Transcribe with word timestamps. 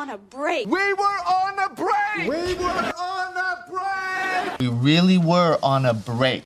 on 0.00 0.08
a 0.08 0.16
break. 0.16 0.66
We 0.66 0.94
were 0.94 1.04
on 1.04 1.58
a 1.58 1.68
break. 1.74 2.26
We 2.26 2.54
were 2.54 2.92
on 2.98 3.36
a 3.36 3.70
break. 3.70 4.58
We 4.58 4.68
really 4.68 5.18
were 5.18 5.58
on 5.62 5.84
a 5.84 5.92
break. 5.92 6.44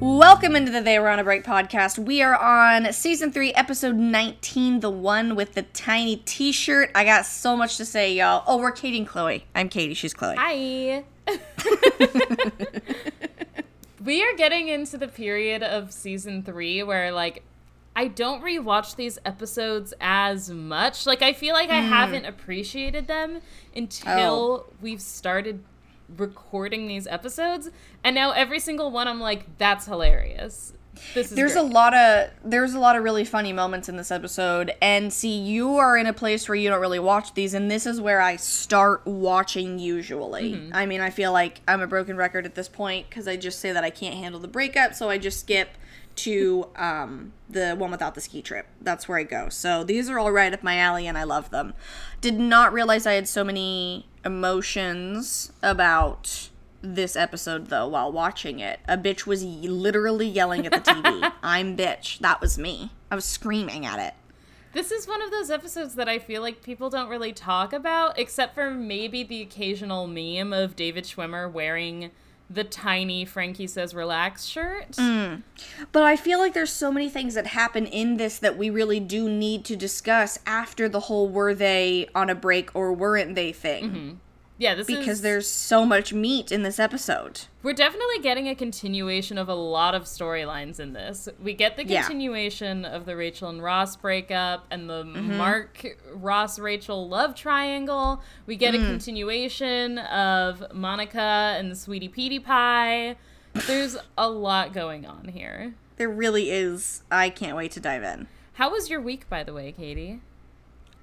Welcome 0.00 0.56
into 0.56 0.72
the 0.72 0.80
They 0.80 0.98
Were 0.98 1.10
on 1.10 1.18
a 1.18 1.24
Break 1.24 1.44
podcast. 1.44 1.98
We 1.98 2.22
are 2.22 2.34
on 2.34 2.90
season 2.90 3.32
three, 3.32 3.52
episode 3.52 3.96
19, 3.96 4.80
the 4.80 4.88
one 4.88 5.36
with 5.36 5.52
the 5.52 5.60
tiny 5.60 6.16
t 6.16 6.52
shirt. 6.52 6.90
I 6.94 7.04
got 7.04 7.26
so 7.26 7.54
much 7.54 7.76
to 7.76 7.84
say, 7.84 8.14
y'all. 8.14 8.42
Oh, 8.46 8.56
we're 8.56 8.72
Katie 8.72 8.96
and 8.96 9.06
Chloe. 9.06 9.44
I'm 9.54 9.68
Katie, 9.68 9.92
she's 9.92 10.14
Chloe. 10.14 10.36
Hi. 10.38 11.04
we 14.02 14.22
are 14.22 14.34
getting 14.36 14.68
into 14.68 14.96
the 14.96 15.06
period 15.06 15.62
of 15.62 15.92
season 15.92 16.44
three 16.44 16.82
where, 16.82 17.12
like, 17.12 17.42
I 17.94 18.08
don't 18.08 18.42
rewatch 18.42 18.96
these 18.96 19.18
episodes 19.26 19.92
as 20.00 20.48
much. 20.48 21.04
Like, 21.04 21.20
I 21.20 21.34
feel 21.34 21.52
like 21.52 21.68
I 21.68 21.82
hmm. 21.82 21.88
haven't 21.88 22.24
appreciated 22.24 23.06
them 23.06 23.42
until 23.76 24.64
Oh. 24.66 24.72
we've 24.80 25.02
started 25.02 25.62
recording 26.16 26.86
these 26.86 27.06
episodes. 27.06 27.70
And 28.04 28.14
now 28.14 28.32
every 28.32 28.58
single 28.60 28.90
one, 28.90 29.08
I'm 29.08 29.20
like, 29.20 29.58
that's 29.58 29.86
hilarious. 29.86 30.72
This 31.14 31.30
is 31.30 31.36
There's 31.36 31.54
a 31.54 31.62
lot 31.62 31.94
of 31.94 32.30
there's 32.44 32.74
a 32.74 32.78
lot 32.78 32.96
of 32.96 33.04
really 33.04 33.24
funny 33.24 33.52
moments 33.52 33.88
in 33.88 33.96
this 33.96 34.10
episode 34.10 34.72
and 34.82 35.12
see 35.12 35.38
you 35.38 35.76
are 35.76 35.96
in 35.96 36.06
a 36.06 36.12
place 36.12 36.48
where 36.48 36.56
you 36.56 36.68
don't 36.68 36.80
really 36.80 36.98
watch 36.98 37.32
these 37.34 37.54
and 37.54 37.70
this 37.70 37.86
is 37.86 38.00
where 38.00 38.20
I 38.20 38.36
start 38.36 39.06
watching 39.06 39.78
usually. 39.78 40.54
Mm-hmm. 40.54 40.74
I 40.74 40.86
mean, 40.86 41.00
I 41.00 41.10
feel 41.10 41.32
like 41.32 41.60
I'm 41.66 41.80
a 41.80 41.86
broken 41.86 42.16
record 42.16 42.44
at 42.44 42.54
this 42.54 42.68
point 42.68 43.10
cuz 43.10 43.28
I 43.28 43.36
just 43.36 43.60
say 43.60 43.72
that 43.72 43.84
I 43.84 43.90
can't 43.90 44.16
handle 44.16 44.40
the 44.40 44.48
breakup, 44.48 44.94
so 44.94 45.08
I 45.08 45.16
just 45.16 45.40
skip 45.40 45.70
to 46.24 46.68
um, 46.76 47.32
the 47.48 47.74
one 47.74 47.90
without 47.90 48.14
the 48.14 48.20
ski 48.20 48.42
trip. 48.42 48.66
That's 48.80 49.08
where 49.08 49.18
I 49.18 49.22
go. 49.24 49.48
So 49.48 49.84
these 49.84 50.10
are 50.10 50.18
all 50.18 50.32
right 50.32 50.52
up 50.52 50.62
my 50.62 50.76
alley 50.76 51.06
and 51.06 51.16
I 51.16 51.24
love 51.24 51.50
them. 51.50 51.74
Did 52.20 52.38
not 52.38 52.72
realize 52.72 53.06
I 53.06 53.14
had 53.14 53.28
so 53.28 53.44
many 53.44 54.06
emotions 54.24 55.52
about 55.62 56.50
this 56.82 57.16
episode 57.16 57.66
though 57.68 57.88
while 57.88 58.10
watching 58.12 58.58
it. 58.60 58.80
A 58.88 58.96
bitch 58.96 59.26
was 59.26 59.44
literally 59.44 60.28
yelling 60.28 60.66
at 60.66 60.72
the 60.72 60.92
TV. 60.92 61.32
I'm 61.42 61.76
bitch. 61.76 62.18
That 62.18 62.40
was 62.40 62.58
me. 62.58 62.90
I 63.10 63.14
was 63.14 63.24
screaming 63.24 63.86
at 63.86 63.98
it. 63.98 64.14
This 64.72 64.92
is 64.92 65.08
one 65.08 65.20
of 65.20 65.32
those 65.32 65.50
episodes 65.50 65.96
that 65.96 66.08
I 66.08 66.20
feel 66.20 66.42
like 66.42 66.62
people 66.62 66.90
don't 66.90 67.08
really 67.08 67.32
talk 67.32 67.72
about, 67.72 68.16
except 68.16 68.54
for 68.54 68.70
maybe 68.70 69.24
the 69.24 69.42
occasional 69.42 70.06
meme 70.06 70.52
of 70.52 70.76
David 70.76 71.04
Schwimmer 71.04 71.50
wearing 71.50 72.12
the 72.50 72.64
tiny 72.64 73.24
Frankie 73.24 73.68
Says 73.68 73.94
Relax 73.94 74.44
shirt. 74.44 74.92
Mm. 74.92 75.42
But 75.92 76.02
I 76.02 76.16
feel 76.16 76.40
like 76.40 76.52
there's 76.52 76.72
so 76.72 76.90
many 76.90 77.08
things 77.08 77.34
that 77.34 77.46
happen 77.46 77.86
in 77.86 78.16
this 78.16 78.38
that 78.40 78.58
we 78.58 78.68
really 78.68 78.98
do 78.98 79.30
need 79.30 79.64
to 79.66 79.76
discuss 79.76 80.40
after 80.44 80.88
the 80.88 81.00
whole 81.00 81.28
were 81.28 81.54
they 81.54 82.08
on 82.14 82.28
a 82.28 82.34
break 82.34 82.74
or 82.74 82.92
weren't 82.92 83.36
they 83.36 83.52
thing. 83.52 83.84
Mm-hmm. 83.84 84.14
Yeah, 84.60 84.74
this 84.74 84.86
Because 84.88 85.08
is 85.08 85.20
there's 85.22 85.48
so 85.48 85.86
much 85.86 86.12
meat 86.12 86.52
in 86.52 86.62
this 86.64 86.78
episode. 86.78 87.40
we're 87.62 87.72
definitely 87.72 88.18
getting 88.22 88.46
a 88.46 88.54
continuation 88.54 89.38
of 89.38 89.48
a 89.48 89.54
lot 89.54 89.94
of 89.94 90.02
storylines 90.04 90.78
in 90.78 90.92
this. 90.92 91.30
We 91.42 91.54
get 91.54 91.76
the 91.78 91.84
Yeah. 91.86 92.02
continuation 92.02 92.84
of 92.84 93.06
the 93.06 93.16
Rachel 93.16 93.48
and 93.48 93.62
Ross 93.62 93.96
breakup 93.96 94.66
and 94.70 94.88
the 94.88 95.02
Mm-hmm. 95.04 95.36
Mark 95.38 95.96
Ross 96.12 96.58
Rachel 96.58 97.08
love 97.08 97.34
triangle. 97.34 98.22
We 98.44 98.54
get 98.56 98.74
Mm. 98.74 98.82
a 98.82 98.86
continuation 98.86 99.96
of 99.98 100.62
Monica 100.74 101.54
and 101.58 101.70
the 101.70 101.76
Sweetie 101.76 102.08
Petey 102.08 102.38
Pie. 102.38 103.16
There's 103.66 103.96
a 104.18 104.28
lot 104.28 104.74
going 104.74 105.06
on 105.06 105.28
here. 105.28 105.72
There 105.96 106.10
really 106.10 106.50
is. 106.50 107.02
I 107.10 107.30
can't 107.30 107.56
wait 107.56 107.72
to 107.72 107.80
dive 107.80 108.02
in. 108.02 108.26
How 108.54 108.70
was 108.70 108.90
your 108.90 109.00
week, 109.00 109.26
by 109.30 109.42
the 109.42 109.54
way, 109.54 109.72
Katie? 109.72 110.20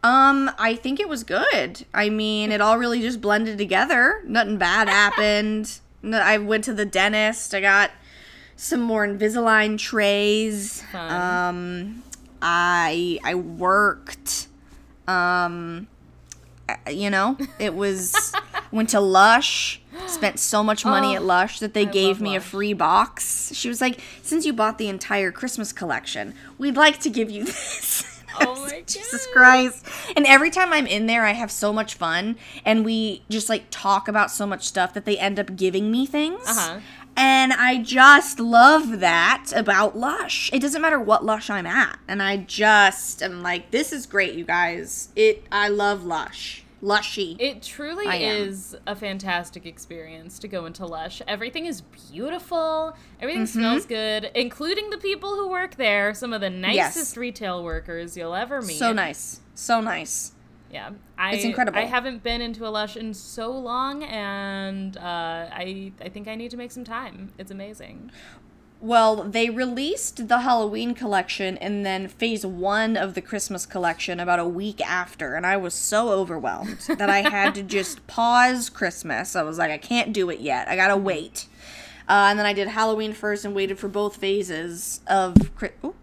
Um, 0.08 0.52
I 0.58 0.76
think 0.76 1.00
it 1.02 1.10
was 1.10 1.24
good. 1.24 1.86
I 1.94 2.10
mean, 2.10 2.52
it 2.54 2.62
all 2.62 2.78
really 2.78 3.02
just 3.02 3.20
blended 3.20 3.58
together. 3.58 4.22
Nothing 4.26 4.58
bad 4.58 4.88
happened. 5.02 5.80
No, 6.02 6.20
I 6.20 6.38
went 6.38 6.64
to 6.66 6.74
the 6.74 6.86
dentist. 6.86 7.54
I 7.54 7.60
got 7.60 7.92
some 8.56 8.80
more 8.80 9.06
Invisalign 9.06 9.78
trays. 9.78 10.82
Fun. 10.92 11.12
Um, 11.12 12.04
I 12.42 13.20
I 13.24 13.36
worked. 13.36 14.48
Um, 15.08 15.88
you 16.90 17.10
know, 17.10 17.38
it 17.60 17.74
was 17.74 18.34
went 18.72 18.90
to 18.90 19.00
Lush. 19.00 19.82
Spent 20.06 20.40
so 20.40 20.64
much 20.64 20.86
money 20.86 21.16
at 21.16 21.24
Lush 21.24 21.60
that 21.60 21.74
they 21.74 21.86
gave 21.86 22.18
love 22.18 22.22
me 22.22 22.36
a 22.36 22.40
free 22.40 22.74
box. 22.74 23.52
She 23.54 23.68
was 23.68 23.82
like, 23.82 24.00
"Since 24.22 24.46
you 24.46 24.54
bought 24.54 24.78
the 24.78 24.88
entire 24.90 25.32
Christmas 25.32 25.74
collection, 25.74 26.34
we'd 26.58 26.78
like 26.78 27.00
to 27.02 27.10
give 27.10 27.30
you 27.32 27.44
this." 27.46 28.17
Oh 28.42 28.66
my 28.72 28.82
Jesus 28.86 29.26
God. 29.28 29.34
Christ. 29.34 29.86
And 30.16 30.26
every 30.26 30.50
time 30.50 30.74
I'm 30.74 30.88
in 30.88 31.06
there, 31.08 31.26
I 31.26 31.34
have 31.34 31.52
so 31.52 31.72
much 31.74 31.96
fun. 31.96 32.38
And 32.66 32.86
we 32.86 33.24
just 33.30 33.50
like 33.50 33.66
talk 33.72 34.08
about 34.08 34.32
so 34.32 34.46
much 34.46 34.64
stuff 34.66 34.94
that 34.94 35.06
they 35.06 35.18
end 35.18 35.40
up 35.40 35.56
giving 35.56 35.92
me 35.92 36.06
things. 36.06 36.48
Uh-huh. 36.48 36.80
And 37.20 37.52
I 37.52 37.82
just 37.82 38.40
love 38.40 39.00
that 39.00 39.52
about 39.56 39.98
Lush. 39.98 40.52
It 40.54 40.62
doesn't 40.62 40.82
matter 40.82 41.00
what 41.00 41.26
Lush 41.26 41.50
I'm 41.50 41.66
at. 41.66 41.98
And 42.08 42.22
I 42.22 42.38
just 42.38 43.24
am 43.24 43.42
like, 43.42 43.72
this 43.72 43.92
is 43.92 44.06
great, 44.06 44.36
you 44.36 44.46
guys. 44.46 45.10
It 45.16 45.44
I 45.52 45.70
love 45.70 46.06
Lush. 46.06 46.64
Lushy. 46.82 47.36
It 47.40 47.64
truly 47.64 48.06
is 48.24 48.76
a 48.86 48.96
fantastic 48.96 49.66
experience 49.66 50.38
to 50.40 50.48
go 50.48 50.66
into 50.66 50.86
Lush. 50.86 51.22
Everything 51.28 51.66
is 51.66 51.82
beautiful. 52.12 52.96
Everything 53.20 53.44
Mm-hmm. 53.44 53.60
smells 53.60 53.86
good, 53.86 54.30
including 54.36 54.90
the 54.92 54.98
people 54.98 55.36
who 55.36 55.48
work 55.50 55.76
there. 55.76 56.14
Some 56.14 56.34
of 56.34 56.42
the 56.42 56.50
nicest 56.50 56.98
Yes. 56.98 57.18
retail 57.18 57.64
workers 57.64 58.16
you'll 58.16 58.36
ever 58.36 58.62
meet. 58.62 58.78
so 58.78 58.94
nice. 58.94 59.42
So 59.56 59.82
nice. 59.82 60.34
Yeah, 60.72 60.92
I, 61.18 61.34
It's 61.36 61.46
incredible. 61.46 61.80
I 61.80 61.86
haven't 61.86 62.24
been 62.24 62.42
into 62.42 62.68
a 62.68 62.70
Lush 62.70 62.98
in 62.98 63.14
so 63.14 63.50
long, 63.52 64.04
and 64.04 64.98
uh, 64.98 65.02
I 65.02 65.94
I 66.02 66.10
think 66.10 66.28
I 66.28 66.36
need 66.36 66.52
to 66.52 66.58
make 66.58 66.72
some 66.72 66.84
time. 66.84 67.32
It's 67.38 67.52
amazing. 67.52 68.12
Well, 68.80 69.24
they 69.24 69.50
released 69.50 70.28
the 70.28 70.42
Halloween 70.42 70.94
collection 70.94 71.58
and 71.58 71.84
then 71.84 72.08
phase 72.08 72.46
one 72.46 72.96
of 72.96 73.16
the 73.16 73.22
Christmas 73.22 73.66
collection 73.66 74.20
about 74.20 74.40
a 74.40 74.46
week 74.46 74.82
after, 74.88 75.34
and 75.34 75.48
I 75.48 75.58
was 75.58 75.74
so 75.74 76.10
overwhelmed 76.10 76.80
that 76.88 77.10
I 77.10 77.28
had 77.28 77.56
to 77.56 77.64
just 77.78 78.06
pause 78.06 78.70
Christmas. 78.70 79.36
I 79.36 79.42
was 79.42 79.58
like, 79.58 79.72
I 79.72 79.80
can't 79.80 80.14
do 80.14 80.30
it 80.30 80.42
yet. 80.42 80.68
I 80.68 80.76
gotta 80.76 80.96
wait. 80.96 81.48
Uh, 82.08 82.28
and 82.30 82.40
then 82.40 82.46
I 82.46 82.54
did 82.54 82.70
Halloween 82.70 83.14
first 83.14 83.44
and 83.44 83.54
waited 83.54 83.80
for 83.80 83.90
both 83.90 84.16
phases 84.16 85.02
of 85.08 85.36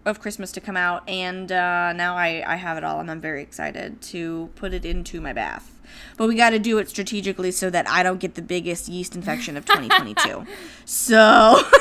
of 0.05 0.19
Christmas 0.19 0.51
to 0.51 0.61
come 0.61 0.77
out, 0.77 1.07
and 1.09 1.51
uh, 1.51 1.93
now 1.93 2.15
I, 2.15 2.43
I 2.45 2.57
have 2.57 2.77
it 2.77 2.83
all, 2.83 2.99
and 2.99 3.09
I'm 3.09 3.21
very 3.21 3.41
excited 3.41 4.01
to 4.03 4.51
put 4.55 4.73
it 4.73 4.85
into 4.85 5.19
my 5.19 5.33
bath. 5.33 5.71
But 6.17 6.27
we 6.27 6.35
got 6.35 6.51
to 6.51 6.59
do 6.59 6.77
it 6.77 6.89
strategically 6.89 7.51
so 7.51 7.69
that 7.69 7.89
I 7.89 8.03
don't 8.03 8.19
get 8.19 8.35
the 8.35 8.41
biggest 8.41 8.87
yeast 8.87 9.15
infection 9.15 9.55
of 9.57 9.65
2022. 9.65 10.45
so. 10.85 11.63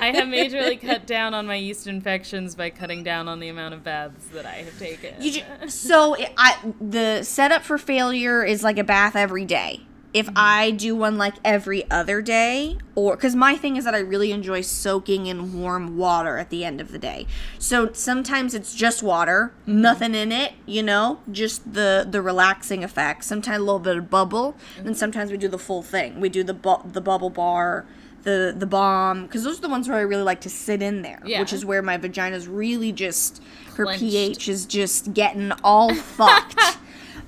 I 0.00 0.12
have 0.12 0.28
majorly 0.28 0.80
cut 0.86 1.06
down 1.06 1.34
on 1.34 1.46
my 1.46 1.56
yeast 1.56 1.86
infections 1.86 2.54
by 2.54 2.70
cutting 2.70 3.02
down 3.02 3.28
on 3.28 3.40
the 3.40 3.48
amount 3.48 3.74
of 3.74 3.84
baths 3.84 4.26
that 4.28 4.46
I 4.46 4.56
have 4.56 4.78
taken. 4.78 5.20
Ju- 5.20 5.42
so 5.68 6.14
it- 6.14 6.32
I 6.36 6.56
the 6.80 7.22
setup 7.22 7.62
for 7.62 7.78
failure 7.78 8.44
is 8.44 8.62
like 8.62 8.78
a 8.78 8.84
bath 8.84 9.16
every 9.16 9.44
day. 9.44 9.86
If 10.12 10.26
mm-hmm. 10.26 10.34
I 10.38 10.70
do 10.72 10.96
one 10.96 11.18
like 11.18 11.34
every 11.44 11.88
other 11.88 12.20
day, 12.20 12.78
or 12.94 13.14
because 13.14 13.36
my 13.36 13.54
thing 13.54 13.76
is 13.76 13.84
that 13.84 13.94
I 13.94 13.98
really 13.98 14.32
enjoy 14.32 14.62
soaking 14.62 15.26
in 15.26 15.60
warm 15.60 15.96
water 15.96 16.36
at 16.36 16.50
the 16.50 16.64
end 16.64 16.80
of 16.80 16.90
the 16.90 16.98
day. 16.98 17.26
So 17.58 17.92
sometimes 17.92 18.54
it's 18.54 18.74
just 18.74 19.02
water, 19.02 19.52
mm-hmm. 19.62 19.80
nothing 19.80 20.14
in 20.16 20.32
it, 20.32 20.54
you 20.66 20.82
know, 20.82 21.20
just 21.30 21.74
the 21.74 22.06
the 22.10 22.20
relaxing 22.22 22.82
effect. 22.82 23.24
Sometimes 23.24 23.58
a 23.58 23.60
little 23.60 23.78
bit 23.78 23.96
of 23.96 24.10
bubble, 24.10 24.56
and 24.76 24.86
mm-hmm. 24.86 24.94
sometimes 24.94 25.30
we 25.30 25.36
do 25.36 25.48
the 25.48 25.58
full 25.58 25.82
thing. 25.82 26.20
We 26.20 26.28
do 26.28 26.42
the 26.42 26.54
bu- 26.54 26.90
the 26.90 27.00
bubble 27.00 27.30
bar, 27.30 27.86
the 28.22 28.54
the 28.56 28.66
bomb, 28.66 29.24
because 29.24 29.44
those 29.44 29.58
are 29.58 29.62
the 29.62 29.68
ones 29.68 29.88
where 29.88 29.98
I 29.98 30.02
really 30.02 30.22
like 30.22 30.40
to 30.42 30.50
sit 30.50 30.82
in 30.82 31.02
there, 31.02 31.20
Yeah. 31.24 31.40
which 31.40 31.52
is 31.52 31.64
where 31.64 31.82
my 31.82 31.96
vagina's 31.96 32.46
really 32.48 32.92
just 32.92 33.42
her 33.76 33.84
Clenched. 33.84 34.00
pH 34.02 34.48
is 34.48 34.66
just 34.66 35.14
getting 35.14 35.52
all 35.64 35.94
fucked. 35.94 36.58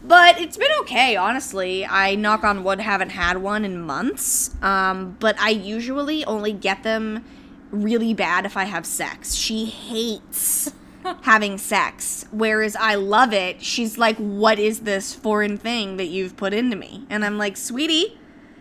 But 0.04 0.40
it's 0.40 0.56
been 0.56 0.70
okay, 0.80 1.14
honestly. 1.14 1.86
I 1.86 2.16
knock 2.16 2.42
on 2.42 2.64
wood 2.64 2.80
haven't 2.80 3.10
had 3.10 3.38
one 3.38 3.64
in 3.64 3.80
months. 3.80 4.50
Um, 4.60 5.16
but 5.20 5.38
I 5.38 5.50
usually 5.50 6.24
only 6.24 6.52
get 6.52 6.82
them 6.82 7.24
really 7.70 8.12
bad 8.12 8.44
if 8.44 8.56
I 8.56 8.64
have 8.64 8.84
sex. 8.84 9.34
She 9.36 9.64
hates 9.66 10.72
having 11.22 11.56
sex, 11.56 12.24
whereas 12.32 12.74
I 12.74 12.96
love 12.96 13.32
it. 13.32 13.62
She's 13.62 13.96
like, 13.96 14.16
"What 14.16 14.58
is 14.58 14.80
this 14.80 15.14
foreign 15.14 15.56
thing 15.56 15.98
that 15.98 16.06
you've 16.08 16.36
put 16.36 16.52
into 16.52 16.74
me?" 16.76 17.06
And 17.08 17.24
I'm 17.24 17.38
like, 17.38 17.56
"Sweetie, 17.56 18.18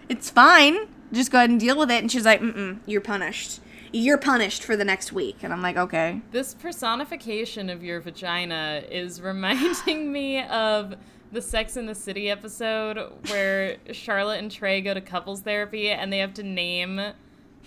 it's 0.10 0.30
fine. 0.30 0.78
Just 1.12 1.32
go 1.32 1.40
ahead 1.40 1.50
and 1.50 1.60
deal 1.60 1.78
with 1.78 1.92
it." 1.92 2.02
And 2.02 2.12
she's 2.12 2.26
like, 2.26 2.42
"Mm-mm, 2.42 2.80
you're 2.86 3.02
punished. 3.02 3.60
You're 3.94 4.18
punished 4.18 4.64
for 4.64 4.76
the 4.78 4.86
next 4.86 5.12
week." 5.12 5.38
And 5.44 5.52
I'm 5.52 5.62
like, 5.62 5.78
"Okay." 5.78 6.22
This 6.32 6.54
personification 6.54 7.70
of 7.70 7.84
your 7.84 8.00
vagina 8.00 8.84
is 8.90 9.22
reminding 9.32 10.12
me 10.12 10.44
of 10.44 10.96
the 11.32 11.42
Sex 11.42 11.78
in 11.78 11.86
the 11.86 11.96
City 11.96 12.30
episode 12.30 12.98
where 13.30 13.78
Charlotte 13.92 14.40
and 14.40 14.52
Trey 14.52 14.82
go 14.82 14.94
to 14.94 15.02
couples 15.02 15.42
therapy 15.42 15.90
and 15.90 16.12
they 16.12 16.18
have 16.20 16.34
to 16.36 16.44
name 16.44 17.00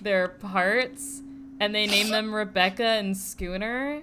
their 0.03 0.29
parts 0.29 1.23
and 1.61 1.75
they 1.75 1.87
name 1.87 2.11
them 2.11 2.35
Rebecca 2.35 2.85
and 2.85 3.17
Schooner. 3.17 4.03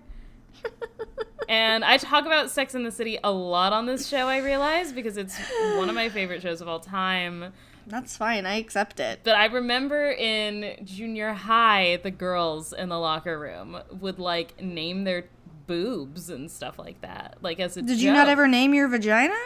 and 1.47 1.83
I 1.85 1.97
talk 1.97 2.25
about 2.25 2.49
Sex 2.49 2.73
in 2.73 2.83
the 2.83 2.91
City 2.91 3.19
a 3.23 3.31
lot 3.31 3.71
on 3.73 3.85
this 3.85 4.07
show, 4.07 4.27
I 4.27 4.37
realize, 4.37 4.91
because 4.91 5.17
it's 5.17 5.37
one 5.75 5.89
of 5.89 5.95
my 5.95 6.09
favorite 6.09 6.41
shows 6.41 6.61
of 6.61 6.67
all 6.67 6.79
time. 6.79 7.53
That's 7.87 8.17
fine. 8.17 8.45
I 8.45 8.55
accept 8.55 8.99
it. 8.99 9.21
But 9.23 9.35
I 9.35 9.45
remember 9.45 10.11
in 10.11 10.83
junior 10.83 11.33
high, 11.33 11.99
the 12.01 12.11
girls 12.11 12.73
in 12.73 12.89
the 12.89 12.99
locker 12.99 13.39
room 13.39 13.77
would 13.99 14.19
like 14.19 14.61
name 14.61 15.03
their 15.03 15.25
boobs 15.67 16.29
and 16.29 16.49
stuff 16.49 16.77
like 16.77 17.01
that. 17.01 17.37
Like 17.41 17.59
as 17.59 17.77
a 17.77 17.81
Did 17.81 18.01
you 18.01 18.13
not 18.13 18.27
ever 18.27 18.47
name 18.47 18.73
your 18.73 18.87
vagina? 18.87 19.37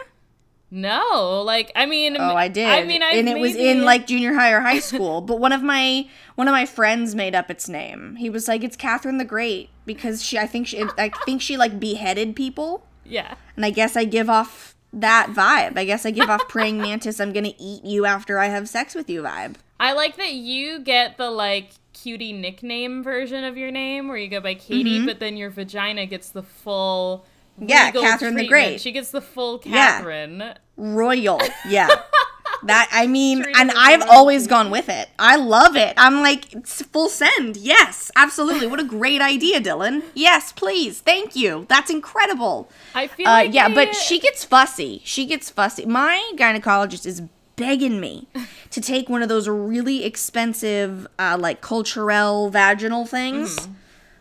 No, 0.72 1.44
like 1.46 1.72
I 1.76 1.86
mean, 1.86 2.18
Oh, 2.20 2.36
I 2.36 2.48
did. 2.48 2.68
I 2.68 2.84
mean, 2.84 3.04
I 3.04 3.12
and 3.12 3.30
it 3.30 3.38
was 3.38 3.56
in 3.56 3.84
like 3.84 4.08
junior 4.08 4.34
high 4.34 4.52
or 4.52 4.62
high 4.62 4.80
school. 4.80 5.22
but 5.22 5.40
one 5.40 5.52
of 5.52 5.62
my 5.62 6.08
one 6.36 6.48
of 6.48 6.52
my 6.52 6.66
friends 6.66 7.16
made 7.16 7.36
up 7.36 7.52
its 7.52 7.70
name. 7.70 8.16
He 8.18 8.30
was 8.30 8.48
like, 8.48 8.64
"It's 8.64 8.76
Catherine 8.76 9.18
the 9.18 9.26
Great," 9.26 9.70
because 9.86 10.24
she. 10.24 10.38
I 10.38 10.48
think 10.48 10.68
she. 10.68 10.84
I 10.98 11.12
think 11.26 11.42
she 11.42 11.56
like 11.56 11.80
beheaded 11.80 12.36
people, 12.36 12.86
yeah. 13.06 13.36
and 13.56 13.64
I 13.64 13.70
guess 13.70 13.96
I 13.96 14.06
give 14.06 14.30
off 14.30 14.75
that 14.96 15.28
vibe. 15.30 15.78
I 15.78 15.86
guess 15.86 16.06
I 16.06 16.12
give 16.12 16.30
off 16.30 16.48
praying 16.48 16.78
mantis. 16.80 17.20
I'm 17.20 17.34
gonna 17.34 17.54
eat 17.60 17.84
you 17.84 18.06
after 18.06 18.40
I 18.40 18.48
have 18.48 18.68
sex 18.68 18.96
with 18.96 19.10
you 19.10 19.22
vibe. 19.24 19.56
I 19.80 19.94
like 19.94 20.16
that 20.18 20.34
you 20.34 20.80
get 20.80 21.18
the 21.18 21.30
like 21.30 21.72
cutie 21.94 22.34
nickname 22.34 23.04
version 23.04 23.44
of 23.44 23.58
your 23.58 23.72
name, 23.72 24.08
where 24.08 24.18
you 24.18 24.28
go 24.28 24.40
by 24.40 24.56
Katie, 24.56 25.06
but 25.06 25.20
then 25.20 25.38
your 25.38 25.50
vagina 25.50 26.06
gets 26.06 26.30
the 26.30 26.44
full. 26.44 27.26
Mm-hmm. 27.60 27.70
Yeah, 27.70 27.92
Catherine 27.92 28.36
the. 28.36 28.48
Great. 28.48 28.82
She 28.82 28.92
gets 28.92 29.12
the 29.12 29.22
full 29.22 29.62
Yeah. 29.64 29.98
Catherine. 29.98 30.56
Royal, 30.78 31.42
yeah. 31.68 31.88
That 32.64 32.90
I 32.92 33.08
mean, 33.08 33.44
and 33.58 33.72
I've 33.76 34.02
always 34.10 34.48
gone 34.48 34.72
with 34.72 34.90
it. 34.90 35.10
I 35.20 35.36
love 35.36 35.76
it. 35.76 35.94
I'm 35.98 36.22
like 36.22 36.54
it's 36.54 36.82
full 36.82 37.10
send. 37.10 37.58
Yes, 37.58 38.12
absolutely. 38.16 38.68
What 38.68 38.80
a 38.80 38.84
great 38.84 39.22
idea, 39.22 39.60
Dylan. 39.62 40.04
Yes, 40.14 40.52
please. 40.52 41.02
Thank 41.02 41.36
you. 41.36 41.66
That's 41.70 41.90
incredible. 41.90 42.70
I 42.94 43.08
feel 43.08 43.28
Uh, 43.28 43.32
like 43.32 43.54
yeah, 43.54 43.68
they- 43.68 43.74
but 43.76 43.96
she 43.96 44.20
gets 44.20 44.44
fussy. 44.44 45.02
She 45.04 45.26
gets 45.26 45.50
fussy. 45.50 45.86
My 45.86 46.32
gynecologist 46.36 47.06
is 47.06 47.22
begging 47.56 48.00
me 48.00 48.28
to 48.72 48.82
take 48.82 49.08
one 49.10 49.22
of 49.22 49.30
those 49.30 49.48
really 49.48 50.04
expensive, 50.04 51.08
uh, 51.20 51.38
like 51.40 51.62
Culturelle 51.62 52.52
vaginal 52.52 53.06
things. 53.06 53.56
Mm-hmm. 53.60 53.74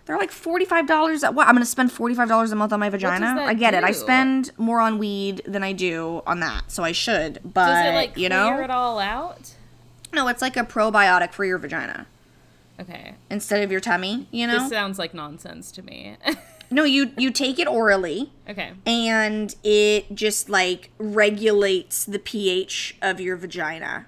They're 0.06 0.19
like 0.19 0.31
forty 0.31 0.65
five 0.65 0.87
dollars. 0.87 1.23
What? 1.23 1.47
I'm 1.49 1.55
gonna 1.55 1.65
spend 1.65 1.91
forty 1.91 2.15
five 2.15 2.29
dollars 2.29 2.53
a 2.53 2.56
month 2.56 2.73
on 2.73 2.81
my 2.81 2.91
vagina. 2.91 3.43
I 3.43 3.55
get 3.55 3.73
it. 3.75 3.85
I 3.85 3.93
spend 3.93 4.51
more 4.59 4.81
on 4.81 4.99
weed 4.99 5.43
than 5.47 5.62
I 5.62 5.73
do 5.73 6.23
on 6.27 6.41
that, 6.41 6.71
so 6.71 6.83
I 6.85 6.93
should. 6.93 7.41
But 7.43 7.69
Does 7.69 7.87
it 7.87 7.95
like 7.95 8.11
you 8.19 8.29
clear 8.29 8.56
know, 8.59 8.62
it 8.62 8.71
all 8.71 8.99
out? 8.99 9.55
no, 10.12 10.29
it's 10.29 10.43
like 10.43 10.56
a 10.56 10.62
probiotic 10.65 11.33
for 11.33 11.45
your 11.45 11.59
vagina 11.59 12.06
Okay. 12.79 13.15
instead 13.31 13.62
of 13.62 13.71
your 13.73 13.81
tummy. 13.81 14.29
You 14.31 14.47
know, 14.47 14.59
This 14.61 14.69
sounds 14.71 14.99
like 14.99 15.15
nonsense 15.15 15.73
to 15.73 15.83
me. 15.83 16.17
no, 16.71 16.85
you 16.85 17.12
you 17.17 17.31
take 17.31 17.59
it 17.59 17.67
orally. 17.67 18.31
okay. 18.49 18.73
and 18.85 19.55
it 19.65 20.15
just 20.15 20.49
like 20.51 20.91
regulates 20.99 22.05
the 22.05 22.19
pH 22.19 22.97
of 23.01 23.21
your 23.21 23.37
vagina. 23.37 24.06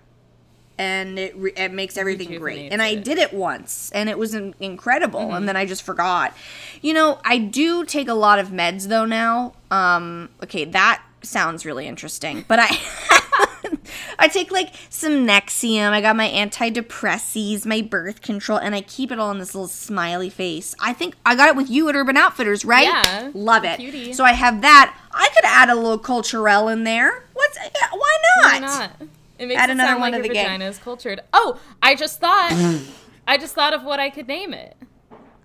And 0.78 1.18
it, 1.18 1.34
re- 1.36 1.52
it 1.56 1.72
makes 1.72 1.96
everything 1.96 2.38
great. 2.38 2.70
And 2.70 2.82
I 2.82 2.88
it. 2.88 3.04
did 3.04 3.16
it 3.16 3.32
once, 3.32 3.90
and 3.94 4.10
it 4.10 4.18
was 4.18 4.34
in- 4.34 4.54
incredible. 4.60 5.34
And 5.34 5.48
then 5.48 5.56
I 5.56 5.64
just 5.64 5.82
forgot. 5.82 6.36
You 6.82 6.92
know, 6.92 7.18
I 7.24 7.38
do 7.38 7.84
take 7.84 8.08
a 8.08 8.14
lot 8.14 8.38
of 8.38 8.48
meds 8.48 8.88
though 8.88 9.06
now. 9.06 9.54
Um, 9.70 10.28
okay, 10.42 10.64
that 10.66 11.02
sounds 11.22 11.64
really 11.64 11.86
interesting. 11.86 12.44
But 12.46 12.58
I, 12.60 12.68
I 14.18 14.28
take 14.28 14.50
like 14.52 14.74
some 14.90 15.26
Nexium. 15.26 15.90
I 15.90 16.00
got 16.00 16.16
my 16.16 16.28
antidepressants, 16.28 17.66
my 17.66 17.82
birth 17.82 18.20
control, 18.22 18.58
and 18.58 18.74
I 18.74 18.80
keep 18.82 19.10
it 19.10 19.18
all 19.18 19.30
in 19.30 19.38
this 19.38 19.54
little 19.54 19.68
smiley 19.68 20.30
face. 20.30 20.74
I 20.80 20.92
think 20.92 21.16
I 21.24 21.34
got 21.34 21.48
it 21.48 21.56
with 21.56 21.70
you 21.70 21.88
at 21.88 21.94
Urban 21.96 22.16
Outfitters, 22.16 22.64
right? 22.64 22.86
Yeah, 22.86 23.30
love 23.34 23.64
it. 23.64 23.78
cutie. 23.78 24.12
So 24.12 24.24
I 24.24 24.32
have 24.32 24.60
that. 24.62 24.96
I 25.12 25.28
could 25.34 25.44
add 25.44 25.70
a 25.70 25.74
little 25.74 25.98
Culturelle 25.98 26.72
in 26.72 26.84
there. 26.84 27.24
What's 27.32 27.56
yeah, 27.56 27.88
why 27.92 28.18
not? 28.36 28.52
Why 28.52 28.58
not? 28.58 28.92
It 29.38 29.46
makes 29.48 29.60
Add 29.60 29.70
it 29.70 29.72
another 29.72 29.88
sound 29.90 30.00
one 30.00 30.12
like 30.12 30.22
to 30.22 30.26
your 30.26 30.28
the 30.28 30.34
game. 30.34 30.44
vagina 30.44 30.64
is 30.66 30.78
cultured. 30.78 31.20
Oh, 31.32 31.60
I 31.82 31.94
just 31.94 32.20
thought. 32.20 32.52
I 33.28 33.38
just 33.38 33.54
thought 33.54 33.74
of 33.74 33.82
what 33.82 33.98
I 34.00 34.08
could 34.10 34.28
name 34.28 34.54
it. 34.54 34.76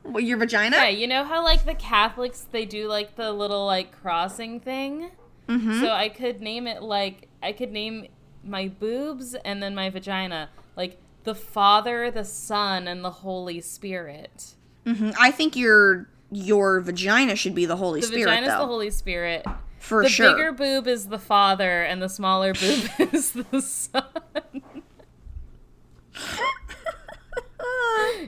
What, 0.03 0.23
your 0.23 0.37
vagina? 0.37 0.77
Yeah, 0.77 0.87
you 0.89 1.07
know 1.07 1.23
how 1.23 1.43
like 1.43 1.65
the 1.65 1.73
Catholics 1.75 2.47
they 2.51 2.65
do 2.65 2.87
like 2.87 3.15
the 3.15 3.31
little 3.31 3.65
like 3.65 3.91
crossing 4.01 4.59
thing. 4.59 5.11
Mm-hmm. 5.47 5.81
So 5.81 5.91
I 5.91 6.09
could 6.09 6.41
name 6.41 6.67
it 6.67 6.81
like 6.81 7.27
I 7.43 7.51
could 7.51 7.71
name 7.71 8.07
my 8.43 8.67
boobs 8.67 9.35
and 9.45 9.61
then 9.61 9.75
my 9.75 9.89
vagina 9.89 10.49
like 10.75 10.97
the 11.23 11.35
Father, 11.35 12.09
the 12.09 12.25
Son, 12.25 12.87
and 12.87 13.03
the 13.05 13.11
Holy 13.11 13.61
Spirit. 13.61 14.55
Mhm. 14.85 15.13
I 15.19 15.29
think 15.31 15.55
your 15.55 16.07
your 16.31 16.79
vagina 16.81 17.35
should 17.35 17.53
be 17.53 17.65
the 17.65 17.75
Holy 17.75 18.01
The 18.01 18.07
Spirit, 18.07 18.21
The 18.25 18.29
vagina's 18.31 18.49
though. 18.53 18.59
the 18.59 18.65
Holy 18.67 18.89
Spirit. 18.89 19.45
For 19.81 20.03
the 20.03 20.09
sure. 20.09 20.31
bigger 20.31 20.51
boob 20.51 20.87
is 20.87 21.07
the 21.07 21.19
Father, 21.19 21.81
and 21.83 22.01
the 22.01 22.09
smaller 22.09 22.53
boob 22.53 22.89
is 23.13 23.31
the 23.31 23.61
Son. 23.61 24.03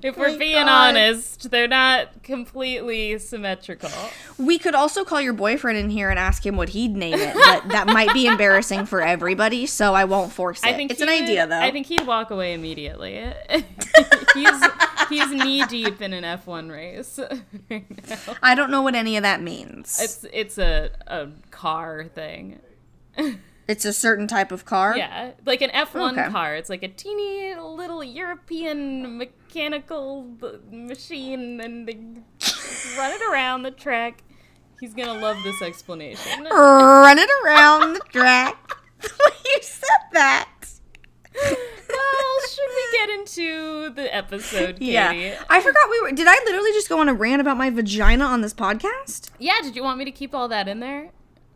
if 0.01 0.17
we're 0.17 0.31
my 0.31 0.37
being 0.37 0.65
God. 0.65 0.95
honest, 0.95 1.51
they're 1.51 1.67
not 1.67 2.23
completely 2.23 3.17
symmetrical. 3.19 3.91
We 4.37 4.57
could 4.57 4.75
also 4.75 5.03
call 5.03 5.21
your 5.21 5.33
boyfriend 5.33 5.77
in 5.77 5.89
here 5.89 6.09
and 6.09 6.17
ask 6.17 6.45
him 6.45 6.57
what 6.57 6.69
he'd 6.69 6.95
name 6.95 7.15
it, 7.19 7.33
but 7.35 7.69
that 7.69 7.87
might 7.87 8.11
be 8.13 8.25
embarrassing 8.25 8.85
for 8.85 9.01
everybody, 9.01 9.65
so 9.65 9.93
I 9.93 10.05
won't 10.05 10.31
force 10.31 10.63
it. 10.63 10.67
I 10.67 10.73
think 10.73 10.91
it's 10.91 11.01
an 11.01 11.09
idea, 11.09 11.47
though. 11.47 11.59
I 11.59 11.71
think 11.71 11.87
he'd 11.87 12.05
walk 12.07 12.31
away 12.31 12.53
immediately. 12.53 13.13
he's 14.33 14.61
he's 15.09 15.29
knee 15.31 15.65
deep 15.65 16.01
in 16.01 16.13
an 16.13 16.23
F1 16.23 16.71
race 16.71 17.19
right 17.69 18.09
now. 18.09 18.35
I 18.41 18.55
don't 18.55 18.71
know 18.71 18.81
what 18.81 18.95
any 18.95 19.17
of 19.17 19.23
that 19.23 19.41
means. 19.41 19.99
It's, 20.01 20.25
It's 20.33 20.57
a 20.57 20.89
a 21.07 21.27
car 21.51 22.05
thing. 22.05 22.59
It's 23.65 23.85
a 23.85 23.93
certain 23.93 24.27
type 24.27 24.51
of 24.51 24.65
car. 24.65 24.97
Yeah, 24.97 25.31
like 25.45 25.61
an 25.61 25.69
F1 25.69 26.11
Okay. 26.19 26.29
car. 26.29 26.53
It's 26.53 26.69
like 26.69 26.83
a 26.83 26.89
teeny 26.89 27.55
little 27.55 28.03
European 28.03 29.17
mechanical 29.17 30.27
machine, 30.69 31.61
and 31.61 31.87
they 31.87 31.93
run 32.97 33.11
it 33.13 33.21
around 33.31 33.63
the 33.63 33.71
track. 33.71 34.21
He's 34.81 34.93
gonna 34.93 35.13
love 35.17 35.37
this 35.45 35.61
explanation. 35.61 36.43
Run 36.51 37.17
it 37.17 37.29
around 37.45 37.93
the 37.93 38.01
track. 38.11 38.75
you 39.45 39.57
said 39.61 39.87
that. 40.11 40.49
Well, 42.13 42.47
should 42.49 42.69
we 42.69 42.97
get 42.97 43.09
into 43.09 43.89
the 43.95 44.15
episode, 44.15 44.79
Katie? 44.79 44.85
Yeah. 44.93 45.43
I 45.49 45.59
forgot 45.61 45.89
we 45.89 46.01
were. 46.01 46.11
Did 46.11 46.27
I 46.27 46.35
literally 46.45 46.71
just 46.71 46.89
go 46.89 46.99
on 46.99 47.09
a 47.09 47.13
rant 47.13 47.41
about 47.41 47.57
my 47.57 47.69
vagina 47.69 48.25
on 48.25 48.41
this 48.41 48.53
podcast? 48.53 49.29
Yeah, 49.39 49.59
Did 49.61 49.75
you 49.75 49.83
want 49.83 49.97
me 49.97 50.05
to 50.05 50.11
keep 50.11 50.33
all 50.33 50.47
that 50.49 50.67
in 50.67 50.79
there? 50.79 51.09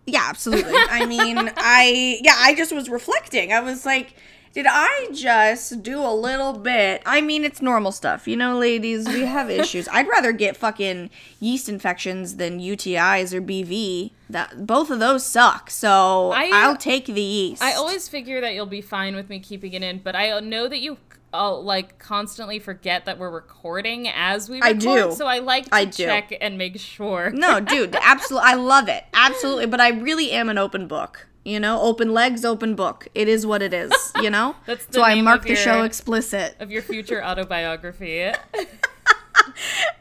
Yeah, 0.06 0.26
absolutely. 0.26 0.74
I 0.74 1.06
mean, 1.06 1.38
I 1.58 2.20
yeah, 2.24 2.36
I 2.38 2.56
just 2.56 2.74
was 2.74 2.90
reflecting. 2.90 3.52
I 3.52 3.60
was 3.60 3.86
like, 3.86 4.14
did 4.54 4.66
I 4.68 5.10
just 5.14 5.84
do 5.84 6.00
a 6.02 6.14
little 6.14 6.54
bit? 6.54 7.02
I 7.06 7.22
mean, 7.22 7.44
it's 7.44 7.62
normal 7.62 7.92
stuff. 7.92 8.28
You 8.28 8.36
know, 8.38 8.58
ladies, 8.58 9.08
we 9.08 9.22
have 9.22 9.50
issues. 9.62 9.88
I'd 9.92 10.08
rather 10.08 10.32
get 10.32 10.58
fucking 10.58 11.10
yeast 11.40 11.70
infections 11.70 12.38
than 12.38 12.60
UTIs 12.60 13.34
or 13.34 13.42
BV. 13.42 14.12
That 14.30 14.66
both 14.68 14.90
of 14.90 15.00
those 15.00 15.26
suck. 15.26 15.70
So 15.70 16.32
I- 16.32 16.50
I, 16.54 16.68
will 16.68 16.76
take 16.76 17.06
the 17.06 17.22
yeast. 17.22 17.62
I 17.62 17.74
always 17.74 18.08
figure 18.08 18.42
that 18.42 18.54
you'll 18.54 18.66
be 18.66 18.82
fine 18.82 19.16
with 19.16 19.30
me 19.30 19.40
keeping 19.40 19.74
it 19.74 19.84
in, 19.84 20.00
but 20.00 20.16
I 20.16 20.40
know 20.40 20.68
that 20.68 20.80
you 20.80 20.98
uh, 21.34 21.56
like 21.58 22.00
constantly 22.00 22.58
forget 22.58 23.06
that 23.06 23.20
we're 23.20 23.30
recording 23.30 24.08
as 24.08 24.50
we 24.50 24.62
I 24.62 24.70
record. 24.70 25.10
do. 25.10 25.12
So 25.16 25.28
I 25.28 25.40
like 25.40 25.66
to 25.66 25.76
I 25.76 25.86
do. 25.86 26.06
check 26.06 26.34
and 26.42 26.58
make 26.58 26.80
sure. 26.80 27.30
No, 27.32 27.60
dude, 27.60 27.96
absolutely. 28.02 28.50
I 28.50 28.56
love 28.56 28.88
it. 28.90 29.04
Absolutely. 29.14 29.66
But 29.68 29.80
I 29.82 29.90
really 29.90 30.32
am 30.32 30.50
an 30.50 30.58
open 30.58 30.88
book. 30.88 31.28
You 31.48 31.62
know, 31.62 31.80
open 31.82 32.14
legs, 32.14 32.44
open 32.44 32.76
book. 32.76 33.08
It 33.16 33.30
is 33.30 33.46
what 33.46 33.62
it 33.62 33.74
is, 33.74 33.94
you 34.22 34.30
know? 34.30 34.58
That's 34.66 34.86
the 34.86 34.94
so 34.96 35.04
I 35.04 35.22
mark 35.22 35.44
the 35.44 35.50
your- 35.50 35.56
show 35.58 35.84
explicit. 35.84 36.58
of 36.60 36.70
your 36.72 36.82
future 36.82 37.24
autobiography. 37.30 38.32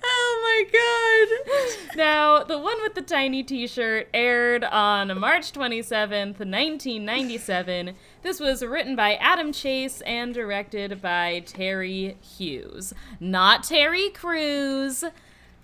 Oh 0.08 0.40
my 0.42 0.64
god. 1.92 1.96
now, 1.96 2.42
the 2.42 2.58
one 2.58 2.76
with 2.82 2.94
the 2.94 3.02
tiny 3.02 3.44
t-shirt 3.44 4.08
aired 4.12 4.64
on 4.64 5.18
March 5.20 5.52
27th, 5.52 6.38
1997. 6.40 7.94
This 8.22 8.40
was 8.40 8.64
written 8.64 8.96
by 8.96 9.14
Adam 9.14 9.52
Chase 9.52 10.00
and 10.00 10.34
directed 10.34 11.00
by 11.00 11.44
Terry 11.46 12.16
Hughes. 12.20 12.92
Not 13.20 13.62
Terry 13.62 14.10
Crews 14.10 15.04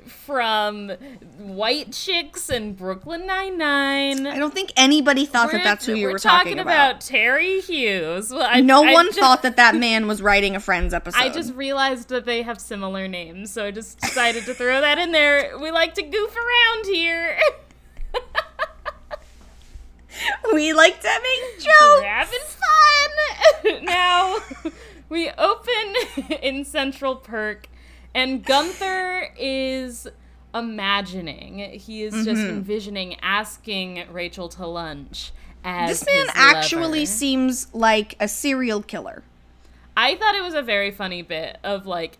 from 0.08 0.90
White 1.38 1.92
Chicks 1.92 2.48
and 2.48 2.76
Brooklyn 2.76 3.26
Nine-Nine. 3.26 4.26
I 4.26 4.38
don't 4.38 4.54
think 4.54 4.72
anybody 4.76 5.26
thought 5.26 5.48
that 5.52 5.58
We're- 5.58 5.64
that's 5.64 5.86
who 5.86 5.94
you 5.94 6.06
we're 6.06 6.12
were 6.12 6.18
talking, 6.18 6.58
about. 6.58 7.00
Terry 7.00 7.60
Hughes. 7.60 8.30
Well, 8.30 8.46
I, 8.48 8.60
No 8.60 8.84
I 8.84 8.92
one 8.92 9.06
just- 9.06 9.18
thought 9.18 9.42
that 9.42 9.56
that 9.56 9.74
man 9.76 10.06
was 10.06 10.22
writing 10.22 10.56
a 10.56 10.60
Friends 10.60 10.94
episode. 10.94 11.20
I 11.20 11.28
just 11.28 11.54
realized 11.54 12.08
that 12.10 12.24
they 12.24 12.42
have 12.42 12.60
similar 12.60 13.08
names, 13.08 13.52
so 13.52 13.66
I 13.66 13.70
just 13.70 13.98
decided 14.00 14.44
to 14.46 14.54
throw 14.54 14.80
that 14.80 14.98
in 14.98 15.12
there. 15.12 15.58
We 15.58 15.70
like 15.70 15.94
to 15.94 16.02
goof 16.02 16.36
around 16.36 16.86
here. 16.86 17.38
we 20.52 20.72
like 20.72 21.00
to 21.00 21.08
make 21.22 21.60
jokes. 21.60 21.74
We're 21.80 22.04
having 22.04 22.38
fun. 23.62 23.84
now, 23.84 24.36
we 25.08 25.30
open 25.30 25.94
in 26.42 26.64
Central 26.64 27.16
Perk, 27.16 27.68
and 28.14 28.44
Gunther 28.44 29.32
is 29.38 30.08
imagining. 30.54 31.58
He 31.78 32.02
is 32.02 32.12
just 32.12 32.28
mm-hmm. 32.28 32.56
envisioning 32.56 33.16
asking 33.20 34.04
Rachel 34.10 34.48
to 34.50 34.66
lunch. 34.66 35.32
As 35.64 36.00
This 36.00 36.06
man 36.06 36.26
actually 36.34 37.00
lover. 37.00 37.06
seems 37.06 37.72
like 37.72 38.16
a 38.18 38.26
serial 38.26 38.82
killer. 38.82 39.22
I 39.96 40.16
thought 40.16 40.34
it 40.34 40.42
was 40.42 40.54
a 40.54 40.62
very 40.62 40.90
funny 40.90 41.22
bit 41.22 41.58
of 41.62 41.86
like, 41.86 42.18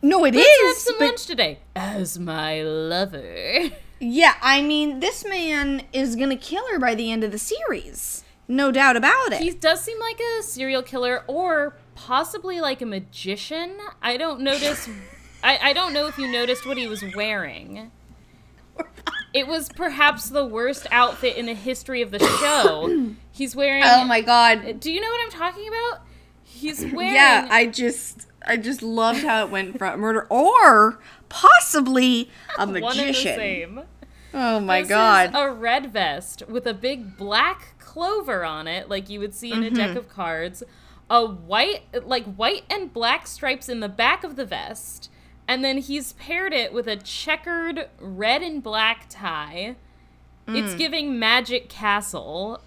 No, 0.00 0.24
it 0.24 0.34
let's 0.34 0.60
have 0.60 0.70
is. 0.70 0.82
some 0.82 0.96
but 0.98 1.06
lunch 1.06 1.26
today 1.26 1.58
as 1.74 2.18
my 2.18 2.62
lover. 2.62 3.70
yeah, 3.98 4.34
I 4.40 4.62
mean, 4.62 5.00
this 5.00 5.24
man 5.24 5.82
is 5.92 6.14
gonna 6.14 6.36
kill 6.36 6.66
her 6.68 6.78
by 6.78 6.94
the 6.94 7.10
end 7.10 7.24
of 7.24 7.32
the 7.32 7.38
series. 7.38 8.22
No 8.46 8.70
doubt 8.70 8.96
about 8.96 9.32
it. 9.32 9.40
He 9.40 9.50
does 9.50 9.80
seem 9.80 9.98
like 9.98 10.20
a 10.20 10.42
serial 10.42 10.82
killer 10.82 11.24
or 11.26 11.76
possibly 11.94 12.60
like 12.60 12.82
a 12.82 12.86
magician. 12.86 13.78
I 14.02 14.16
don't 14.16 14.40
notice. 14.40 14.88
I, 15.44 15.58
I 15.70 15.72
don't 15.74 15.92
know 15.92 16.06
if 16.08 16.16
you 16.18 16.26
noticed 16.26 16.66
what 16.66 16.76
he 16.76 16.86
was 16.88 17.04
wearing. 17.14 17.90
It 19.32 19.46
was 19.48 19.68
perhaps 19.68 20.28
the 20.28 20.44
worst 20.46 20.86
outfit 20.92 21.36
in 21.36 21.46
the 21.46 21.54
history 21.54 22.02
of 22.02 22.10
the 22.12 22.20
show. 22.20 23.14
He's 23.32 23.54
wearing. 23.56 23.82
oh 23.84 24.04
my 24.04 24.20
god. 24.20 24.78
Do 24.80 24.92
you 24.92 25.00
know 25.00 25.08
what 25.08 25.20
I'm 25.24 25.30
talking 25.30 25.66
about? 25.68 26.02
He's 26.44 26.84
wearing. 26.86 27.14
Yeah, 27.14 27.48
I 27.50 27.66
just 27.66 28.28
I 28.46 28.56
just 28.56 28.80
loved 28.82 29.24
how 29.24 29.44
it 29.44 29.50
went 29.50 29.76
from 29.76 29.98
murder 30.00 30.26
or 30.30 31.00
possibly 31.28 32.30
a 32.58 32.66
one 32.66 32.68
and 32.68 32.76
the 32.76 32.80
magician. 32.80 33.34
same. 33.34 33.80
Oh 34.32 34.60
my 34.60 34.80
This 34.82 34.88
god. 34.88 35.30
a 35.34 35.50
red 35.50 35.92
vest 35.92 36.44
with 36.48 36.64
a 36.66 36.74
big 36.74 37.16
black 37.16 37.74
clover 37.80 38.44
on 38.44 38.66
it, 38.68 38.88
like 38.88 39.08
you 39.10 39.18
would 39.20 39.34
see 39.34 39.50
in 39.52 39.62
a 39.64 39.66
Mm-hmm. 39.66 39.74
deck 39.76 39.96
of 39.96 40.08
cards. 40.08 40.62
A 41.10 41.26
white, 41.26 41.82
like 42.06 42.24
white 42.34 42.62
and 42.70 42.92
black 42.92 43.26
stripes 43.26 43.68
in 43.68 43.80
the 43.80 43.88
back 43.88 44.22
of 44.24 44.36
the 44.36 44.44
vest, 44.46 45.10
and 45.46 45.64
then 45.64 45.78
he's 45.78 46.12
paired 46.14 46.52
it 46.52 46.72
with 46.72 46.86
a 46.86 46.96
checkered 46.96 47.88
red 48.00 48.42
and 48.42 48.62
black 48.62 49.06
tie. 49.08 49.76
Mm. 50.46 50.62
It's 50.62 50.74
giving 50.74 51.18
Magic 51.18 51.68
Castle. 51.68 52.60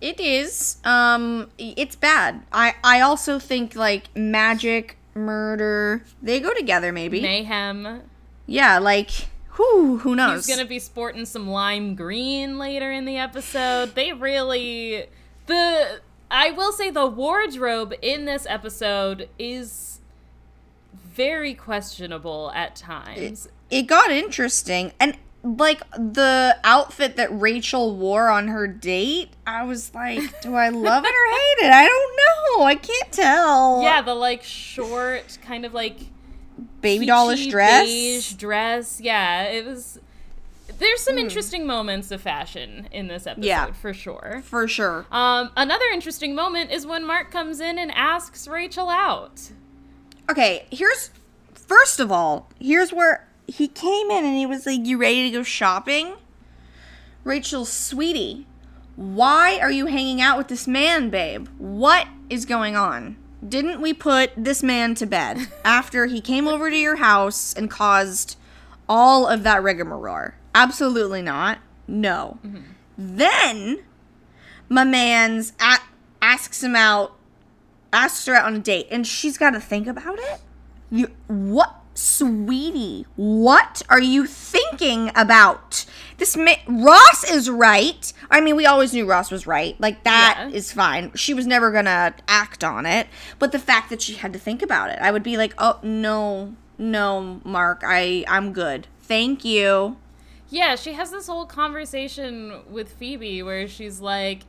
It 0.00 0.20
is. 0.20 0.78
Um 0.84 1.50
it's 1.58 1.96
bad. 1.96 2.42
I 2.52 2.74
I 2.84 3.00
also 3.00 3.38
think 3.38 3.74
like 3.74 4.14
magic, 4.16 4.96
murder, 5.14 6.04
they 6.22 6.40
go 6.40 6.54
together 6.54 6.92
maybe. 6.92 7.20
Mayhem. 7.20 8.02
Yeah, 8.46 8.78
like 8.78 9.10
who 9.50 9.98
who 9.98 10.14
knows? 10.14 10.46
He's 10.46 10.56
gonna 10.56 10.68
be 10.68 10.78
sporting 10.78 11.24
some 11.24 11.48
lime 11.48 11.94
green 11.94 12.58
later 12.58 12.92
in 12.92 13.04
the 13.04 13.16
episode. 13.16 13.94
They 13.94 14.12
really 14.12 15.06
the 15.46 16.00
I 16.30 16.50
will 16.52 16.72
say 16.72 16.90
the 16.90 17.06
wardrobe 17.06 17.94
in 18.00 18.24
this 18.24 18.46
episode 18.48 19.28
is 19.38 19.87
very 21.18 21.52
questionable 21.54 22.50
at 22.54 22.76
times. 22.76 23.48
it 23.70 23.82
got 23.82 24.10
interesting 24.10 24.92
and 25.00 25.16
like 25.42 25.82
the 25.92 26.56
outfit 26.64 27.16
that 27.16 27.28
Rachel 27.32 27.94
wore 27.96 28.28
on 28.28 28.48
her 28.48 28.66
date, 28.66 29.30
I 29.46 29.62
was 29.64 29.94
like, 29.94 30.40
do 30.42 30.54
I 30.54 30.68
love 30.68 31.04
it 31.04 31.08
or 31.08 31.30
hate 31.30 31.66
it? 31.66 31.72
I 31.72 31.84
don't 31.86 32.16
know. 32.58 32.64
I 32.64 32.74
can't 32.74 33.12
tell. 33.12 33.82
yeah, 33.82 34.00
the 34.02 34.14
like 34.14 34.42
short 34.42 35.38
kind 35.42 35.64
of 35.64 35.74
like 35.74 35.96
baby 36.80 37.06
dollish 37.06 37.46
dress. 37.48 37.86
beige 37.86 38.32
dress. 38.34 39.00
Yeah, 39.00 39.44
it 39.44 39.64
was 39.66 40.00
there's 40.78 41.00
some 41.00 41.18
interesting 41.18 41.66
moments 41.66 42.10
of 42.10 42.20
fashion 42.20 42.88
in 42.92 43.08
this 43.08 43.26
episode 43.26 43.46
Yeah. 43.46 43.72
for 43.72 43.92
sure. 43.94 44.42
For 44.44 44.68
sure. 44.68 45.06
Um, 45.10 45.50
another 45.56 45.84
interesting 45.92 46.34
moment 46.34 46.70
is 46.70 46.86
when 46.86 47.04
Mark 47.06 47.30
comes 47.32 47.58
in 47.60 47.78
and 47.78 47.90
asks 47.92 48.46
Rachel 48.46 48.88
out. 48.88 49.50
Okay, 50.30 50.66
here's 50.70 51.10
first 51.54 52.00
of 52.00 52.12
all, 52.12 52.50
here's 52.60 52.92
where 52.92 53.26
he 53.46 53.66
came 53.68 54.10
in 54.10 54.24
and 54.24 54.36
he 54.36 54.46
was 54.46 54.66
like, 54.66 54.84
You 54.84 54.98
ready 54.98 55.30
to 55.30 55.36
go 55.36 55.42
shopping? 55.42 56.14
Rachel, 57.24 57.64
sweetie, 57.64 58.46
why 58.96 59.58
are 59.60 59.70
you 59.70 59.86
hanging 59.86 60.20
out 60.20 60.38
with 60.38 60.48
this 60.48 60.66
man, 60.66 61.10
babe? 61.10 61.48
What 61.58 62.08
is 62.30 62.44
going 62.46 62.74
on? 62.76 63.16
Didn't 63.46 63.80
we 63.80 63.92
put 63.92 64.32
this 64.36 64.62
man 64.62 64.94
to 64.96 65.06
bed 65.06 65.48
after 65.64 66.06
he 66.06 66.20
came 66.20 66.48
over 66.48 66.70
to 66.70 66.76
your 66.76 66.96
house 66.96 67.52
and 67.54 67.70
caused 67.70 68.36
all 68.88 69.26
of 69.26 69.42
that 69.44 69.62
rigmarole? 69.62 70.32
Absolutely 70.54 71.22
not. 71.22 71.58
No. 71.86 72.38
Mm-hmm. 72.44 72.62
Then 72.96 73.78
my 74.68 74.84
man's 74.84 75.52
a- 75.60 75.78
asks 76.20 76.62
him 76.62 76.74
out 76.74 77.17
asks 77.92 78.26
her 78.26 78.34
out 78.34 78.44
on 78.46 78.54
a 78.56 78.58
date 78.58 78.86
and 78.90 79.06
she's 79.06 79.38
got 79.38 79.50
to 79.50 79.60
think 79.60 79.86
about 79.86 80.18
it? 80.18 80.40
You 80.90 81.10
what 81.26 81.74
sweetie 81.94 83.04
what 83.16 83.82
are 83.88 84.00
you 84.00 84.26
thinking 84.26 85.10
about? 85.16 85.84
This 86.18 86.36
ma- 86.36 86.52
ross 86.66 87.24
is 87.28 87.48
right. 87.50 88.12
I 88.30 88.40
mean 88.40 88.56
we 88.56 88.66
always 88.66 88.92
knew 88.92 89.04
ross 89.06 89.30
was 89.30 89.46
right. 89.46 89.74
Like 89.80 90.04
that 90.04 90.50
is 90.52 90.70
Yeah. 90.70 90.76
fine. 90.82 91.12
She 91.14 91.34
was 91.34 91.46
never 91.46 91.70
gonna 91.70 92.14
act 92.26 92.62
on 92.64 92.86
it. 92.86 93.08
But 93.38 93.52
the 93.52 93.58
fact 93.58 93.90
that 93.90 94.00
she 94.02 94.14
had 94.14 94.32
to 94.32 94.38
think 94.38 94.62
about 94.62 94.90
it 94.90 94.98
i 95.00 95.10
would 95.10 95.22
be 95.22 95.36
like 95.36 95.54
oh 95.58 95.78
no 95.82 96.54
no 96.78 97.40
mark 97.44 97.82
i 97.84 98.24
i'm 98.28 98.52
good. 98.52 98.86
Thank 99.02 99.44
you. 99.44 99.96
Yeah, 100.50 100.76
she 100.76 100.92
has 100.94 101.10
this 101.10 101.26
whole 101.26 101.44
conversation 101.46 102.60
with 102.70 102.92
Phoebe 102.92 103.42
where 103.42 103.68
she's 103.68 104.00
like, 104.00 104.40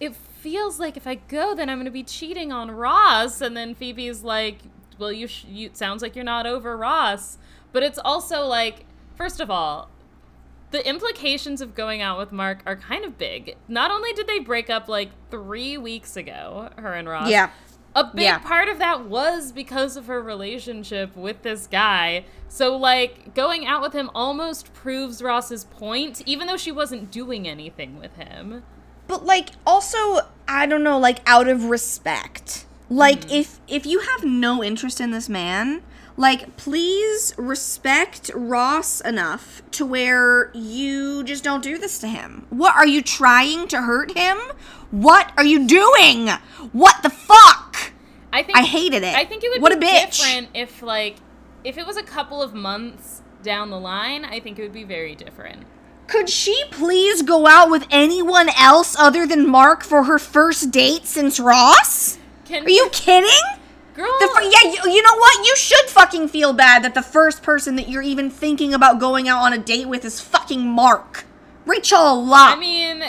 it 0.00 0.14
feels 0.50 0.78
like 0.78 0.96
if 0.96 1.08
I 1.08 1.16
go, 1.16 1.56
then 1.56 1.68
I'm 1.68 1.78
going 1.78 1.86
to 1.86 1.90
be 1.90 2.04
cheating 2.04 2.52
on 2.52 2.70
Ross. 2.70 3.40
And 3.40 3.56
then 3.56 3.74
Phoebe's 3.74 4.22
like, 4.22 4.58
well, 4.96 5.10
you, 5.10 5.26
sh- 5.26 5.44
you 5.48 5.66
it 5.66 5.76
sounds 5.76 6.02
like 6.02 6.14
you're 6.14 6.24
not 6.24 6.46
over 6.46 6.76
Ross. 6.76 7.36
But 7.72 7.82
it's 7.82 7.98
also 7.98 8.46
like, 8.46 8.86
first 9.16 9.40
of 9.40 9.50
all, 9.50 9.90
the 10.70 10.88
implications 10.88 11.60
of 11.60 11.74
going 11.74 12.00
out 12.00 12.16
with 12.16 12.30
Mark 12.30 12.60
are 12.64 12.76
kind 12.76 13.04
of 13.04 13.18
big. 13.18 13.56
Not 13.66 13.90
only 13.90 14.12
did 14.12 14.28
they 14.28 14.38
break 14.38 14.70
up 14.70 14.88
like 14.88 15.10
three 15.32 15.76
weeks 15.76 16.16
ago, 16.16 16.70
her 16.76 16.92
and 16.94 17.08
Ross. 17.08 17.28
yeah 17.28 17.50
A 17.96 18.04
big 18.04 18.22
Yeah. 18.22 18.38
part 18.38 18.68
of 18.68 18.78
that 18.78 19.04
was 19.06 19.50
because 19.50 19.96
of 19.96 20.06
her 20.06 20.22
relationship 20.22 21.16
with 21.16 21.42
this 21.42 21.66
guy. 21.66 22.24
So, 22.46 22.76
like, 22.76 23.34
going 23.34 23.66
out 23.66 23.82
with 23.82 23.94
him 23.94 24.10
almost 24.14 24.72
proves 24.74 25.20
Ross's 25.22 25.64
point, 25.64 26.22
even 26.24 26.46
though 26.46 26.56
she 26.56 26.70
wasn't 26.70 27.10
doing 27.10 27.48
anything 27.48 27.98
with 27.98 28.14
him. 28.14 28.62
But 29.06 29.24
like 29.24 29.50
also 29.66 30.20
i 30.48 30.66
don't 30.66 30.82
know 30.82 30.98
like 30.98 31.20
out 31.26 31.48
of 31.48 31.64
respect 31.66 32.66
like 32.88 33.24
Hmm. 33.24 33.30
if 33.30 33.60
if 33.68 33.84
you 33.86 34.00
have 34.00 34.24
no 34.24 34.62
interest 34.62 35.00
in 35.00 35.10
this 35.10 35.28
man 35.28 35.82
like 36.16 36.56
please 36.56 37.34
respect 37.36 38.30
ross 38.34 39.00
enough 39.00 39.62
to 39.72 39.84
where 39.84 40.50
you 40.54 41.22
just 41.24 41.44
don't 41.44 41.62
do 41.62 41.76
this 41.78 41.98
to 41.98 42.08
him 42.08 42.46
what 42.50 42.74
are 42.74 42.86
you 42.86 43.02
trying 43.02 43.68
to 43.68 43.82
hurt 43.82 44.16
him 44.16 44.38
what 44.90 45.32
are 45.36 45.44
you 45.44 45.66
doing 45.66 46.28
what 46.72 47.02
the 47.02 47.10
fuck 47.10 47.92
I 48.32 48.42
think 48.42 48.58
I 48.58 48.62
hated 48.62 49.02
it. 49.02 49.14
I 49.16 49.24
think 49.24 49.44
it 49.44 49.50
would 49.50 49.62
What 49.62 49.80
be 49.80 49.86
a 49.86 49.90
bitch. 49.90 50.18
different 50.18 50.48
if, 50.52 50.82
like, 50.82 51.16
if 51.64 51.78
it 51.78 51.86
was 51.86 51.96
a 51.96 52.02
couple 52.02 52.42
of 52.42 52.52
months 52.52 53.22
down 53.42 53.70
the 53.70 53.80
line. 53.80 54.26
I 54.26 54.40
think 54.40 54.58
it 54.58 54.62
would 54.62 54.74
be 54.74 54.84
very 54.84 55.14
different. 55.14 55.62
Could 56.06 56.30
she 56.30 56.64
please 56.70 57.22
go 57.22 57.46
out 57.46 57.70
with 57.70 57.86
anyone 57.90 58.48
else 58.56 58.96
other 58.98 59.26
than 59.26 59.48
mark 59.48 59.82
for 59.82 60.04
her 60.04 60.18
first 60.18 60.70
date 60.70 61.06
since 61.06 61.40
ross 61.40 62.18
Can 62.44 62.64
are 62.64 62.70
you 62.70 62.88
kidding 62.92 63.30
girl? 63.96 64.12
The 64.20 64.28
fir- 64.28 64.42
yeah, 64.42 64.70
you, 64.70 64.92
you 64.92 65.02
know 65.02 65.16
what? 65.16 65.46
You 65.46 65.56
should 65.56 65.86
fucking 65.86 66.28
feel 66.28 66.52
bad 66.52 66.84
that 66.84 66.94
the 66.94 67.02
first 67.02 67.42
person 67.42 67.76
that 67.76 67.88
you're 67.88 68.02
even 68.02 68.30
thinking 68.30 68.74
about 68.74 69.00
going 69.00 69.28
out 69.28 69.42
on 69.42 69.52
a 69.52 69.58
date 69.58 69.88
with 69.88 70.04
is 70.04 70.20
fucking 70.20 70.66
Mark. 70.66 71.24
Rachel 71.64 72.24
lot. 72.24 72.56
I 72.56 72.60
mean, 72.60 73.02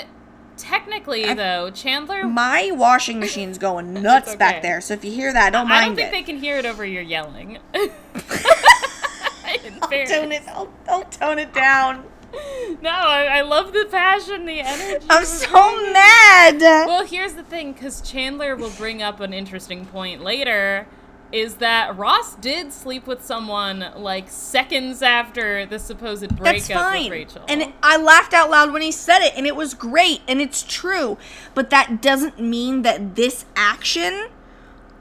technically 0.58 1.34
though, 1.34 1.70
Chandler. 1.70 2.24
my 2.24 2.72
washing 2.74 3.20
machine's 3.20 3.58
going 3.58 3.94
nuts 4.02 4.30
okay. 4.30 4.38
back 4.38 4.62
there, 4.62 4.82
so 4.82 4.94
if 4.96 5.06
you 5.06 5.12
hear 5.12 5.32
that, 5.34 5.52
don't 5.54 5.68
mind. 5.68 5.84
I 5.84 5.88
don't 5.88 5.96
think 5.96 6.08
it. 6.08 6.12
they 6.12 6.24
can 6.24 6.38
hear 6.38 6.58
it 6.58 6.66
over 6.66 6.86
your 6.86 7.04
yelling. 7.04 7.60
In 9.64 9.80
I'll 9.82 9.90
tone 9.90 10.32
it. 10.32 10.44
I'll, 10.48 10.74
I'll 10.90 11.04
tone 11.06 11.40
it 11.40 11.54
down. 11.54 12.04
No, 12.82 12.90
I, 12.90 13.38
I 13.38 13.42
love 13.42 13.74
the 13.74 13.88
passion, 13.90 14.46
the 14.46 14.60
energy. 14.60 15.06
I'm 15.10 15.26
so 15.26 15.92
mad. 15.92 16.60
Well, 16.60 17.06
here's 17.06 17.34
the 17.34 17.44
thing, 17.44 17.74
because 17.74 18.02
Chandler 18.02 18.56
will 18.56 18.72
bring 18.72 19.02
up 19.02 19.20
an 19.20 19.34
interesting 19.34 19.86
point 19.86 20.22
later, 20.22 20.86
is 21.32 21.56
that 21.56 21.98
Ross 21.98 22.36
did 22.36 22.72
sleep 22.72 23.08
with 23.08 23.26
someone 23.26 23.86
like 23.96 24.30
seconds 24.30 25.02
after 25.02 25.66
the 25.66 25.80
supposed 25.80 26.36
breakup 26.36 26.68
That's 26.68 26.68
with. 26.70 27.10
Rachel. 27.12 27.46
And 27.48 27.74
I 27.82 27.98
laughed 27.98 28.34
out 28.34 28.50
loud 28.50 28.72
when 28.74 28.82
he 28.82 28.92
said 28.92 29.20
it, 29.22 29.34
and 29.36 29.48
it 29.48 29.56
was 29.56 29.74
great, 29.74 30.22
and 30.28 30.40
it's 30.42 30.62
true. 30.64 31.18
But 31.54 31.70
that 31.72 32.02
doesn't 32.02 32.40
mean 32.40 32.84
that 32.84 33.16
this 33.16 33.46
action 33.56 34.28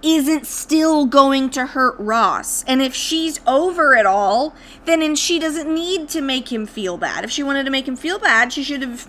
isn't 0.03 0.47
still 0.47 1.07
going 1.07 1.51
to 1.51 1.67
hurt 1.67 1.97
Ross. 1.99 2.65
And 2.65 2.81
if 2.83 2.95
she's 2.95 3.41
over 3.47 3.95
it 3.95 4.07
all, 4.07 4.55
then 4.85 5.03
and 5.03 5.19
she 5.19 5.39
doesn't 5.39 5.73
need 5.73 6.09
to 6.11 6.21
make 6.21 6.53
him 6.53 6.67
feel 6.67 6.97
bad. 6.97 7.25
If 7.25 7.31
she 7.31 7.43
wanted 7.43 7.65
to 7.65 7.71
make 7.71 7.89
him 7.89 7.97
feel 7.97 8.19
bad, 8.19 8.53
she 8.53 8.63
should 8.63 8.83
have 8.83 9.09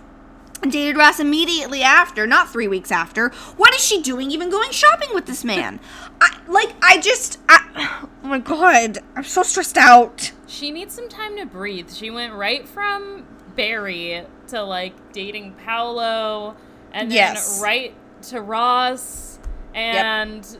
dated 0.62 0.98
Ross 0.98 1.20
immediately 1.20 1.84
after, 1.84 2.26
not 2.26 2.50
three 2.50 2.68
weeks 2.68 2.92
after. 2.92 3.30
What 3.58 3.74
is 3.76 3.84
she 3.84 4.02
doing 4.02 4.32
even 4.32 4.50
going 4.50 4.72
shopping 4.72 5.10
with 5.14 5.26
this 5.26 5.44
man? 5.44 5.80
I, 6.22 6.38
like, 6.48 6.74
I 6.82 7.00
just. 7.00 7.40
I, 7.48 8.08
oh 8.24 8.28
my 8.28 8.40
god. 8.40 9.00
I'm 9.16 9.24
so 9.24 9.44
stressed 9.44 9.78
out. 9.78 10.32
She 10.48 10.72
needs 10.72 10.96
some 10.96 11.10
time 11.10 11.38
to 11.38 11.46
breathe. 11.46 11.92
She 11.92 12.10
went 12.10 12.34
right 12.34 12.68
from 12.68 13.26
Barry 13.56 14.24
to 14.48 14.64
like 14.64 15.12
dating 15.12 15.54
Paolo 15.56 16.56
and 16.94 17.12
then 17.12 17.16
Yes. 17.16 17.62
right 17.62 17.94
to 18.30 18.42
Ross 18.42 19.40
and 19.76 20.58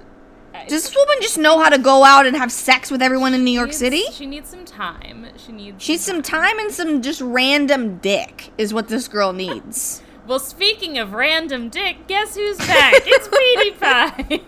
Does 0.68 0.84
this 0.84 0.96
woman 0.96 1.16
just 1.22 1.38
know 1.38 1.60
how 1.60 1.70
to 1.70 1.78
go 1.78 2.04
out 2.04 2.26
and 2.26 2.36
have 2.36 2.52
sex 2.52 2.90
with 2.92 3.02
everyone 3.02 3.34
in 3.34 3.44
New 3.44 3.52
York 3.52 3.68
needs- 3.68 3.78
City? 3.78 4.04
She 4.12 4.26
needs 4.26 4.50
some 4.50 4.66
time. 4.66 5.28
She 5.38 5.52
needs 5.52 5.84
She's 5.84 6.02
some 6.02 6.22
time 6.22 6.58
and 6.60 6.72
some 6.74 7.02
just 7.02 7.22
random 7.22 7.98
dick, 7.98 8.52
is 8.58 8.74
what 8.74 8.88
this 8.88 9.08
girl 9.08 9.34
needs. 9.46 10.02
Well, 10.28 10.40
speaking 10.40 10.98
of 10.98 11.14
random 11.14 11.70
dick, 11.70 12.08
guess 12.08 12.36
who's 12.36 12.58
back? 12.58 12.94
it's 13.06 13.28
Petey 13.30 13.72
Pie. 13.80 14.42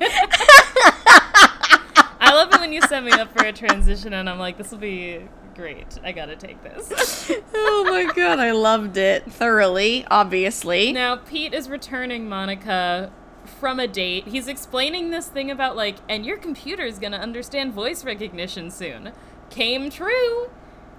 I 2.22 2.34
love 2.34 2.54
it 2.54 2.60
when 2.60 2.74
you 2.74 2.82
set 2.82 3.04
me 3.04 3.12
up 3.14 3.32
for 3.38 3.46
a 3.46 3.54
transition 3.54 4.14
and 4.14 4.30
I'm 4.30 4.38
like, 4.40 4.58
this 4.58 4.72
will 4.72 4.78
be 4.78 5.22
great. 5.56 5.98
I 6.04 6.12
gotta 6.12 6.36
take 6.36 6.62
this. 6.64 7.32
oh 7.54 7.86
my 7.90 8.12
god, 8.14 8.40
I 8.40 8.52
loved 8.52 8.98
it 8.98 9.32
thoroughly, 9.32 10.06
obviously. 10.12 10.92
now, 10.92 11.16
Pete 11.16 11.54
is 11.54 11.70
returning 11.70 12.28
Monica 12.30 13.12
from 13.60 13.80
a 13.80 13.88
date. 13.88 14.28
He's 14.28 14.48
explaining 14.48 15.10
this 15.12 15.28
thing 15.28 15.52
about, 15.52 15.76
like, 15.76 15.98
and 16.08 16.26
your 16.26 16.38
computer 16.38 16.84
is 16.84 16.98
gonna 17.00 17.18
understand 17.18 17.74
voice 17.74 18.04
recognition 18.06 18.72
soon. 18.72 19.12
Came 19.50 19.90
true. 19.90 20.50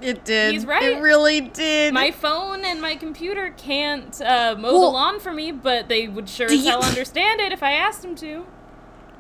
It 0.00 0.24
did. 0.24 0.52
He's 0.54 0.64
right. 0.66 0.82
It 0.82 1.00
really 1.02 1.40
did. 1.40 1.92
My 1.92 2.10
phone 2.10 2.64
and 2.64 2.80
my 2.80 2.96
computer 2.96 3.54
can't 3.56 4.18
uh, 4.22 4.54
mow 4.58 4.72
the 4.72 4.78
Well, 4.78 4.92
lawn 4.92 5.20
for 5.20 5.32
me, 5.32 5.52
but 5.52 5.88
they 5.88 6.08
would 6.08 6.28
sure 6.28 6.46
as 6.46 6.52
you- 6.64 6.70
hell 6.70 6.82
understand 6.84 7.40
it 7.40 7.52
if 7.52 7.62
I 7.62 7.72
asked 7.72 8.02
them 8.02 8.14
to. 8.16 8.46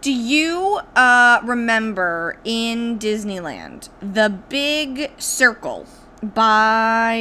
Do 0.00 0.12
you 0.12 0.80
uh, 0.96 1.40
remember 1.44 2.38
in 2.44 2.98
Disneyland 2.98 3.90
the 4.00 4.30
big 4.30 5.10
circle 5.20 5.86
by 6.22 7.20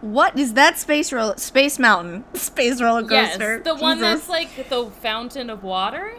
what 0.00 0.38
is 0.38 0.54
that 0.54 0.78
space 0.78 1.12
roll 1.12 1.36
space 1.36 1.78
mountain 1.78 2.24
space 2.34 2.80
roller 2.80 3.02
coaster? 3.02 3.54
Yes, 3.56 3.64
the 3.64 3.74
one 3.74 4.00
that's 4.00 4.28
like 4.28 4.68
the 4.68 4.86
fountain 4.90 5.50
of 5.50 5.62
water. 5.62 6.14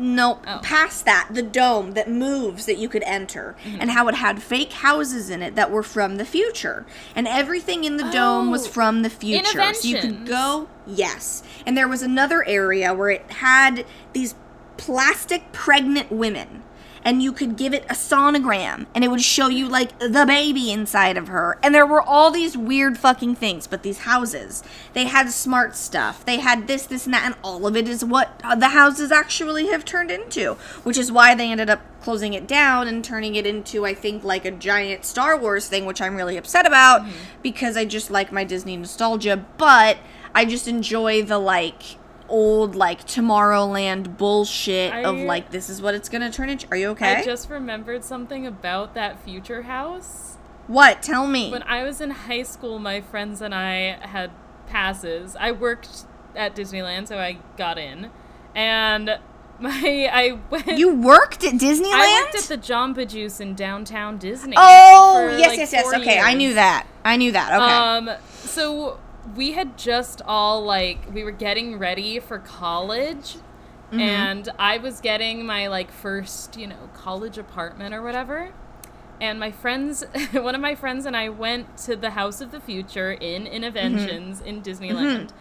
Nope. 0.00 0.44
Oh. 0.46 0.60
Past 0.62 1.04
that, 1.06 1.28
the 1.32 1.42
dome 1.42 1.94
that 1.94 2.08
moves 2.08 2.66
that 2.66 2.78
you 2.78 2.88
could 2.88 3.02
enter, 3.02 3.56
Mm-hmm. 3.64 3.78
and 3.80 3.90
how 3.90 4.06
it 4.06 4.14
had 4.14 4.40
fake 4.40 4.72
houses 4.72 5.28
in 5.28 5.42
it 5.42 5.56
that 5.56 5.72
were 5.72 5.82
from 5.82 6.18
the 6.18 6.24
future, 6.24 6.86
and 7.16 7.26
everything 7.26 7.82
in 7.82 7.96
the 7.96 8.08
dome 8.12 8.48
was 8.48 8.68
Oh, 8.68 8.70
from 8.70 9.02
the 9.02 9.10
future. 9.10 9.74
So 9.74 9.88
you 9.88 9.98
could 10.00 10.24
go, 10.24 10.68
yes. 10.86 11.42
And 11.66 11.76
there 11.76 11.88
was 11.88 12.02
another 12.02 12.46
area 12.46 12.94
where 12.94 13.10
it 13.10 13.28
had 13.28 13.84
these 14.12 14.36
plastic 14.76 15.50
pregnant 15.50 16.12
women. 16.12 16.62
And 17.04 17.22
you 17.22 17.32
could 17.32 17.56
give 17.56 17.72
it 17.72 17.84
a 17.84 17.94
sonogram, 17.94 18.86
and 18.94 19.04
it 19.04 19.08
would 19.08 19.22
show 19.22 19.48
you 19.48 19.68
like 19.68 19.98
the 19.98 20.24
baby 20.26 20.70
inside 20.70 21.16
of 21.16 21.28
her. 21.28 21.58
And 21.62 21.74
there 21.74 21.86
were 21.86 22.02
all 22.02 22.30
these 22.30 22.56
weird 22.56 22.98
fucking 22.98 23.36
things. 23.36 23.66
But 23.66 23.82
these 23.82 23.98
houses, 23.98 24.62
they 24.92 25.04
had 25.04 25.30
smart 25.30 25.76
stuff. 25.76 26.24
They 26.24 26.38
had 26.38 26.66
this, 26.66 26.86
this, 26.86 27.06
and 27.06 27.14
that, 27.14 27.24
and 27.24 27.34
all 27.42 27.66
of 27.66 27.76
it 27.76 27.88
is 27.88 28.04
what 28.04 28.40
uh, 28.44 28.54
the 28.54 28.68
houses 28.68 29.12
actually 29.12 29.68
have 29.68 29.84
turned 29.84 30.10
into. 30.10 30.54
Which 30.82 30.98
is 30.98 31.12
why 31.12 31.34
they 31.34 31.50
ended 31.50 31.70
up 31.70 31.82
closing 32.02 32.34
it 32.34 32.46
down 32.46 32.88
and 32.88 33.04
turning 33.04 33.34
it 33.34 33.46
into, 33.46 33.84
I 33.84 33.94
think, 33.94 34.24
like 34.24 34.44
a 34.44 34.50
giant 34.50 35.04
Star 35.04 35.36
Wars 35.36 35.68
thing, 35.68 35.84
which 35.84 36.00
I'm 36.00 36.16
really 36.16 36.36
upset 36.36 36.66
about 36.66 37.06
because 37.42 37.76
I 37.76 37.84
just 37.84 38.10
like 38.10 38.32
my 38.32 38.44
Disney 38.44 38.76
nostalgia. 38.76 39.44
But 39.56 39.98
I 40.34 40.44
just 40.44 40.68
enjoy 40.68 41.22
the 41.22 41.38
like 41.38 41.82
old 42.28 42.74
like 42.74 43.06
Tomorrowland 43.06 44.16
bullshit 44.16 44.92
of 45.04 45.16
like 45.18 45.50
this 45.50 45.68
is 45.68 45.80
what 45.80 45.94
it's 45.94 46.08
gonna 46.08 46.30
turn 46.30 46.50
into. 46.50 46.66
Are 46.70 46.76
you 46.76 46.88
okay? 46.90 47.16
I 47.16 47.24
just 47.24 47.48
remembered 47.50 48.04
something 48.04 48.46
about 48.46 48.94
that 48.94 49.22
future 49.22 49.62
house. 49.62 50.36
what? 50.66 51.02
Tell 51.02 51.26
me. 51.26 51.50
When 51.50 51.62
I 51.64 51.84
was 51.84 52.00
in 52.00 52.10
high 52.10 52.42
school, 52.42 52.78
my 52.78 53.00
friends 53.00 53.40
and 53.40 53.54
I 53.54 53.98
had 54.06 54.30
passes. 54.66 55.36
I 55.36 55.52
worked 55.52 56.04
at 56.36 56.54
Disneyland, 56.54 57.08
so 57.08 57.18
I 57.18 57.38
got 57.56 57.78
in, 57.78 58.10
and 58.54 59.18
my 59.58 60.08
I 60.12 60.38
went. 60.50 60.78
you 60.78 60.94
worked 60.94 61.42
at 61.44 61.54
Disneyland? 61.54 61.94
I 61.94 62.22
worked 62.22 62.36
at 62.36 62.44
the 62.44 62.58
Jamba 62.58 63.08
Juice 63.08 63.40
in 63.40 63.54
downtown 63.54 64.18
Disney. 64.18 64.54
oh, 64.56 65.34
yes, 65.36 65.48
like, 65.48 65.58
yes, 65.58 65.72
yes. 65.72 65.94
Okay, 65.94 66.18
I 66.20 66.34
knew 66.34 66.54
that. 66.54 66.86
I 67.04 67.16
knew 67.16 67.32
that. 67.32 67.52
Okay. 67.52 68.10
Um, 68.10 68.18
so 68.44 69.00
we 69.36 69.52
had 69.52 69.76
just 69.78 70.22
all 70.26 70.62
like 70.62 71.12
we 71.12 71.24
were 71.24 71.30
getting 71.32 71.78
ready 71.78 72.18
for 72.20 72.38
college, 72.38 73.36
Mm-hmm. 73.90 74.00
and 74.00 74.48
I 74.58 74.76
was 74.76 75.00
getting 75.00 75.46
my 75.46 75.66
like 75.68 75.90
first, 75.90 76.58
you 76.58 76.66
know, 76.66 76.90
college 76.94 77.38
apartment 77.38 77.94
or 77.94 78.02
whatever. 78.02 78.50
And 79.18 79.40
my 79.40 79.50
friends, 79.50 80.04
one 80.32 80.54
of 80.54 80.60
my 80.60 80.74
friends 80.74 81.06
and 81.06 81.16
I 81.16 81.30
went 81.30 81.78
to 81.78 81.96
the 81.96 82.10
House 82.10 82.42
of 82.42 82.50
the 82.50 82.60
Future 82.60 83.12
in 83.12 83.46
Innoventions 83.46 84.44
in 84.44 84.60
Disneyland, 84.60 85.16
and 85.20 85.32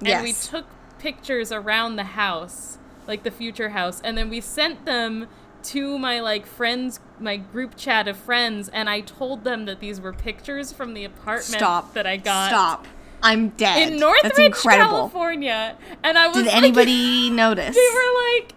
we 0.00 0.04
Mm-hmm. 0.04 0.06
Yes. 0.06 0.48
took 0.48 0.66
pictures 0.98 1.50
around 1.50 1.96
the 1.96 2.04
house, 2.04 2.76
like 3.06 3.22
the 3.22 3.30
future 3.30 3.70
house, 3.70 4.02
and 4.04 4.18
then 4.18 4.28
we 4.28 4.40
sent 4.42 4.84
them 4.84 5.26
to 5.62 5.98
my 5.98 6.20
like 6.20 6.44
friends, 6.44 7.00
my 7.18 7.38
group 7.38 7.74
chat 7.74 8.06
of 8.06 8.18
friends, 8.18 8.68
and 8.68 8.90
I 8.90 9.00
told 9.00 9.44
them 9.44 9.64
that 9.64 9.80
these 9.80 9.98
were 9.98 10.12
pictures 10.12 10.72
from 10.72 10.92
the 10.92 11.04
apartment 11.04 11.44
Stop. 11.62 11.94
that 11.94 12.06
I 12.06 12.18
got 12.18 12.48
Stop. 12.50 12.86
I'm 13.22 13.50
dead. 13.50 13.92
in 13.92 13.98
Northridge, 13.98 14.22
That's 14.22 14.38
incredible. 14.38 14.90
California, 14.90 15.76
and 16.02 16.18
I 16.18 16.26
was 16.28 16.36
Did 16.36 16.46
like- 16.46 16.56
anybody 16.56 17.30
notice? 17.44 17.74
they 17.74 17.88
were 17.94 18.38
like 18.38 18.54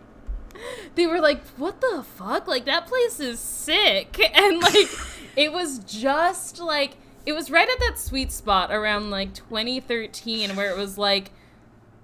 they 0.96 1.06
were 1.08 1.20
like 1.22 1.44
what 1.58 1.80
the 1.82 2.04
fuck 2.16 2.48
like 2.48 2.66
that 2.66 2.88
place 2.88 3.20
is 3.20 3.40
sick 3.40 4.20
and 4.36 4.60
like 4.62 4.88
it 5.36 5.52
was 5.54 5.80
just 5.80 6.60
like 6.60 6.98
it 7.26 7.34
was 7.34 7.52
right 7.52 7.70
at 7.70 7.80
that 7.80 8.00
sweet 8.00 8.32
spot 8.32 8.72
around 8.72 9.12
like 9.12 9.34
2013 9.36 10.56
where 10.56 10.72
it 10.72 10.78
was 10.78 10.98
like 10.98 11.32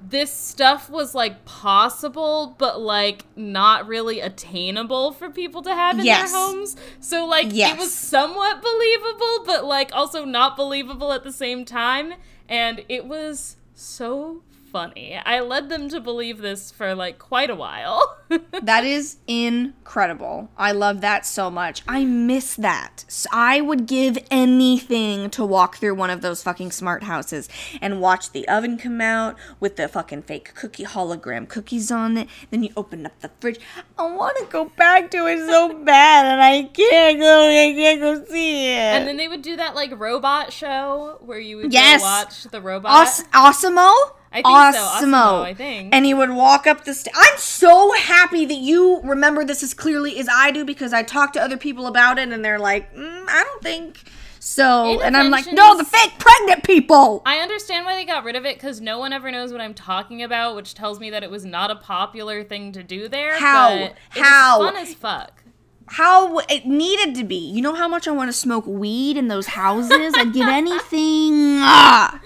this 0.06 0.32
stuff 0.32 0.90
was 0.90 1.16
like 1.16 1.44
possible 1.46 2.56
but 2.60 2.80
like 2.80 3.26
not 3.36 3.88
really 3.88 4.20
attainable 4.20 5.12
for 5.14 5.30
people 5.30 5.62
to 5.64 5.74
have 5.74 5.98
in 5.98 6.06
Yes. 6.06 6.32
their 6.32 6.40
homes 6.40 6.76
so 7.00 7.26
like 7.26 7.48
it 7.54 7.78
was 7.78 7.94
somewhat 7.94 8.62
believable 8.62 9.44
but 9.46 9.66
like 9.66 9.92
also 9.96 10.26
not 10.26 10.56
believable 10.58 11.12
at 11.14 11.24
the 11.24 11.32
same 11.32 11.64
time 11.66 12.14
and 12.50 12.84
it 12.90 13.06
was 13.06 13.58
so 13.74 14.42
funny 14.74 15.16
i 15.26 15.40
led 15.40 15.70
them 15.70 15.88
to 15.88 16.00
believe 16.02 16.40
this 16.40 16.72
for 16.72 16.94
like 16.96 17.18
quite 17.20 17.50
a 17.50 17.56
while 17.56 18.18
That 18.64 18.84
is 18.84 19.18
incredible. 19.28 20.50
I 20.58 20.72
love 20.72 21.02
that 21.02 21.24
so 21.26 21.52
much. 21.52 21.84
I 21.88 22.04
miss 22.04 22.56
that. 22.56 23.06
I 23.32 23.62
would 23.62 23.86
give 23.86 24.18
anything 24.32 25.30
to 25.32 25.46
walk 25.46 25.78
through 25.78 25.94
one 25.96 26.10
of 26.10 26.22
those 26.22 26.42
fucking 26.42 26.72
smart 26.72 27.04
houses 27.04 27.48
and 27.80 28.02
watch 28.02 28.32
the 28.32 28.48
oven 28.48 28.80
come 28.80 29.02
out 29.02 29.36
with 29.60 29.76
the 29.76 29.88
fucking 29.88 30.24
fake 30.24 30.56
cookie 30.56 30.86
hologram 30.86 31.48
cookies 31.48 31.92
on 31.92 32.18
it. 32.18 32.28
Then 32.50 32.64
you 32.64 32.72
open 32.76 33.06
up 33.06 33.20
the 33.20 33.30
fridge. 33.40 33.60
I 34.00 34.12
want 34.12 34.36
to 34.40 34.46
go 34.46 34.66
back 34.66 35.12
to 35.12 35.28
it 35.28 35.46
so 35.46 35.74
bad, 35.84 36.26
and 36.26 36.42
I 36.42 36.64
can't 36.74 37.20
go. 37.20 37.42
I 37.50 37.74
can't 37.76 38.00
go 38.02 38.26
see 38.26 38.68
it. 38.74 38.78
and 38.96 39.08
then 39.08 39.18
they 39.18 39.28
would 39.28 39.44
do 39.44 39.58
that 39.58 39.76
like 39.76 39.92
robot 40.00 40.52
show 40.52 41.20
where 41.22 41.40
you 41.40 41.58
would 41.58 41.72
Yes. 41.74 42.02
go 42.02 42.06
watch 42.08 42.44
the 42.46 42.62
robot 42.62 42.92
Os- 42.92 43.24
ASIMO? 43.26 43.94
I 44.34 44.42
think 44.42 44.76
so, 44.76 45.06
ASIMO, 45.06 45.44
I 45.44 45.54
think. 45.54 45.94
And 45.94 46.06
he 46.06 46.14
would 46.14 46.32
walk 46.32 46.66
up 46.66 46.86
the 46.86 46.94
st- 46.94 47.16
I'm 47.16 47.38
so 47.38 47.94
happy 47.94 48.46
that 48.46 48.58
you 48.58 49.00
remember 49.04 49.46
this 49.46 49.62
as 49.62 49.74
clearly 49.76 50.18
as 50.18 50.28
I 50.28 50.50
do 50.50 50.66
because 50.66 50.92
I 50.92 51.04
talked 51.04 51.36
to 51.36 51.42
other 51.42 51.58
people 51.58 51.86
about 51.86 52.18
it 52.18 52.30
and 52.30 52.44
they're 52.44 52.58
like, 52.60 52.94
mm, 52.96 53.26
I 53.28 53.44
don't 53.44 53.62
think 53.62 54.00
so. 54.40 55.02
And 55.02 55.16
I'm 55.16 55.30
like, 55.30 55.46
no, 55.54 55.78
the 55.78 55.86
fake 55.86 56.14
pregnant 56.18 56.64
people. 56.64 57.22
I 57.26 57.38
understand 57.38 57.86
why 57.86 57.96
they 57.96 58.06
got 58.06 58.24
rid 58.24 58.36
of 58.36 58.44
it 58.46 58.56
because 58.56 58.82
no 58.82 58.98
one 59.00 59.14
ever 59.14 59.32
knows 59.32 59.52
what 59.52 59.62
I'm 59.62 59.74
talking 59.76 60.24
about, 60.24 60.56
which 60.56 60.74
tells 60.74 61.00
me 61.00 61.12
that 61.12 61.24
it 61.24 61.30
was 61.32 61.46
not 61.46 61.70
a 61.72 61.76
popular 61.76 62.44
thing 62.44 62.72
to 62.74 62.84
do 62.84 63.08
there. 63.08 63.38
How? 63.40 63.70
but 63.70 63.82
it 63.82 63.96
was 64.16 64.24
How? 64.24 64.60
fun 64.60 64.76
as 64.76 64.94
fuck. 64.96 65.44
How 65.86 66.40
it 66.50 66.66
needed 66.66 67.14
to 67.16 67.24
be. 67.24 67.36
You 67.36 67.62
know 67.62 67.76
how 67.76 67.88
much 67.88 68.08
I 68.08 68.12
want 68.12 68.30
to 68.30 68.34
smoke 68.34 68.66
weed 68.66 69.16
in 69.16 69.28
those 69.28 69.48
houses? 69.48 70.14
I'd 70.18 70.34
give 70.34 70.48
anything. 70.50 71.60
Ah, 71.60 72.20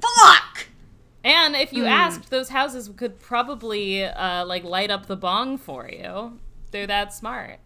fuck. 0.00 0.51
And 1.24 1.54
if 1.54 1.72
you 1.72 1.86
asked, 1.86 2.30
those 2.30 2.48
houses 2.48 2.90
could 2.96 3.20
probably 3.20 4.04
uh, 4.04 4.44
like 4.44 4.64
light 4.64 4.90
up 4.90 5.06
the 5.06 5.16
bong 5.16 5.56
for 5.56 5.88
you. 5.88 6.38
They're 6.72 6.86
that 6.86 7.14
smart. 7.14 7.60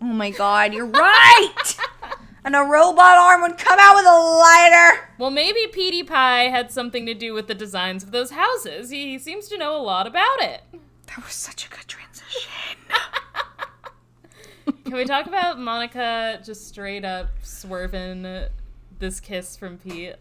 Oh 0.00 0.06
my 0.06 0.30
god, 0.30 0.74
you're 0.74 0.86
right. 0.86 1.76
and 2.44 2.56
a 2.56 2.60
robot 2.60 3.16
arm 3.16 3.42
would 3.42 3.58
come 3.58 3.78
out 3.80 3.96
with 3.96 4.06
a 4.06 4.18
lighter. 4.18 5.10
Well, 5.18 5.30
maybe 5.30 5.66
Petey 5.72 6.02
Pie 6.02 6.48
had 6.48 6.70
something 6.72 7.06
to 7.06 7.14
do 7.14 7.32
with 7.32 7.46
the 7.46 7.54
designs 7.54 8.02
of 8.02 8.10
those 8.10 8.30
houses. 8.30 8.90
He 8.90 9.18
seems 9.18 9.48
to 9.48 9.58
know 9.58 9.76
a 9.76 9.82
lot 9.82 10.06
about 10.06 10.40
it. 10.40 10.62
That 11.06 11.18
was 11.24 11.32
such 11.32 11.66
a 11.66 11.70
good 11.70 11.86
transition. 11.86 12.78
Can 14.84 14.94
we 14.94 15.04
talk 15.04 15.26
about 15.26 15.58
Monica 15.60 16.40
just 16.44 16.66
straight 16.68 17.04
up 17.04 17.28
swerving 17.42 18.46
this 18.98 19.20
kiss 19.20 19.56
from 19.56 19.78
Pete? 19.78 20.16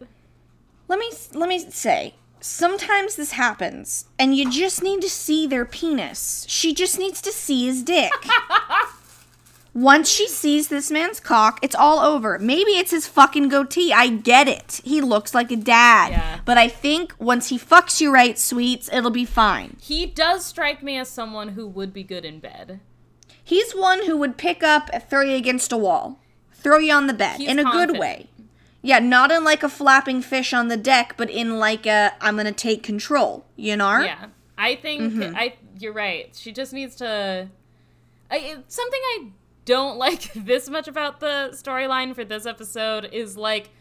let 0.88 1.00
me 1.00 1.12
let 1.34 1.50
me 1.50 1.60
say 1.60 2.13
sometimes 2.39 3.15
this 3.15 3.32
happens 3.32 4.06
and 4.19 4.36
you 4.36 4.50
just 4.50 4.84
need 4.84 5.02
to 5.02 5.10
see 5.10 5.48
their 5.48 5.65
penis. 5.65 6.45
She 6.48 6.74
just 6.74 7.00
needs 7.00 7.21
to 7.21 7.32
see 7.32 7.65
his 7.65 7.84
dick. 7.84 8.12
Once 9.74 10.10
she 10.10 10.26
sees 10.28 10.69
this 10.69 10.89
man's 10.89 11.19
cock 11.19 11.60
it's 11.62 11.76
all 11.76 12.00
over. 12.00 12.39
Maybe 12.39 12.71
it's 12.71 12.91
his 12.91 13.08
fucking 13.08 13.50
goatee. 13.50 13.91
I 13.91 14.08
get 14.08 14.48
it. 14.48 14.80
He 14.86 15.02
looks 15.02 15.34
like 15.34 15.52
a 15.52 15.58
dad. 15.58 16.12
Yeah. 16.12 16.39
but 16.45 16.58
i 16.58 16.67
think 16.69 17.13
once 17.19 17.50
he 17.50 17.58
fucks 17.60 18.00
you 18.00 18.13
right 18.13 18.39
sweets 18.39 18.89
it'll 18.93 19.12
be 19.12 19.26
fine. 19.26 19.76
He 19.82 20.06
does 20.06 20.45
strike 20.45 20.82
me 20.82 20.98
as 20.98 21.10
someone 21.10 21.50
who 21.50 21.67
would 21.67 21.91
be 21.93 22.04
good 22.04 22.24
in 22.24 22.39
bed. 22.39 22.80
he's 23.43 23.74
one 23.74 24.06
who 24.06 24.15
would 24.17 24.38
pick 24.38 24.63
up 24.63 24.89
and 24.93 25.04
throw 25.04 25.21
you 25.21 25.36
against 25.36 25.71
a 25.74 25.78
wall 25.78 26.19
throw 26.54 26.78
you 26.80 26.93
on 26.93 27.08
the 27.08 27.13
bed 27.13 27.38
He's 27.39 27.50
in 27.50 27.60
a 27.60 27.63
good 27.63 27.98
way 28.00 28.28
yeah 28.86 29.00
not 29.00 29.32
in 29.32 29.43
like 29.43 29.63
a 29.63 29.69
flapping 29.69 30.21
fish 30.21 30.54
on 30.54 30.67
the 30.67 30.78
deck 30.78 31.15
but 31.17 31.30
in 31.30 31.58
like 31.58 31.86
a 31.86 32.13
i'm 32.21 32.38
gonna 32.38 32.52
take 32.52 32.84
control 32.84 33.45
you 33.56 33.76
know 33.76 34.00
Yeah, 34.02 34.28
I 34.58 34.76
think 34.76 35.13
Mm-hmm. 35.13 35.36
I. 35.36 35.54
You're 35.78 35.91
right. 35.93 36.34
She 36.34 36.54
just 36.54 36.71
needs 36.71 36.95
to. 36.98 37.50
I, 38.32 38.58
something 38.67 39.00
I 39.04 39.28
don't 39.65 39.98
like 40.08 40.32
this 40.34 40.69
much 40.69 40.88
about 40.88 41.19
the 41.19 41.50
storyline 41.52 42.15
for 42.15 42.24
this 42.24 42.45
episode 42.45 43.10
is 43.12 43.36
like, 43.36 43.71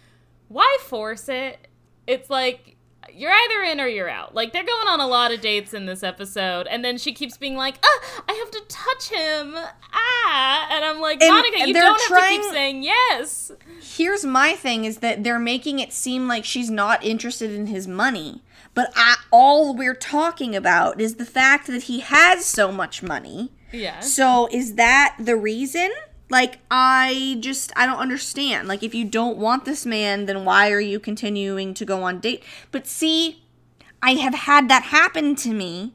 why 0.48 0.76
force 0.80 1.28
it? 1.28 1.68
It's 2.06 2.28
like 2.30 2.73
you're 3.16 3.32
either 3.32 3.62
in 3.62 3.80
or 3.80 3.86
you're 3.86 4.08
out. 4.10 4.34
Like 4.34 4.52
they're 4.52 4.64
going 4.64 4.88
on 4.88 5.00
a 5.00 5.06
lot 5.06 5.32
of 5.32 5.40
dates 5.40 5.72
in 5.74 5.86
this 5.86 6.02
episode, 6.02 6.66
and 6.66 6.84
then 6.84 6.98
she 6.98 7.12
keeps 7.12 7.36
being 7.36 7.56
like, 7.56 7.76
"Ah, 7.84 8.22
I 8.28 8.32
have 8.34 8.50
to 8.50 8.62
touch 8.68 9.08
him." 9.10 9.54
Ah, 9.92 10.68
and 10.70 10.84
I'm 10.84 11.00
like, 11.00 11.22
And- 11.22 11.30
Monica, 11.32 11.58
and 11.58 11.68
you 11.68 11.74
don't 11.74 11.92
have 11.98 12.00
to 12.00 12.06
trying- 12.08 12.40
keep 12.42 12.50
saying 12.52 12.82
yes. 12.82 13.50
here's 13.96 14.24
my 14.24 14.54
thing 14.54 14.84
is 14.84 14.98
that 14.98 15.22
they're 15.24 15.38
making 15.38 15.78
it 15.78 15.92
seem 15.92 16.26
like 16.28 16.44
she's 16.44 16.70
not 16.70 17.04
interested 17.04 17.50
in 17.50 17.66
his 17.66 17.86
money 17.86 18.42
but 18.74 18.92
I, 18.96 19.16
all 19.30 19.74
we're 19.76 19.94
talking 19.94 20.56
about 20.56 21.00
is 21.00 21.14
the 21.16 21.24
fact 21.24 21.66
that 21.68 21.84
he 21.84 22.00
has 22.00 22.44
so 22.44 22.72
much 22.72 23.02
money 23.02 23.52
Yeah. 23.72 24.00
so 24.00 24.48
is 24.50 24.74
that 24.74 25.14
the 25.18 25.36
reason 25.36 25.90
like 26.34 26.58
i 26.68 27.36
just 27.38 27.72
i 27.76 27.86
don't 27.86 27.98
understand 27.98 28.66
like 28.66 28.82
if 28.82 28.94
you 28.94 29.04
don't 29.04 29.38
want 29.38 29.64
this 29.64 29.86
man 29.86 30.26
then 30.26 30.44
why 30.44 30.70
are 30.70 30.80
you 30.80 30.98
continuing 30.98 31.72
to 31.72 31.84
go 31.84 32.02
on 32.02 32.18
date 32.18 32.42
but 32.72 32.86
see 32.86 33.42
i 34.02 34.14
have 34.14 34.34
had 34.34 34.68
that 34.68 34.82
happen 34.82 35.36
to 35.36 35.54
me 35.54 35.94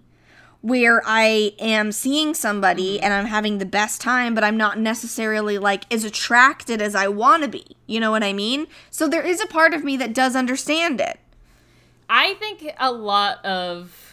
where 0.62 1.02
I 1.06 1.54
am 1.58 1.94
seeing 1.94 2.34
somebody 2.34 2.96
mm-hmm. 2.96 3.06
and 3.06 3.14
I'm 3.14 3.28
having 3.28 3.60
the 3.60 3.66
best 3.66 4.02
time, 4.02 4.36
but 4.36 4.44
I'm 4.44 4.58
not 4.58 4.78
necessarily 4.78 5.58
like 5.58 5.92
as 5.94 6.04
attracted 6.04 6.82
as 6.82 6.96
I 6.96 7.08
want 7.08 7.44
to 7.44 7.50
be. 7.50 7.66
You 7.88 8.02
know 8.02 8.12
what 8.12 8.24
I 8.24 8.34
mean? 8.34 8.68
So 8.90 9.08
there 9.08 9.26
is 9.26 9.40
a 9.40 9.48
part 9.48 9.74
of 9.74 9.86
me 9.86 9.96
that 9.96 10.14
does 10.14 10.36
understand 10.36 11.00
it. 11.00 11.18
I 12.10 12.34
think 12.34 12.74
a 12.78 12.92
lot 12.92 13.46
of 13.46 14.10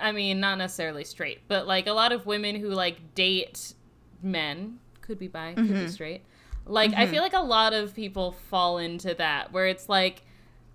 I 0.00 0.12
mean, 0.12 0.40
not 0.40 0.58
necessarily 0.58 1.04
straight, 1.04 1.40
but 1.48 1.66
like 1.66 1.86
a 1.86 1.92
lot 1.92 2.12
of 2.12 2.26
women 2.26 2.56
who 2.56 2.68
like 2.68 3.14
date 3.14 3.74
men, 4.22 4.78
could 5.06 5.18
be 5.18 5.28
bi, 5.28 5.54
could 5.54 5.68
be 5.68 5.74
mm-hmm. 5.74 5.88
straight. 5.88 6.22
Like 6.66 6.92
I 6.94 7.06
feel 7.06 7.22
mm-hmm. 7.22 7.34
like 7.34 7.44
a 7.44 7.46
lot 7.46 7.72
of 7.72 7.94
people 7.94 8.32
fall 8.32 8.78
into 8.78 9.14
that 9.14 9.52
where 9.52 9.66
it's 9.66 9.88
like 9.88 10.22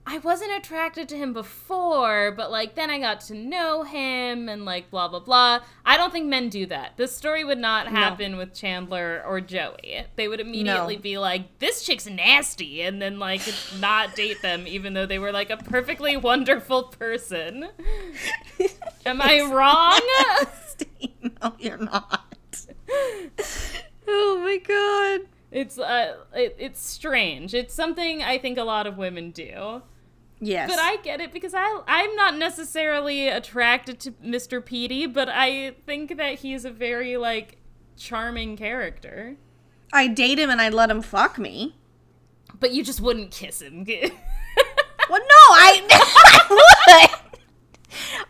I 0.06 0.17
wasn't 0.17 0.52
attracted 0.54 1.08
to 1.10 1.17
him 1.17 1.32
before, 1.32 2.32
but 2.32 2.50
like 2.50 2.74
then 2.76 2.89
I 2.89 3.00
got 3.00 3.22
to 3.22 3.36
know 3.36 3.84
him 3.84 4.50
and 4.50 4.65
like 4.65 4.89
blah 4.89 5.08
blah 5.08 5.20
blah. 5.20 5.60
I 5.86 5.96
don't 5.96 6.12
think 6.12 6.28
men 6.28 6.50
do 6.50 6.65
that. 6.67 6.98
This 6.98 7.15
story 7.15 7.44
would 7.44 7.60
not 7.60 7.88
happen 7.88 8.36
with 8.36 8.54
Chandler 8.54 9.24
or 9.28 9.41
Joey. 9.41 10.06
They 10.15 10.28
would 10.28 10.39
immediately 10.39 10.96
No. 10.96 11.02
be 11.02 11.17
like, 11.20 11.60
"This 11.60 11.84
chick's 11.84 12.08
nasty," 12.08 12.82
and 12.82 13.02
then 13.02 13.20
like 13.20 13.41
not 13.80 14.15
date 14.15 14.41
them, 14.41 14.65
even 14.65 14.94
though 14.94 15.06
they 15.06 15.20
were 15.20 15.32
like 15.32 15.52
a 15.52 15.58
perfectly 15.58 16.17
wonderful 16.17 16.84
person. 16.84 17.67
Am 19.06 19.22
I 19.22 19.41
wrong? 19.41 20.00
no, 21.41 21.54
you're 21.60 21.78
not. 21.78 22.26
oh 24.12 24.41
my 24.43 24.58
god. 24.58 25.28
It's 25.52 25.78
uh, 25.78 26.17
it, 26.34 26.56
it's 26.60 26.82
strange. 26.82 27.54
It's 27.54 27.74
something 27.74 28.24
I 28.24 28.38
think 28.38 28.58
a 28.58 28.63
lot 28.63 28.88
of 28.88 28.97
women 28.97 29.32
do. 29.32 29.82
Yes. 30.39 30.69
But 30.69 30.80
I 30.80 30.97
get 30.97 31.21
it 31.21 31.32
because 31.32 31.54
I 31.54 31.82
I'm 31.88 32.15
not 32.15 32.38
necessarily 32.38 33.28
attracted 33.28 34.00
to 34.02 34.12
Mr. 34.13 34.63
Petey, 34.63 35.06
but 35.06 35.30
I 35.30 35.71
think 35.86 36.17
that 36.17 36.39
he's 36.39 36.65
a 36.65 36.71
very 36.71 37.17
like 37.17 37.58
charming 37.97 38.58
character. 38.58 39.36
I 39.93 40.08
date 40.08 40.39
him 40.39 40.50
and 40.50 40.62
I 40.62 40.69
let 40.69 40.89
him 40.89 41.02
fuck 41.02 41.38
me. 41.38 41.76
But 42.60 42.71
you 42.74 42.84
just 42.84 43.02
wouldn't 43.02 43.32
kiss 43.32 43.62
him. 43.62 43.86
Well, 45.10 45.19
no, 45.19 45.56
I 45.56 47.10
would. 47.12 47.31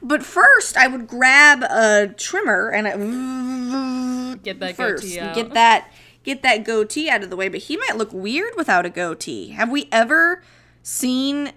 But 0.02 0.24
first, 0.24 0.76
I 0.78 0.88
would 0.88 1.08
grab 1.08 1.64
a 1.64 2.14
trimmer 2.18 2.70
and 2.70 2.88
I, 2.88 4.36
Get 4.44 4.60
that 4.60 4.76
first 4.76 5.04
goatee 5.04 5.20
out. 5.20 5.36
get 5.36 5.54
that 5.54 5.92
get 6.24 6.42
that 6.44 6.64
goatee 6.64 7.10
out 7.10 7.24
of 7.24 7.30
the 7.30 7.36
way. 7.36 7.50
But 7.50 7.62
he 7.62 7.78
might 7.78 7.98
look 7.98 8.12
weird 8.14 8.54
without 8.58 8.86
a 8.86 8.90
goatee. 8.90 9.50
Have 9.50 9.70
we 9.70 9.88
ever 9.92 10.42
seen 10.84 11.52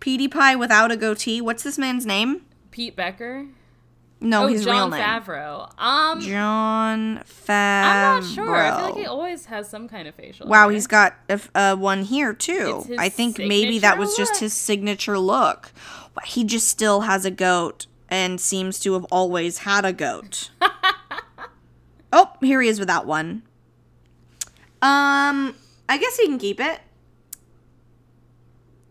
Petey 0.00 0.28
Pie 0.28 0.56
without 0.56 0.90
a 0.90 0.96
goatee? 0.96 1.40
What's 1.40 1.62
this 1.62 1.78
man's 1.78 2.04
name? 2.06 2.42
Pete 2.70 2.96
Becker. 2.96 3.46
No, 4.20 4.44
Oh, 4.44 4.46
his 4.46 4.64
Jon 4.64 4.74
real 4.74 4.88
name. 4.88 5.00
Favreau. 5.02 5.78
Um, 5.78 6.20
Jon 6.20 7.18
Favreau. 7.24 7.48
I'm 7.84 8.20
not 8.22 8.32
sure. 8.32 8.54
I 8.56 8.76
feel 8.78 8.86
like 8.86 8.96
he 8.96 9.06
always 9.06 9.46
has 9.46 9.68
some 9.68 9.86
kind 9.86 10.08
of 10.08 10.14
facial. 10.14 10.46
Wow, 10.48 10.62
hair. 10.62 10.70
he's 10.72 10.86
got 10.86 11.14
a, 11.28 11.40
uh, 11.54 11.76
one 11.76 12.04
here 12.04 12.32
too. 12.32 12.86
I 12.98 13.10
think 13.10 13.38
maybe 13.38 13.80
that 13.80 13.98
was 13.98 14.16
just 14.16 14.40
his 14.40 14.54
signature 14.54 15.18
look. 15.18 15.72
He 16.24 16.44
just 16.44 16.68
still 16.68 17.02
has 17.02 17.24
a 17.24 17.30
goat 17.30 17.86
and 18.08 18.40
seems 18.40 18.78
to 18.80 18.92
have 18.94 19.04
always 19.10 19.58
had 19.58 19.84
a 19.84 19.92
goat. 19.92 20.50
oh, 22.12 22.32
here 22.40 22.62
he 22.62 22.68
is 22.68 22.78
without 22.78 23.06
one. 23.06 23.42
Um, 24.80 25.56
I 25.88 25.98
guess 25.98 26.16
he 26.16 26.26
can 26.26 26.38
keep 26.38 26.60
it. 26.60 26.80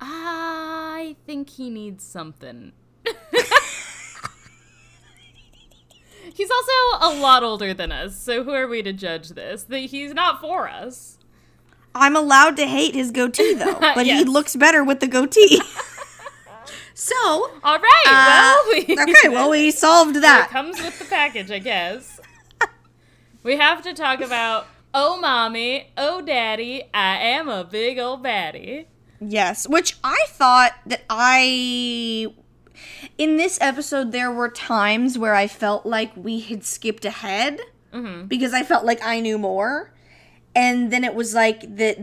I 0.02 1.16
think 1.26 1.50
he 1.50 1.70
needs 1.70 2.04
something. 2.04 2.74
He's 6.34 6.50
also 6.50 6.72
a 7.00 7.14
lot 7.20 7.44
older 7.44 7.74
than 7.74 7.92
us, 7.92 8.18
so 8.18 8.44
who 8.44 8.52
are 8.52 8.68
we 8.68 8.82
to 8.82 8.92
judge 8.92 9.30
this? 9.30 9.64
That 9.64 9.78
he's 9.78 10.14
not 10.14 10.42
for 10.42 10.68
us. 10.68 11.20
I'm 11.94 12.16
allowed 12.16 12.58
to 12.58 12.66
hate 12.66 12.96
his 12.96 13.12
goatee 13.12 13.54
though, 13.54 13.78
but 13.80 14.08
he 14.08 14.24
looks 14.24 14.56
better 14.56 14.84
with 14.84 15.00
the 15.00 15.08
goatee. 15.08 15.62
So, 16.94 17.16
All 17.64 17.80
right. 17.80 18.04
uh, 18.08 18.56
well, 18.58 18.64
we, 18.72 18.98
okay, 19.14 19.30
well 19.30 19.50
we 19.50 19.72
solved 19.72 20.16
it 20.18 20.22
that. 20.22 20.50
comes 20.50 20.82
with 20.82 20.98
the 21.00 21.06
package, 21.06 21.52
I 21.52 21.60
guess. 21.60 22.20
we 23.44 23.58
have 23.58 23.82
to 23.84 23.94
talk 23.94 24.22
about 24.22 24.68
oh 24.94 25.20
mommy, 25.20 25.92
oh 25.98 26.22
daddy, 26.22 26.84
I 26.94 27.18
am 27.18 27.50
a 27.50 27.64
big 27.64 27.98
old 28.00 28.24
baddie. 28.24 28.86
Yes, 29.20 29.68
which 29.68 29.98
I 30.04 30.26
thought 30.30 30.74
that 30.86 31.04
I. 31.10 32.28
In 33.18 33.38
this 33.38 33.58
episode, 33.62 34.12
there 34.12 34.32
were 34.32 34.50
times 34.50 35.18
where 35.18 35.36
I 35.36 35.48
felt 35.48 35.86
like 35.86 36.12
we 36.18 36.40
had 36.40 36.66
skipped 36.66 37.06
ahead 37.06 37.60
because 38.28 38.54
I 38.54 38.64
felt 38.64 38.86
like 38.86 39.04
I 39.04 39.20
knew 39.20 39.38
more. 39.38 39.94
And 40.56 40.92
then 40.92 41.04
it 41.04 41.14
was 41.14 41.34
like 41.34 41.76
that. 41.78 42.00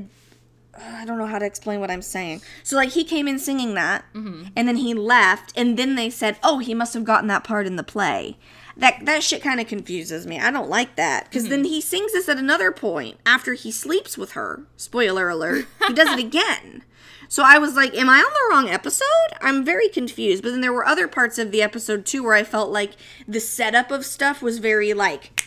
I 0.78 1.04
don't 1.04 1.18
know 1.18 1.26
how 1.26 1.38
to 1.38 1.46
explain 1.46 1.80
what 1.80 1.90
I'm 1.90 2.02
saying. 2.02 2.42
So, 2.62 2.76
like, 2.76 2.90
he 2.90 3.04
came 3.04 3.26
in 3.26 3.38
singing 3.38 3.74
that, 3.74 4.04
mm-hmm. 4.14 4.48
and 4.54 4.68
then 4.68 4.76
he 4.76 4.94
left, 4.94 5.52
and 5.56 5.76
then 5.76 5.94
they 5.94 6.11
said, 6.11 6.38
oh, 6.42 6.59
he 6.59 6.74
must 6.74 6.94
have 6.94 7.04
gotten 7.04 7.28
that 7.28 7.44
part 7.44 7.66
in 7.66 7.76
the 7.76 7.83
play. 7.83 8.37
That, 8.76 9.04
that 9.04 9.22
shit 9.22 9.42
kind 9.42 9.61
of 9.61 9.66
confuses 9.66 10.26
me. 10.26 10.38
I 10.38 10.50
don't 10.50 10.70
like 10.70 10.96
that. 10.96 11.24
Because 11.24 11.48
then 11.48 11.61
mm-hmm. 11.61 11.72
he 11.72 11.80
sings 11.80 12.12
this 12.12 12.28
at 12.28 12.38
another 12.38 12.72
point 12.72 13.18
after 13.26 13.54
he 13.54 13.70
sleeps 13.70 14.16
with 14.16 14.33
her. 14.33 14.62
Spoiler 14.76 15.28
alert. 15.28 15.66
He 15.87 15.92
does 15.92 16.09
it 16.09 16.18
again. 16.24 16.85
So 17.28 17.44
I 17.44 17.59
was 17.59 17.76
like, 17.76 17.94
am 17.94 18.11
I 18.11 18.18
on 18.18 18.33
the 18.33 18.54
wrong 18.54 18.68
episode? 18.68 19.06
I'm 19.40 19.64
very 19.64 19.88
confused. 19.88 20.42
But 20.42 20.50
then 20.50 20.62
there 20.62 20.72
were 20.72 20.87
other 20.87 21.06
parts 21.06 21.38
of 21.38 21.52
the 21.52 21.62
episode 21.62 22.04
too 22.04 22.24
where 22.24 22.35
I 22.35 22.42
felt 22.42 22.70
like 22.70 22.92
the 23.28 23.38
setup 23.38 23.92
of 23.92 24.04
stuff 24.04 24.42
was 24.42 24.59
very 24.59 24.94
like 24.94 25.44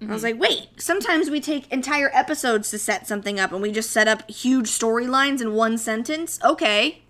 I 0.00 0.06
was 0.06 0.22
mm-hmm. 0.22 0.40
like, 0.40 0.50
wait, 0.50 0.68
sometimes 0.80 1.28
we 1.28 1.40
take 1.40 1.70
entire 1.72 2.10
episodes 2.14 2.70
to 2.70 2.78
set 2.78 3.08
something 3.08 3.40
up 3.40 3.52
and 3.52 3.60
we 3.60 3.72
just 3.72 3.90
set 3.90 4.06
up 4.06 4.30
huge 4.30 4.68
storylines 4.68 5.40
in 5.40 5.54
one 5.54 5.76
sentence. 5.76 6.38
Okay. 6.44 7.02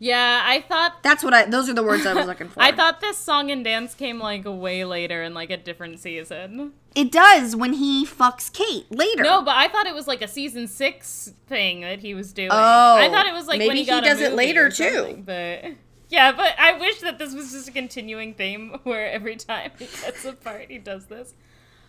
Yeah, 0.00 0.42
I 0.44 0.60
thought 0.60 1.02
That's 1.02 1.24
what 1.24 1.34
I 1.34 1.44
those 1.46 1.68
are 1.68 1.74
the 1.74 1.82
words 1.82 2.06
I 2.06 2.14
was 2.14 2.26
looking 2.26 2.48
for. 2.50 2.62
I 2.62 2.72
thought 2.72 3.00
this 3.00 3.18
song 3.18 3.50
and 3.50 3.64
dance 3.64 3.94
came 3.94 4.18
like 4.20 4.42
way 4.44 4.84
later 4.84 5.22
in 5.22 5.34
like 5.34 5.50
a 5.50 5.56
different 5.56 5.98
season. 5.98 6.72
it 6.94 7.10
does 7.10 7.56
when 7.56 7.74
he 7.74 8.06
fucks 8.06 8.52
Kate 8.52 8.90
later. 8.90 9.22
No, 9.22 9.42
but 9.42 9.56
I 9.56 9.68
thought 9.68 9.86
it 9.86 9.94
was 9.94 10.06
like 10.06 10.22
a 10.22 10.28
season 10.28 10.68
six 10.68 11.32
thing 11.48 11.80
that 11.80 12.00
he 12.00 12.14
was 12.14 12.32
doing. 12.32 12.50
Oh, 12.52 12.96
I 12.96 13.08
thought 13.10 13.26
it 13.26 13.32
was 13.32 13.46
like 13.46 13.58
when 13.58 13.68
maybe 13.68 13.80
he 13.80 13.86
got 13.86 14.04
he 14.04 14.10
a 14.10 14.12
does 14.12 14.20
it 14.20 14.34
later, 14.34 14.70
too. 14.70 15.22
But 15.24 15.64
yeah, 16.08 16.32
but 16.32 16.54
I 16.58 16.78
wish 16.78 17.00
that 17.00 17.18
this 17.18 17.34
was 17.34 17.52
just 17.52 17.68
a 17.68 17.72
continuing 17.72 18.34
theme 18.34 18.78
where 18.84 19.10
every 19.10 19.36
time 19.36 19.72
he 19.78 19.86
gets 19.86 20.24
a 20.24 20.32
part, 20.32 20.70
he 20.70 20.78
does 20.78 21.06
this. 21.06 21.34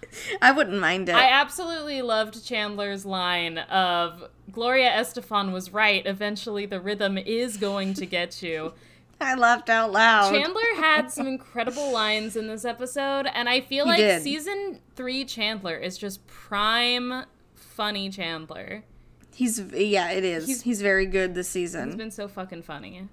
I 0.42 0.52
wouldn't 0.52 0.80
mind 0.80 1.10
it. 1.10 1.16
I 1.16 1.30
absolutely 1.30 2.02
loved 2.02 2.46
Chandler's 2.46 3.06
line 3.06 3.58
of 3.58 4.30
Gloria 4.52 4.90
Estefan 4.92 5.52
was 5.52 5.72
right. 5.74 6.06
Eventually, 6.06 6.66
the 6.66 6.80
rhythm 6.80 7.18
is 7.18 7.58
going 7.58 7.94
to 7.96 8.06
get 8.06 8.42
you. 8.42 8.74
I 9.22 9.36
laughed 9.36 9.70
out 9.70 9.92
loud. 9.92 10.34
Chandler 10.34 10.62
had 10.78 11.12
some 11.12 11.28
incredible 11.28 11.92
lines 11.92 12.36
in 12.36 12.48
this 12.48 12.64
episode, 12.64 13.28
and 13.34 13.50
I 13.50 13.60
feel 13.62 13.86
He 13.86 13.92
like 13.92 13.98
did. 14.00 14.24
season 14.24 14.80
three 14.96 15.26
Chandler 15.26 15.76
is 15.76 15.98
just 15.98 16.26
prime 16.28 17.26
funny 17.54 18.10
Chandler. 18.10 18.84
He's 19.36 19.60
yeah, 19.60 20.12
it 20.12 20.24
is. 20.24 20.48
He's- 20.48 20.62
He's, 20.62 20.82
very 20.82 21.06
good 21.06 21.36
this 21.36 21.50
season. 21.50 21.88
He's 21.88 21.96
been 21.96 22.12
so 22.12 22.28
fucking 22.28 22.64
funny. 22.64 23.08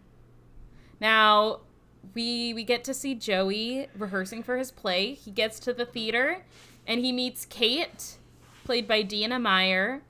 Now, 1.01 1.61
we 2.14 2.55
we 2.55 2.64
get 2.64 2.85
to 2.85 2.94
see 2.94 3.14
Joey 3.14 3.88
rehearsing 3.96 4.42
for 4.42 4.57
his 4.57 4.70
play. 4.70 5.14
He 5.14 5.31
gets 5.31 5.59
to 5.61 5.72
the 5.72 5.85
theater 5.85 6.44
and 6.87 7.01
he 7.05 7.12
meets 7.12 7.44
Kate, 7.44 8.16
played 8.64 8.87
by 8.88 9.03
Dina 9.03 9.38
Meyer, 9.38 10.03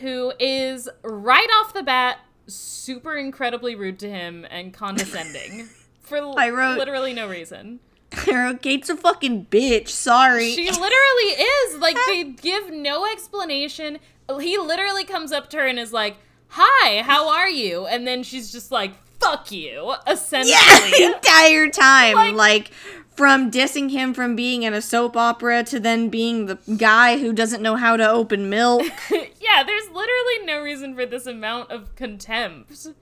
who 0.00 0.32
is 0.38 0.88
right 1.02 1.48
off 1.60 1.74
the 1.74 1.82
bat 1.82 2.18
super 2.46 3.16
incredibly 3.16 3.74
rude 3.74 3.98
to 4.00 4.10
him 4.10 4.44
and 4.50 4.74
condescending 4.74 5.68
for 6.02 6.18
I 6.38 6.50
wrote- 6.50 6.78
literally 6.78 7.12
no 7.14 7.28
reason. 7.28 7.80
Kate's 8.60 8.90
a 8.90 8.96
fucking 8.96 9.46
bitch. 9.46 9.88
Sorry. 9.88 10.50
She 10.52 10.66
literally 10.70 11.42
is. 11.42 11.76
Like 11.78 11.96
they 12.08 12.24
give 12.42 12.70
no 12.70 13.10
explanation. 13.10 13.98
He 14.40 14.58
literally 14.58 15.04
comes 15.04 15.32
up 15.32 15.48
to 15.50 15.56
her 15.58 15.66
and 15.66 15.78
is 15.78 15.92
like, 15.94 16.16
"Hi, 16.48 17.00
how 17.02 17.30
are 17.30 17.48
you?" 17.48 17.86
And 17.86 18.06
then 18.06 18.22
she's 18.22 18.52
just 18.52 18.70
like, 18.70 18.92
"Fuck 19.18 19.50
you," 19.50 19.94
essentially. 20.06 20.52
yeah, 20.52 20.90
the 20.90 21.14
entire 21.16 21.68
time, 21.70 22.14
Like- 22.16 22.34
like, 22.34 22.70
from 23.14 23.50
dissing 23.50 23.90
him 23.90 24.14
from 24.14 24.34
being 24.34 24.62
in 24.62 24.72
a 24.72 24.80
soap 24.80 25.16
opera 25.16 25.62
to 25.64 25.78
then 25.78 26.08
being 26.08 26.46
the 26.46 26.58
guy 26.76 27.18
who 27.18 27.32
doesn't 27.32 27.62
know 27.62 27.76
how 27.76 27.96
to 27.96 28.08
open 28.08 28.48
milk. 28.48 28.84
yeah, 29.10 29.62
there's 29.64 29.88
literally 29.88 30.44
no 30.44 30.62
reason 30.62 30.94
for 30.94 31.04
this 31.04 31.26
amount 31.26 31.70
of 31.70 31.94
contempt. 31.94 32.84
But 32.84 32.94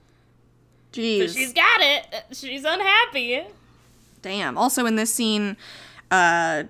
Jeez. 0.93 1.33
she's 1.33 1.53
got 1.53 1.79
it. 1.81 2.05
She's 2.31 2.65
unhappy. 2.65 3.43
Damn. 4.21 4.57
Also 4.57 4.85
in 4.85 4.95
this 4.95 5.13
scene, 5.13 5.55
uh 6.09 6.63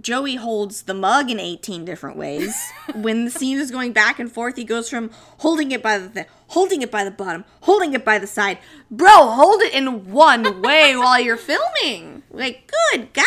Joey 0.00 0.36
holds 0.36 0.82
the 0.82 0.94
mug 0.94 1.30
in 1.30 1.40
18 1.40 1.84
different 1.84 2.16
ways. 2.16 2.54
when 2.94 3.24
the 3.24 3.30
scene 3.30 3.58
is 3.58 3.70
going 3.70 3.92
back 3.92 4.18
and 4.18 4.30
forth, 4.30 4.56
he 4.56 4.64
goes 4.64 4.88
from 4.90 5.10
holding 5.38 5.70
it 5.72 5.82
by 5.82 5.98
the 5.98 6.08
th- 6.08 6.26
holding 6.48 6.82
it 6.82 6.90
by 6.90 7.04
the 7.04 7.10
bottom, 7.10 7.44
holding 7.62 7.94
it 7.94 8.04
by 8.04 8.18
the 8.18 8.26
side. 8.26 8.58
Bro, 8.90 9.10
hold 9.10 9.62
it 9.62 9.74
in 9.74 10.10
one 10.10 10.62
way 10.62 10.96
while 10.96 11.20
you're 11.20 11.36
filming. 11.36 12.22
Like, 12.30 12.72
good 12.92 13.12
God. 13.12 13.26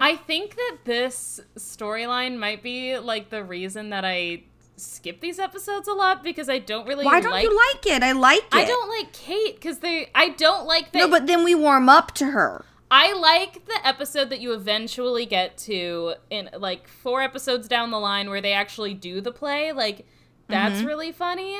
I 0.00 0.20
think 0.26 0.56
that 0.56 0.78
this 0.84 1.40
storyline 1.56 2.38
might 2.38 2.62
be 2.62 2.98
like 2.98 3.30
the 3.30 3.44
reason 3.44 3.90
that 3.90 4.04
I 4.04 4.44
skip 4.76 5.20
these 5.20 5.38
episodes 5.38 5.88
a 5.88 5.92
lot 5.92 6.22
because 6.22 6.48
I 6.48 6.58
don't 6.58 6.86
really 6.86 7.04
Why 7.04 7.20
don't 7.20 7.30
like 7.30 7.44
you 7.44 7.56
like 7.56 7.86
it? 7.86 8.02
I 8.02 8.12
like 8.12 8.42
it. 8.42 8.54
I 8.54 8.64
don't 8.64 8.88
like 8.88 9.12
Kate 9.12 9.54
because 9.54 9.78
they. 9.78 10.10
I 10.14 10.30
don't 10.30 10.66
like 10.66 10.92
that. 10.92 10.98
No, 10.98 11.08
but 11.08 11.26
then 11.26 11.44
we 11.44 11.54
warm 11.54 11.88
up 11.88 12.12
to 12.14 12.26
her. 12.26 12.64
I 12.90 13.12
like 13.14 13.64
the 13.66 13.78
episode 13.86 14.30
that 14.30 14.40
you 14.40 14.52
eventually 14.52 15.26
get 15.26 15.56
to 15.58 16.14
in 16.30 16.50
like 16.56 16.86
four 16.86 17.22
episodes 17.22 17.66
down 17.66 17.90
the 17.90 17.98
line 17.98 18.28
where 18.30 18.40
they 18.40 18.52
actually 18.52 18.94
do 18.94 19.20
the 19.20 19.32
play. 19.32 19.72
Like 19.72 20.06
that's 20.48 20.76
Mm-hmm. 20.78 20.86
really 20.86 21.12
funny. 21.12 21.56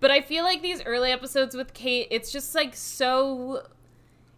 But 0.00 0.10
I 0.10 0.20
feel 0.20 0.44
like 0.44 0.62
these 0.62 0.82
early 0.84 1.10
episodes 1.10 1.56
with 1.56 1.74
Kate, 1.74 2.08
it's 2.10 2.30
just 2.30 2.54
like 2.54 2.74
so. 2.74 3.66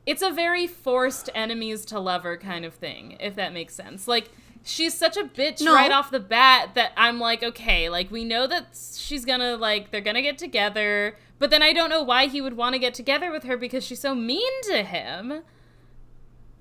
It's 0.07 0.23
a 0.23 0.31
very 0.31 0.66
forced 0.66 1.29
enemies 1.35 1.85
to 1.87 2.01
lover 2.01 2.37
kind 2.37 2.64
of 2.64 2.75
thing, 2.75 3.16
if 3.21 3.35
that 3.37 3.53
makes 3.53 3.75
sense. 3.75 4.09
Like 4.09 4.31
she's 4.64 4.95
such 4.95 5.16
a 5.16 5.25
bitch 5.25 5.61
No. 5.62 5.75
right 5.75 5.90
off 5.90 6.11
the 6.11 6.21
bat 6.21 6.75
that 6.75 6.93
I'm 6.97 7.19
like, 7.21 7.43
okay, 7.43 7.88
like 7.88 8.11
we 8.11 8.25
know 8.25 8.47
that 8.47 8.69
she's 8.97 9.25
gonna 9.25 9.57
like 9.57 9.90
they're 9.90 10.01
gonna 10.01 10.23
get 10.23 10.38
together, 10.38 11.16
but 11.38 11.51
then 11.51 11.62
I 11.62 11.73
don't 11.73 11.90
know 11.90 12.03
why 12.03 12.27
he 12.27 12.40
would 12.40 12.57
want 12.57 12.75
to 12.75 12.79
get 12.79 12.95
together 12.95 13.31
with 13.31 13.45
her 13.45 13.57
because 13.57 13.85
she's 13.85 14.01
so 14.01 14.14
mean 14.14 14.62
to 14.64 14.83
him. 14.83 15.43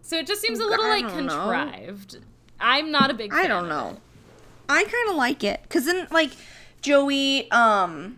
So 0.10 0.18
it 0.18 0.26
just 0.26 0.42
seems 0.42 0.60
a 0.60 0.66
little 0.66 0.88
like 0.88 1.08
don't 1.08 1.28
know. 1.28 1.38
contrived. 1.38 2.18
I'm 2.60 2.90
not 2.90 3.12
a 3.12 3.14
big 3.14 3.32
fan 3.32 3.46
I 3.46 3.48
don't 3.48 3.70
know. 3.70 3.98
I 4.68 4.84
kind 4.84 5.10
of 5.12 5.16
like 5.16 5.44
it 5.44 5.62
cuz 5.70 5.86
then 5.86 6.08
like 6.10 6.32
Joey 6.82 7.50
um 7.52 8.18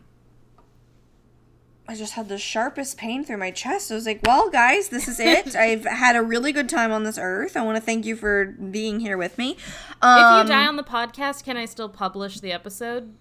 I 1.90 1.96
just 1.96 2.14
had 2.14 2.30
the 2.30 2.38
sharpest 2.38 2.96
pain 2.96 3.26
through 3.26 3.40
my 3.40 3.52
chest. 3.52 3.92
I 3.92 3.96
was 3.96 4.06
like, 4.06 4.22
"Well, 4.24 4.50
guys, 4.50 4.88
this 4.88 5.10
is 5.10 5.20
it. 5.20 5.54
I've 5.68 5.84
had 5.84 6.16
a 6.16 6.22
really 6.24 6.54
good 6.54 6.70
time 6.70 6.94
on 6.94 7.04
this 7.04 7.18
earth. 7.22 7.58
I 7.58 7.64
want 7.64 7.76
to 7.76 7.82
thank 7.82 8.06
you 8.06 8.16
for 8.16 8.46
being 8.46 9.02
here 9.02 9.18
with 9.18 9.38
me." 9.38 9.58
Um, 10.02 10.40
If 10.40 10.48
you 10.48 10.54
die 10.54 10.68
on 10.68 10.78
the 10.78 10.84
podcast, 10.84 11.44
can 11.44 11.58
I 11.58 11.66
still 11.66 11.90
publish 11.90 12.40
the 12.40 12.54
episode? 12.54 13.14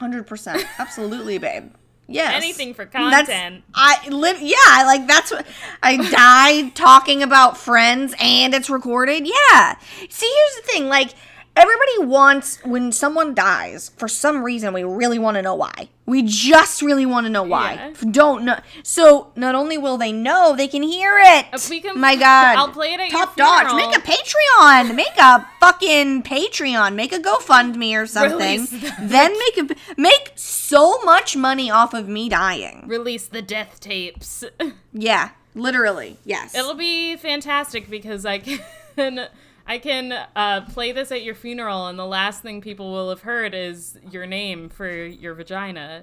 Hundred 0.00 0.26
percent, 0.26 0.66
absolutely, 0.80 1.38
babe. 1.38 1.70
Yes, 2.10 2.42
Anything 2.42 2.74
for 2.74 2.86
mm, 2.86 2.92
content. 2.92 3.64
That's-. 3.72 4.06
I 4.06 4.08
live. 4.08 4.42
Yeah, 4.42 4.56
I 4.58 4.84
like 4.84 5.06
that's 5.06 5.30
what 5.30 5.46
I 5.82 5.96
died 5.96 6.74
talking 6.74 7.22
about 7.22 7.56
Friends, 7.56 8.14
and 8.18 8.52
it's 8.52 8.68
recorded. 8.68 9.26
Yeah. 9.26 9.76
See, 10.08 10.26
here's 10.26 10.56
the 10.56 10.72
thing. 10.72 10.88
Like 10.88 11.14
everybody 11.56 12.06
wants 12.10 12.58
when 12.64 12.92
someone 12.92 13.34
dies 13.34 13.90
for 13.96 14.08
some 14.08 14.42
reason, 14.42 14.72
we 14.72 14.82
really 14.84 15.18
want 15.18 15.36
to 15.36 15.42
know 15.42 15.54
why. 15.54 15.88
We 16.06 16.22
just 16.22 16.82
really 16.82 17.06
want 17.06 17.26
to 17.26 17.30
know 17.30 17.42
why. 17.44 17.74
Yeah. 17.74 18.10
Don't 18.10 18.44
know. 18.44 18.58
So 18.82 19.30
not 19.36 19.54
only 19.54 19.78
will 19.78 19.96
they 19.96 20.10
know, 20.12 20.56
they 20.56 20.66
can 20.66 20.82
hear 20.82 21.18
it. 21.20 21.46
Uh, 21.52 21.58
we 21.70 21.80
can- 21.80 22.00
My 22.00 22.16
God. 22.16 22.56
I'll 22.56 22.68
play 22.68 22.94
it 22.94 23.00
at 23.00 23.10
your 23.12 23.20
Top 23.26 23.36
dodge. 23.36 23.72
Make 23.76 23.96
a 23.96 24.00
Patreon. 24.00 24.94
Make 24.96 25.16
a 25.18 25.46
fucking 25.60 26.24
Patreon. 26.24 26.94
Make 26.96 27.12
a 27.12 27.18
GoFundMe 27.18 27.94
or 28.00 28.06
something. 28.06 28.64
The- 28.66 28.94
then 29.02 29.36
make 29.38 29.70
a 29.70 29.76
make 30.00 30.32
so 30.34 31.00
much 31.02 31.36
money 31.36 31.70
off 31.70 31.94
of 31.94 32.08
me 32.08 32.28
dying. 32.28 32.84
Release 32.86 33.26
the 33.26 33.42
death 33.42 33.78
tapes. 33.80 34.44
Yeah, 34.92 35.30
literally. 35.54 36.16
Yes. 36.24 36.52
It'll 36.54 36.74
be 36.74 37.14
fantastic 37.16 37.88
because 37.88 38.26
I 38.26 38.38
can 38.40 39.28
I 39.70 39.78
can 39.78 40.10
uh, 40.34 40.62
play 40.62 40.90
this 40.90 41.12
at 41.12 41.22
your 41.22 41.36
funeral, 41.36 41.86
and 41.86 41.96
the 41.96 42.04
last 42.04 42.42
thing 42.42 42.60
people 42.60 42.90
will 42.90 43.08
have 43.08 43.20
heard 43.20 43.54
is 43.54 43.96
your 44.10 44.26
name 44.26 44.68
for 44.68 44.90
your 44.90 45.32
vagina, 45.34 46.02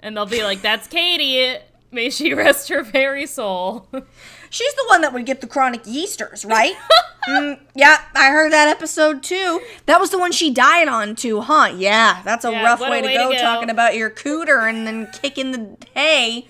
and 0.00 0.14
they'll 0.14 0.26
be 0.26 0.44
like, 0.44 0.60
"That's 0.60 0.86
Katie. 0.86 1.58
May 1.90 2.10
she 2.10 2.34
rest 2.34 2.68
her 2.68 2.82
very 2.82 3.24
soul." 3.24 3.88
She's 4.50 4.74
the 4.74 4.84
one 4.88 5.00
that 5.00 5.14
would 5.14 5.24
get 5.24 5.40
the 5.40 5.46
chronic 5.46 5.84
yeasters, 5.84 6.44
right? 6.44 6.74
mm, 7.30 7.58
yeah, 7.74 8.02
I 8.14 8.28
heard 8.28 8.52
that 8.52 8.68
episode 8.68 9.22
too. 9.22 9.62
That 9.86 10.00
was 10.00 10.10
the 10.10 10.18
one 10.18 10.30
she 10.30 10.52
died 10.52 10.88
on 10.88 11.16
too, 11.16 11.40
huh? 11.40 11.72
Yeah, 11.74 12.20
that's 12.26 12.44
a 12.44 12.50
Yeah, 12.50 12.62
rough 12.62 12.80
what 12.80 12.90
a 12.90 12.92
way, 12.92 13.00
to, 13.00 13.06
way 13.06 13.12
to 13.14 13.18
go, 13.20 13.30
go. 13.30 13.38
talking 13.38 13.70
about 13.70 13.96
your 13.96 14.10
cooter 14.10 14.68
and 14.68 14.86
then 14.86 15.08
kicking 15.22 15.52
the 15.52 15.78
hay. 15.94 16.46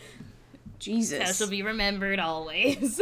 Jesus. 0.81 1.21
That 1.21 1.37
shall 1.37 1.51
be 1.51 1.63
remembered 1.63 2.19
always. 2.19 3.01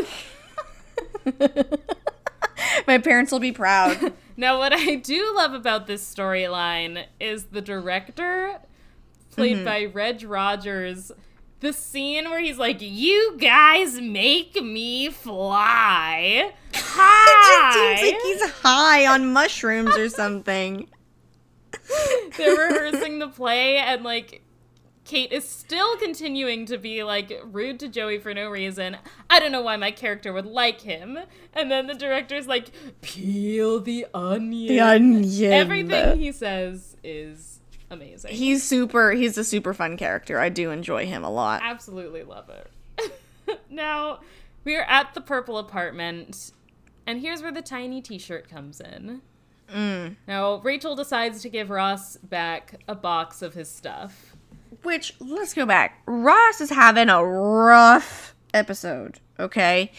My 2.87 2.99
parents 2.99 3.33
will 3.33 3.41
be 3.41 3.53
proud. 3.53 4.13
Now, 4.39 4.59
what 4.59 4.75
I 4.75 4.97
do 4.97 5.33
love 5.35 5.55
about 5.55 5.87
this 5.87 6.05
storyline 6.15 7.07
is 7.19 7.45
the 7.47 7.63
director, 7.63 8.59
played 9.31 9.57
Mm-hmm. 9.57 9.65
by 9.65 9.85
Reg 9.87 10.23
Rogers. 10.25 11.11
The 11.61 11.73
scene 11.73 12.29
where 12.29 12.41
he's 12.41 12.59
like, 12.59 12.77
"You 12.83 13.39
guys 13.41 13.99
make 13.99 14.55
me 14.63 15.09
fly." 15.09 16.53
It 16.73 16.75
just 16.75 18.03
seems 18.03 18.13
like 18.13 18.23
he's 18.23 18.51
high 18.63 19.07
on 19.07 19.33
mushrooms 19.33 19.97
or 19.97 20.11
something. 20.11 20.87
They're 22.37 22.57
rehearsing 22.57 23.19
the 23.19 23.29
play, 23.29 23.77
and 23.79 24.03
like, 24.03 24.43
Kate 25.07 25.33
is 25.33 25.49
still 25.49 25.97
continuing 25.99 26.67
to 26.67 26.77
be 26.77 27.05
like 27.05 27.33
rude 27.45 27.79
to 27.81 27.89
Joey 27.89 28.19
for 28.19 28.35
no 28.35 28.51
reason. 28.51 28.97
I 29.31 29.39
don't 29.39 29.53
know 29.53 29.63
why 29.63 29.77
my 29.77 29.93
character 29.93 30.33
would 30.33 30.47
like 30.47 30.81
him. 30.81 31.19
And 31.55 31.71
then 31.71 31.87
the 31.87 31.95
director's 31.95 32.49
like, 32.49 32.71
"Peel 33.03 33.81
the 33.81 34.07
onion." 34.13 34.69
The 34.69 34.81
onion. 34.81 35.53
Everything 35.53 36.19
he 36.19 36.33
says 36.33 36.97
is 37.05 37.61
amazing. 37.89 38.33
He's 38.35 38.65
super. 38.65 39.13
He's 39.13 39.39
a 39.39 39.45
super 39.45 39.73
fun 39.73 39.97
character. 39.97 40.41
I 40.41 40.49
do 40.49 40.71
enjoy 40.71 41.07
him 41.07 41.23
a 41.25 41.31
lot. 41.31 41.63
absolutely 41.63 42.25
love 42.25 42.51
it. 42.51 43.61
now, 43.71 44.21
we 44.65 44.75
are 44.75 44.85
at 44.89 45.15
the 45.15 45.21
purple 45.21 45.59
apartment, 45.59 46.51
and 47.07 47.21
here's 47.21 47.43
where 47.43 47.53
the 47.53 47.63
tiny 47.63 48.03
t 48.03 48.19
shirt 48.19 48.49
comes 48.51 48.81
in. 48.81 49.23
Mm. 49.73 50.17
Now, 50.27 50.57
Rachel 50.61 50.95
decides 50.95 51.43
to 51.43 51.49
give 51.49 51.71
Ross 51.71 52.17
back 52.17 52.81
a 52.89 52.95
box 52.95 53.43
of 53.43 53.55
his 53.55 53.69
stuff. 53.69 54.36
Which 54.83 55.15
let's 55.21 55.55
go 55.55 55.67
back. 55.67 56.03
Ross 56.07 56.61
is 56.61 56.71
having 56.71 57.09
a 57.09 57.25
rough 57.25 58.35
episode. 58.55 59.21
Okay, 59.39 59.93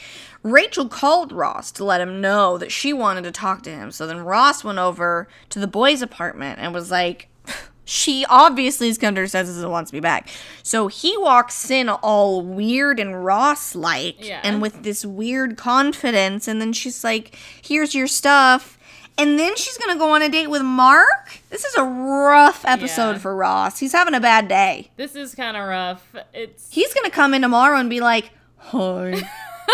Rachel 0.44 0.88
called 0.90 1.32
Ross 1.32 1.72
to 1.74 1.84
let 1.84 2.02
him 2.02 2.22
know 2.22 2.58
that 2.58 2.72
she 2.72 2.92
wanted 2.94 3.24
to 3.26 3.32
talk 3.32 3.62
to 3.64 3.70
him. 3.70 3.92
So 3.92 4.08
then 4.08 4.20
Ross 4.22 4.64
went 4.64 4.80
over 4.80 5.28
to 5.50 5.60
the 5.60 5.68
boys' 5.68 6.02
apartment 6.02 6.60
and 6.60 6.74
was 6.74 6.92
like. 6.92 7.28
She 7.90 8.26
obviously 8.28 8.90
is 8.90 8.98
come 8.98 9.16
to 9.16 9.22
her 9.22 9.28
senses 9.28 9.64
and 9.64 9.72
wants 9.72 9.94
me 9.94 10.02
back. 10.02 10.28
So 10.62 10.90
he 10.90 11.16
walks 11.20 11.72
in 11.72 11.88
all 11.88 12.42
weird 12.42 13.00
and 13.00 13.24
Ross 13.24 13.76
like 13.76 14.18
Yeah. 14.20 14.42
and 14.44 14.62
with 14.62 14.84
this 14.84 15.06
weird 15.06 15.56
confidence. 15.56 16.50
And 16.50 16.60
then 16.60 16.74
she's 16.74 17.02
like, 17.06 17.38
Here's 17.62 17.96
your 17.96 18.08
stuff. 18.08 18.77
And 19.20 19.40
then 19.40 19.56
she's 19.56 19.78
gonna 19.80 19.98
go 19.98 20.12
on 20.12 20.22
a 20.22 20.30
date 20.30 20.48
with 20.48 20.62
Mark. 20.62 21.40
This 21.50 21.66
is 21.66 21.76
a 21.76 21.84
rough 21.84 22.64
episode 22.66 23.14
Yeah. 23.14 23.18
for 23.18 23.36
Ross. 23.36 23.80
He's 23.80 23.92
having 23.94 24.14
a 24.14 24.20
bad 24.20 24.48
day. 24.48 24.92
This 24.96 25.16
is 25.16 25.34
kind 25.34 25.58
of 25.58 25.68
rough. 25.68 26.16
It's 26.34 26.72
He's 26.72 26.94
gonna 26.94 27.10
come 27.10 27.34
in 27.34 27.42
tomorrow 27.42 27.78
and 27.80 27.90
be 27.90 28.00
like, 28.00 28.30
"Hi." 28.58 29.28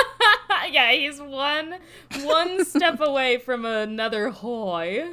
yeah, 0.71 0.91
he's 0.93 1.19
one 1.21 1.75
one 2.21 2.63
step 2.73 3.01
away 3.01 3.37
from 3.37 3.65
another 3.65 4.29
hoy. 4.29 5.09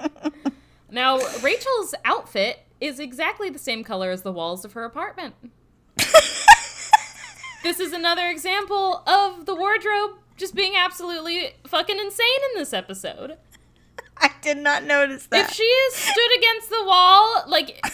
now, 0.90 1.18
Rachel's 1.40 1.94
outfit 2.04 2.66
is 2.80 2.98
exactly 2.98 3.48
the 3.48 3.58
same 3.60 3.84
color 3.84 4.10
as 4.10 4.22
the 4.22 4.32
walls 4.32 4.64
of 4.64 4.72
her 4.72 4.84
apartment. 4.84 5.34
this 7.62 7.78
is 7.78 7.92
another 7.92 8.26
example 8.28 9.02
of 9.06 9.46
the 9.46 9.54
wardrobe 9.54 10.12
just 10.40 10.54
being 10.54 10.74
absolutely 10.76 11.50
fucking 11.66 11.98
insane 11.98 12.40
in 12.52 12.58
this 12.58 12.72
episode. 12.72 13.36
I 14.16 14.30
did 14.42 14.58
not 14.58 14.84
notice 14.84 15.26
that. 15.26 15.48
If 15.48 15.54
she 15.54 15.88
stood 15.92 16.38
against 16.38 16.70
the 16.70 16.84
wall, 16.84 17.44
like 17.46 17.84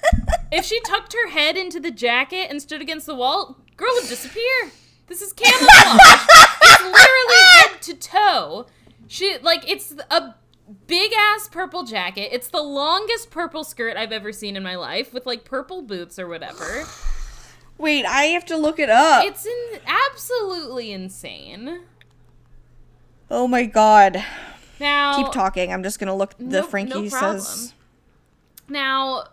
if 0.52 0.64
she 0.64 0.80
tucked 0.80 1.12
her 1.12 1.28
head 1.28 1.56
into 1.56 1.78
the 1.78 1.90
jacket 1.90 2.48
and 2.50 2.60
stood 2.60 2.80
against 2.80 3.06
the 3.06 3.14
wall, 3.14 3.58
girl 3.76 3.90
would 3.94 4.08
disappear. 4.08 4.72
This 5.06 5.22
is 5.22 5.32
camouflage. 5.32 6.00
it's 6.62 6.82
literally 6.82 7.42
head 7.52 7.82
to 7.82 7.94
toe. 7.94 8.66
She 9.06 9.38
like 9.42 9.68
it's 9.68 9.94
a 10.10 10.34
big 10.86 11.12
ass 11.12 11.48
purple 11.48 11.84
jacket. 11.84 12.30
It's 12.32 12.48
the 12.48 12.62
longest 12.62 13.30
purple 13.30 13.64
skirt 13.64 13.96
I've 13.96 14.12
ever 14.12 14.32
seen 14.32 14.56
in 14.56 14.62
my 14.62 14.76
life 14.76 15.12
with 15.12 15.26
like 15.26 15.44
purple 15.44 15.82
boots 15.82 16.18
or 16.18 16.28
whatever. 16.28 16.84
Wait, 17.78 18.04
I 18.04 18.24
have 18.24 18.44
to 18.46 18.58
look 18.58 18.78
it 18.78 18.90
up. 18.90 19.24
It's 19.24 19.46
in, 19.46 19.80
absolutely 19.86 20.92
insane. 20.92 21.80
Oh 23.30 23.46
my 23.48 23.64
god. 23.64 24.24
Now 24.78 25.22
Keep 25.22 25.32
talking. 25.32 25.72
I'm 25.72 25.82
just 25.82 25.98
gonna 25.98 26.16
look. 26.16 26.36
The 26.38 26.44
No- 26.44 26.62
Frankie 26.66 27.02
no 27.02 27.08
says. 27.08 27.74
Now, 28.68 29.24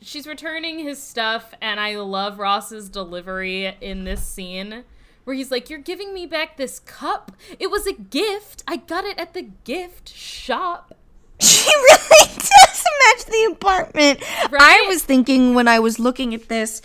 she's 0.00 0.26
returning 0.26 0.80
his 0.80 1.00
stuff, 1.02 1.54
and 1.60 1.78
I 1.78 1.96
love 1.96 2.38
Ross's 2.38 2.88
delivery 2.88 3.76
in 3.80 4.04
this 4.04 4.24
scene 4.26 4.84
where 5.24 5.36
he's 5.36 5.50
like, 5.50 5.70
You're 5.70 5.78
giving 5.78 6.12
me 6.12 6.26
back 6.26 6.56
this 6.56 6.80
cup? 6.80 7.32
It 7.58 7.70
was 7.70 7.86
a 7.86 7.92
gift. 7.92 8.62
I 8.68 8.76
got 8.76 9.04
it 9.04 9.18
at 9.18 9.32
the 9.34 9.42
gift 9.64 10.08
shop. 10.10 10.94
She 11.40 11.70
really 11.76 12.34
does 12.36 12.84
match 13.06 13.24
the 13.26 13.48
apartment. 13.52 14.20
I 14.52 14.84
was 14.88 15.02
thinking 15.02 15.54
when 15.54 15.66
I 15.68 15.78
was 15.78 15.98
looking 15.98 16.34
at 16.34 16.48
this, 16.48 16.82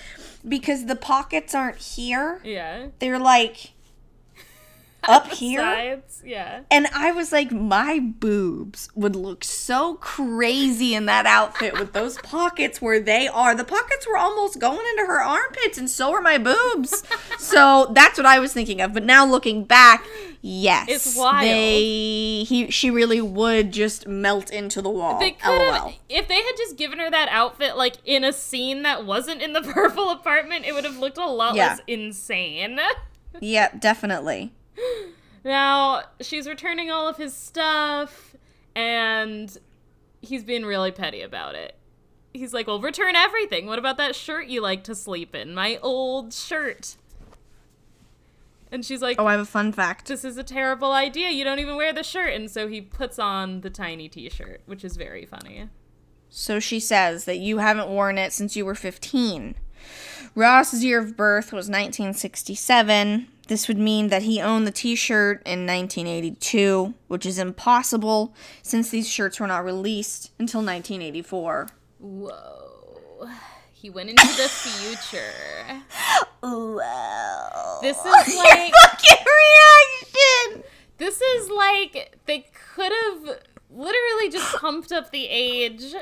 because 0.48 0.86
the 0.86 0.96
pockets 0.96 1.54
aren't 1.54 1.78
here, 1.78 2.40
Yeah. 2.44 2.88
they're 3.00 3.20
like 3.20 3.72
up 5.08 5.28
here. 5.32 5.60
Sides. 5.62 6.22
Yeah. 6.26 6.62
And 6.70 6.88
I 6.94 7.12
was 7.12 7.32
like, 7.32 7.52
my 7.52 8.00
boobs 8.00 8.90
would 8.96 9.16
look 9.16 9.44
so 9.44 9.96
crazy 9.96 10.94
in 10.94 11.06
that 11.06 11.26
outfit 11.26 11.74
with 11.80 11.94
those 11.94 12.18
pockets 12.20 12.82
where 12.82 13.00
they 13.00 13.28
are. 13.28 13.56
The 13.56 13.64
pockets 13.64 14.08
were 14.08 14.18
almost 14.18 14.60
going 14.60 14.86
into 14.92 15.06
her 15.08 15.22
armpits, 15.22 15.78
and 15.78 15.90
so 15.90 16.12
were 16.12 16.22
my 16.22 16.38
boobs. 16.38 17.04
so 17.38 17.92
that's 17.94 18.18
what 18.18 18.26
I 18.26 18.40
was 18.40 18.54
thinking 18.54 18.82
of. 18.82 18.94
But 18.94 19.04
now 19.06 19.26
looking 19.26 19.64
back, 19.64 20.06
yes, 20.42 20.88
It's 20.90 21.16
wild. 21.16 21.44
They 21.44 22.44
he 22.44 22.70
she 22.70 22.90
really 22.92 23.22
would 23.22 23.72
just 23.72 24.08
melt 24.08 24.50
into 24.52 24.82
the 24.82 24.90
wall. 24.90 25.20
They 25.20 25.32
could 25.32 25.62
have, 25.62 25.94
if 26.10 26.28
they 26.28 26.42
had 26.44 26.54
just 26.58 26.78
given 26.78 27.00
her 27.00 27.10
that 27.10 27.30
outfit, 27.30 27.78
like 27.78 27.96
in 28.06 28.24
a 28.24 28.34
scene 28.34 28.84
that 28.84 29.06
wasn't 29.06 29.42
in 29.42 29.54
the 29.54 29.62
purple 29.74 30.10
apartment, 30.10 30.66
it 30.66 30.74
would 30.74 30.84
have 30.86 30.98
looked 30.98 31.18
a 31.18 31.26
lot 31.26 31.56
Yeah. 31.56 31.68
less 31.70 31.82
insane. 31.88 32.80
Yeah, 33.42 33.70
definitely. 33.78 34.52
Now, 35.44 36.04
she's 36.22 36.48
returning 36.48 36.92
all 36.92 37.08
of 37.08 37.18
his 37.18 37.34
stuff, 37.34 38.36
and 38.76 39.56
he's 40.22 40.44
being 40.44 40.66
really 40.66 40.92
petty 40.92 41.22
about 41.22 41.56
it. 41.56 41.76
He's 42.34 42.54
like, 42.54 42.68
Well, 42.68 42.82
return 42.82 43.16
everything. 43.16 43.66
What 43.66 43.80
about 43.80 43.98
that 43.98 44.16
shirt 44.16 44.48
you 44.48 44.62
like 44.62 44.84
to 44.86 44.96
sleep 44.96 45.34
in? 45.34 45.54
My 45.54 45.78
old 45.82 46.34
shirt. 46.34 46.98
And 48.72 48.86
she's 48.86 49.02
like, 49.02 49.20
Oh, 49.20 49.26
I 49.26 49.32
have 49.32 49.42
a 49.42 49.46
fun 49.46 49.72
fact. 49.72 50.08
This 50.08 50.24
is 50.24 50.38
a 50.38 50.44
terrible 50.44 50.92
idea. 50.92 51.30
You 51.30 51.44
don't 51.44 51.60
even 51.60 51.76
wear 51.76 51.94
the 51.94 52.04
shirt. 52.04 52.34
And 52.34 52.52
so 52.52 52.68
he 52.68 52.82
puts 52.82 53.18
on 53.18 53.62
the 53.62 53.70
tiny 53.70 54.10
t 54.10 54.30
shirt, 54.30 54.62
which 54.66 54.84
is 54.84 54.96
very 54.96 55.26
funny. 55.26 55.70
So 56.30 56.60
she 56.60 56.80
says 56.80 57.26
that 57.26 57.38
you 57.38 57.58
haven't 57.58 57.90
worn 57.90 58.20
it 58.20 58.32
since 58.32 58.56
you 58.56 58.64
were 58.64 58.76
15. 58.76 59.56
Ross's 60.36 60.84
year 60.84 61.00
of 61.00 61.18
birth 61.18 61.48
was 61.48 61.66
1967. 61.66 63.28
This 63.50 63.68
would 63.68 63.80
mean 63.80 64.10
that 64.10 64.22
he 64.22 64.40
owned 64.40 64.68
the 64.68 64.72
t 64.72 64.96
shirt 64.96 65.42
in 65.44 65.66
1982, 65.66 66.94
which 67.08 67.26
is 67.26 67.40
impossible 67.40 68.36
since 68.62 68.92
these 68.92 69.10
shirts 69.10 69.40
were 69.40 69.48
not 69.48 69.66
released 69.66 70.32
until 70.38 70.60
1984. 70.60 71.68
Whoa. 71.98 73.28
He 73.74 73.90
went 73.90 74.12
into 74.12 74.28
the 74.28 74.48
future. 74.48 75.82
Wow. 76.44 77.80
This 77.82 77.98
is 77.98 78.06
like. 78.38 78.72
fucking 78.84 79.26
reaction! 79.26 80.64
This 81.00 81.20
is 81.20 81.50
like 81.50 82.20
they 82.28 82.46
could 82.76 82.92
have 82.92 83.40
literally 83.72 84.30
just 84.32 84.54
pumped 84.58 84.92
up 84.92 85.10
the 85.10 85.28
age. 85.28 85.96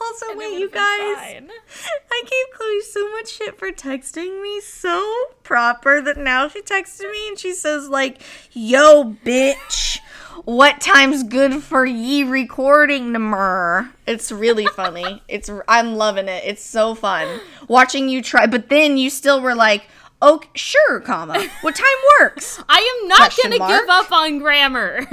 Also, 0.00 0.30
and 0.30 0.38
wait, 0.38 0.58
you 0.58 0.70
guys. 0.70 1.16
fine. 1.16 1.50
I 2.10 2.22
gave 2.22 2.56
Chloe 2.56 2.80
so 2.82 3.10
much 3.12 3.28
shit 3.28 3.58
for 3.58 3.72
texting 3.72 4.40
me 4.42 4.60
so 4.60 5.14
proper 5.42 6.00
that 6.00 6.16
now 6.16 6.48
she 6.48 6.62
texted 6.62 7.10
me 7.10 7.28
and 7.28 7.38
she 7.38 7.52
says 7.52 7.88
like, 7.88 8.22
"Yo, 8.52 9.16
bitch, 9.24 9.98
what 10.44 10.80
time's 10.80 11.24
good 11.24 11.62
for 11.64 11.84
ye 11.84 12.22
recording 12.22 13.12
tomorrow?" 13.12 13.88
It's 14.06 14.30
really 14.30 14.66
funny. 14.66 15.22
it's 15.28 15.50
I'm 15.66 15.96
loving 15.96 16.28
it. 16.28 16.44
It's 16.46 16.62
so 16.62 16.94
fun 16.94 17.40
watching 17.66 18.08
you 18.08 18.22
try. 18.22 18.46
But 18.46 18.68
then 18.68 18.96
you 18.98 19.10
still 19.10 19.40
were 19.40 19.54
like, 19.56 19.88
oh, 20.22 20.40
sure, 20.54 21.00
comma. 21.00 21.44
What 21.62 21.74
time 21.74 21.86
works?" 22.20 22.62
I 22.68 23.00
am 23.02 23.08
not 23.08 23.34
gonna 23.42 23.58
give 23.58 23.88
up 23.88 24.12
on 24.12 24.38
grammar. 24.38 25.06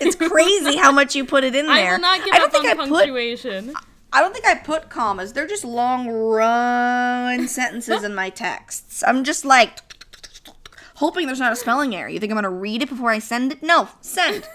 It's 0.00 0.16
crazy 0.16 0.76
how 0.76 0.90
much 0.90 1.14
you 1.14 1.24
put 1.24 1.44
it 1.44 1.54
in 1.54 1.66
there. 1.66 1.90
I 1.90 1.92
will 1.92 2.00
not 2.00 2.24
give 2.24 2.34
I 2.34 2.38
don't 2.38 2.46
up 2.46 2.52
think 2.52 2.64
on 2.64 2.70
I 2.70 2.74
put 2.74 2.88
punctuation. 2.90 3.74
I 4.12 4.20
don't 4.20 4.32
think 4.32 4.46
I 4.46 4.54
put 4.54 4.88
commas. 4.88 5.32
They're 5.32 5.46
just 5.46 5.64
long 5.64 6.08
run 6.08 7.46
sentences 7.48 8.04
in 8.04 8.14
my 8.14 8.30
texts. 8.30 9.04
I'm 9.06 9.24
just 9.24 9.44
like 9.44 9.78
hoping 10.96 11.26
there's 11.26 11.40
not 11.40 11.52
a 11.52 11.56
spelling 11.56 11.94
error. 11.94 12.08
You 12.08 12.18
think 12.18 12.32
I'm 12.32 12.36
gonna 12.36 12.50
read 12.50 12.82
it 12.82 12.88
before 12.88 13.10
I 13.10 13.18
send 13.18 13.52
it? 13.52 13.62
No, 13.62 13.88
send. 14.00 14.48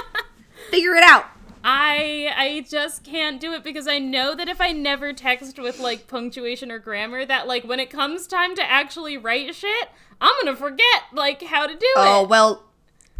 Figure 0.70 0.94
it 0.94 1.02
out. 1.04 1.26
I 1.64 2.32
I 2.36 2.66
just 2.68 3.04
can't 3.04 3.40
do 3.40 3.52
it 3.52 3.64
because 3.64 3.88
I 3.88 3.98
know 3.98 4.34
that 4.34 4.48
if 4.48 4.60
I 4.60 4.72
never 4.72 5.12
text 5.12 5.58
with 5.58 5.78
like 5.78 6.06
punctuation 6.06 6.70
or 6.70 6.78
grammar, 6.78 7.24
that 7.24 7.46
like 7.46 7.64
when 7.64 7.80
it 7.80 7.90
comes 7.90 8.26
time 8.26 8.54
to 8.56 8.62
actually 8.62 9.16
write 9.16 9.54
shit, 9.54 9.88
I'm 10.20 10.32
gonna 10.42 10.56
forget 10.56 11.04
like 11.12 11.42
how 11.42 11.66
to 11.66 11.74
do 11.74 11.92
Oh 11.96 12.02
it. 12.02 12.08
Oh 12.08 12.26
well, 12.26 12.64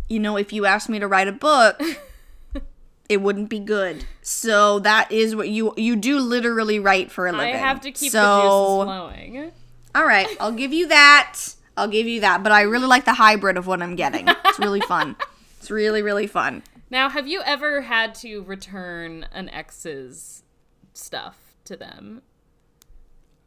you 0.09 0.19
know, 0.19 0.37
if 0.37 0.53
you 0.53 0.67
asked 0.67 0.89
me 0.89 0.99
to 0.99 1.07
write 1.09 1.29
a 1.29 1.33
book, 1.33 1.81
it 3.09 3.23
wouldn't 3.23 3.49
be 3.49 3.59
good. 3.59 4.05
So 4.23 4.79
that 4.81 5.11
is 5.11 5.35
what 5.35 5.49
you 5.49 5.73
you 5.77 5.97
do 5.97 6.19
literally 6.19 6.79
write 6.79 7.11
for 7.11 7.27
a 7.27 7.33
living. 7.33 7.55
I 7.55 7.59
have 7.59 7.81
to 7.83 7.91
keep 7.91 8.13
so, 8.13 8.19
the 8.21 8.43
juices 8.43 8.85
flowing. 8.85 9.53
All 9.95 10.05
right, 10.05 10.29
I'll 10.39 10.53
give 10.53 10.73
you 10.73 10.89
that. 10.89 11.39
I'll 11.77 11.89
give 11.89 12.07
you 12.07 12.21
that. 12.21 12.43
But 12.43 12.53
I 12.53 12.63
really 12.63 12.87
like 12.87 13.05
the 13.05 13.15
hybrid 13.15 13.57
of 13.57 13.67
what 13.67 13.83
I'm 13.83 13.97
getting. 13.97 14.29
It's 14.29 14.59
really 14.59 14.81
fun. 14.89 15.17
It's 15.59 15.71
really 15.71 16.03
really 16.03 16.27
fun. 16.27 16.63
Now, 16.91 17.09
have 17.11 17.27
you 17.27 17.43
ever 17.45 17.83
had 17.83 18.15
to 18.17 18.43
return 18.43 19.27
an 19.33 19.49
ex's 19.51 20.43
stuff 20.95 21.37
to 21.65 21.77
them? 21.77 22.23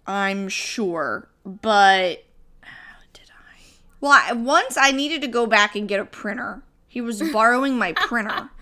I'm 0.05 0.49
sure, 0.49 1.29
but 1.45 2.23
did 3.13 3.29
I? 3.29 3.61
Well, 3.99 4.11
I, 4.11 4.33
once 4.33 4.77
I 4.77 4.91
needed 4.91 5.21
to 5.21 5.27
go 5.27 5.45
back 5.45 5.75
and 5.75 5.87
get 5.87 5.99
a 5.99 6.05
printer. 6.05 6.63
He 6.87 6.99
was 6.99 7.21
borrowing 7.31 7.77
my 7.77 7.93
printer. 7.93 8.49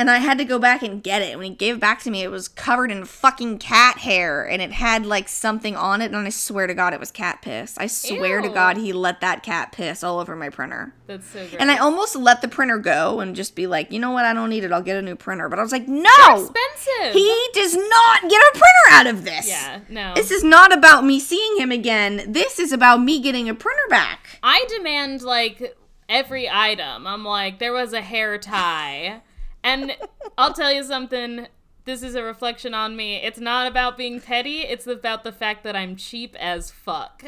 And 0.00 0.08
I 0.08 0.18
had 0.18 0.38
to 0.38 0.44
go 0.44 0.60
back 0.60 0.82
and 0.84 1.02
get 1.02 1.22
it. 1.22 1.36
When 1.36 1.50
he 1.50 1.54
gave 1.56 1.74
it 1.74 1.80
back 1.80 2.00
to 2.02 2.10
me, 2.10 2.22
it 2.22 2.30
was 2.30 2.46
covered 2.46 2.92
in 2.92 3.04
fucking 3.04 3.58
cat 3.58 3.98
hair 3.98 4.48
and 4.48 4.62
it 4.62 4.70
had 4.70 5.04
like 5.04 5.28
something 5.28 5.74
on 5.74 6.00
it. 6.00 6.12
And 6.12 6.16
I 6.16 6.28
swear 6.28 6.68
to 6.68 6.74
God, 6.74 6.94
it 6.94 7.00
was 7.00 7.10
cat 7.10 7.42
piss. 7.42 7.76
I 7.78 7.88
swear 7.88 8.40
to 8.40 8.48
God, 8.48 8.76
he 8.76 8.92
let 8.92 9.20
that 9.22 9.42
cat 9.42 9.72
piss 9.72 10.04
all 10.04 10.20
over 10.20 10.36
my 10.36 10.50
printer. 10.50 10.94
That's 11.08 11.28
so. 11.28 11.44
And 11.58 11.68
I 11.68 11.78
almost 11.78 12.14
let 12.14 12.42
the 12.42 12.48
printer 12.48 12.78
go 12.78 13.18
and 13.18 13.34
just 13.34 13.56
be 13.56 13.66
like, 13.66 13.90
you 13.90 13.98
know 13.98 14.12
what? 14.12 14.24
I 14.24 14.32
don't 14.34 14.50
need 14.50 14.62
it. 14.62 14.70
I'll 14.70 14.82
get 14.82 14.96
a 14.98 15.02
new 15.02 15.16
printer. 15.16 15.48
But 15.48 15.58
I 15.58 15.62
was 15.62 15.72
like, 15.72 15.88
no! 15.88 16.08
expensive. 16.30 17.14
He 17.14 17.48
does 17.54 17.74
not 17.74 18.22
get 18.22 18.40
a 18.40 18.50
printer 18.52 18.90
out 18.90 19.06
of 19.08 19.24
this. 19.24 19.48
yeah, 19.48 19.80
no. 19.88 20.14
This 20.14 20.30
is 20.30 20.44
not 20.44 20.72
about 20.72 21.04
me 21.04 21.18
seeing 21.18 21.58
him 21.58 21.72
again. 21.72 22.22
This 22.28 22.60
is 22.60 22.70
about 22.72 23.02
me 23.02 23.20
getting 23.20 23.48
a 23.48 23.54
printer 23.54 23.88
back. 23.90 24.38
I 24.44 24.64
demand 24.68 25.22
like 25.22 25.76
every 26.08 26.48
item. 26.48 27.06
I'm 27.06 27.24
like, 27.24 27.58
there 27.58 27.72
was 27.72 27.92
a 27.92 28.00
hair 28.00 28.38
tie. 28.38 29.22
And 29.62 29.96
I'll 30.36 30.52
tell 30.52 30.72
you 30.72 30.84
something. 30.84 31.48
This 31.84 32.02
is 32.02 32.14
a 32.14 32.22
reflection 32.22 32.74
on 32.74 32.96
me. 32.96 33.16
It's 33.16 33.38
not 33.38 33.66
about 33.66 33.96
being 33.96 34.20
petty. 34.20 34.60
It's 34.60 34.86
about 34.86 35.24
the 35.24 35.32
fact 35.32 35.64
that 35.64 35.74
I'm 35.74 35.96
cheap 35.96 36.36
as 36.38 36.70
fuck. 36.70 37.24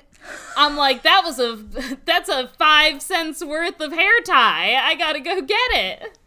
I'm 0.57 0.76
like, 0.76 1.03
that 1.03 1.22
was 1.24 1.39
a 1.39 1.97
that's 2.05 2.28
a 2.28 2.49
five 2.49 3.01
cents 3.01 3.45
worth 3.45 3.81
of 3.81 3.93
hair 3.93 4.20
tie. 4.20 4.74
I 4.74 4.95
gotta 4.97 5.20
go 5.20 5.41
get 5.41 5.70
it. 5.72 6.18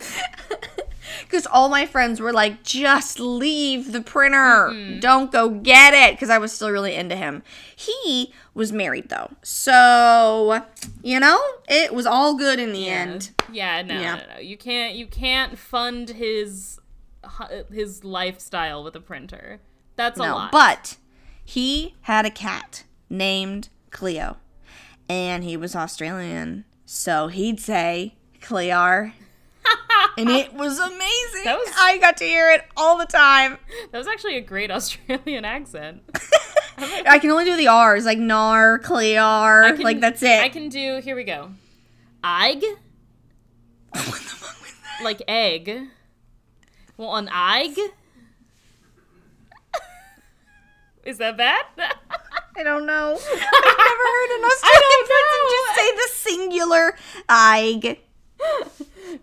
Because 1.22 1.46
all 1.46 1.68
my 1.68 1.86
friends 1.86 2.20
were 2.20 2.32
like, 2.32 2.62
just 2.62 3.20
leave 3.20 3.92
the 3.92 4.00
printer. 4.00 4.70
Mm-hmm. 4.70 5.00
Don't 5.00 5.32
go 5.32 5.48
get 5.48 5.94
it. 5.94 6.14
Because 6.14 6.30
I 6.30 6.38
was 6.38 6.52
still 6.52 6.70
really 6.70 6.94
into 6.94 7.16
him. 7.16 7.42
He 7.74 8.32
was 8.60 8.72
married, 8.72 9.08
though. 9.08 9.30
So, 9.42 10.62
you 11.02 11.18
know, 11.18 11.40
it 11.66 11.94
was 11.94 12.04
all 12.04 12.34
good 12.36 12.58
in 12.60 12.72
the 12.72 12.88
end. 12.88 13.30
Yeah, 13.50 13.80
no, 13.82 13.94
Yeah. 13.98 14.14
no, 14.16 14.34
no. 14.34 14.40
You 14.40 14.56
can't 14.58 14.94
you 14.94 15.06
can't 15.06 15.58
fund 15.58 16.10
his 16.10 16.78
his 17.72 18.04
lifestyle 18.04 18.84
with 18.84 18.94
a 18.94 19.00
printer. 19.00 19.60
That's 19.96 20.18
a 20.20 20.22
No, 20.22 20.34
lot. 20.34 20.52
but 20.52 20.96
he 21.44 21.94
had 22.02 22.26
a 22.26 22.30
cat 22.30 22.84
named 23.08 23.70
Cleo. 23.90 24.36
And 25.08 25.42
he 25.42 25.56
was 25.56 25.74
Australian. 25.74 26.64
So 26.84 27.28
he'd 27.28 27.58
say, 27.60 28.14
Clear. 28.40 29.14
and 30.18 30.28
it 30.30 30.52
was 30.64 30.78
amazing. 30.78 31.44
Was- 31.46 31.74
I 31.78 31.98
got 32.00 32.16
to 32.18 32.24
hear 32.24 32.50
it 32.50 32.62
all 32.76 32.96
the 32.98 33.06
time. 33.06 33.58
that 33.90 33.98
was 33.98 34.06
actually 34.06 34.36
a 34.36 34.40
great 34.40 34.70
Australian 34.70 35.44
accent. 35.44 36.02
I 37.06 37.18
can 37.20 37.30
only 37.30 37.44
do 37.44 37.56
the 37.56 37.68
R's, 37.68 38.04
like 38.04 38.18
Nar, 38.18 38.78
Clear, 38.78 39.72
can- 39.74 39.80
like 39.82 40.00
that's 40.00 40.22
it. 40.22 40.40
I 40.40 40.48
can 40.48 40.68
do. 40.68 41.00
Here 41.02 41.14
we 41.16 41.24
go. 41.24 41.50
Ig. 42.24 42.64
like 45.02 45.22
egg. 45.28 45.88
Well, 46.96 47.16
an 47.16 47.28
ig. 47.28 47.78
Is 51.04 51.18
that 51.18 51.36
bad? 51.36 51.64
I 52.56 52.62
don't 52.62 52.84
know. 52.84 53.12
I've 53.32 53.40
never 53.88 54.06
heard 54.06 54.30
an 54.38 54.44
Australian 54.44 55.06
person 55.08 55.40
just 55.50 55.74
say 55.76 55.94
the 55.96 56.08
singular 56.12 56.96
Ig. 57.88 58.00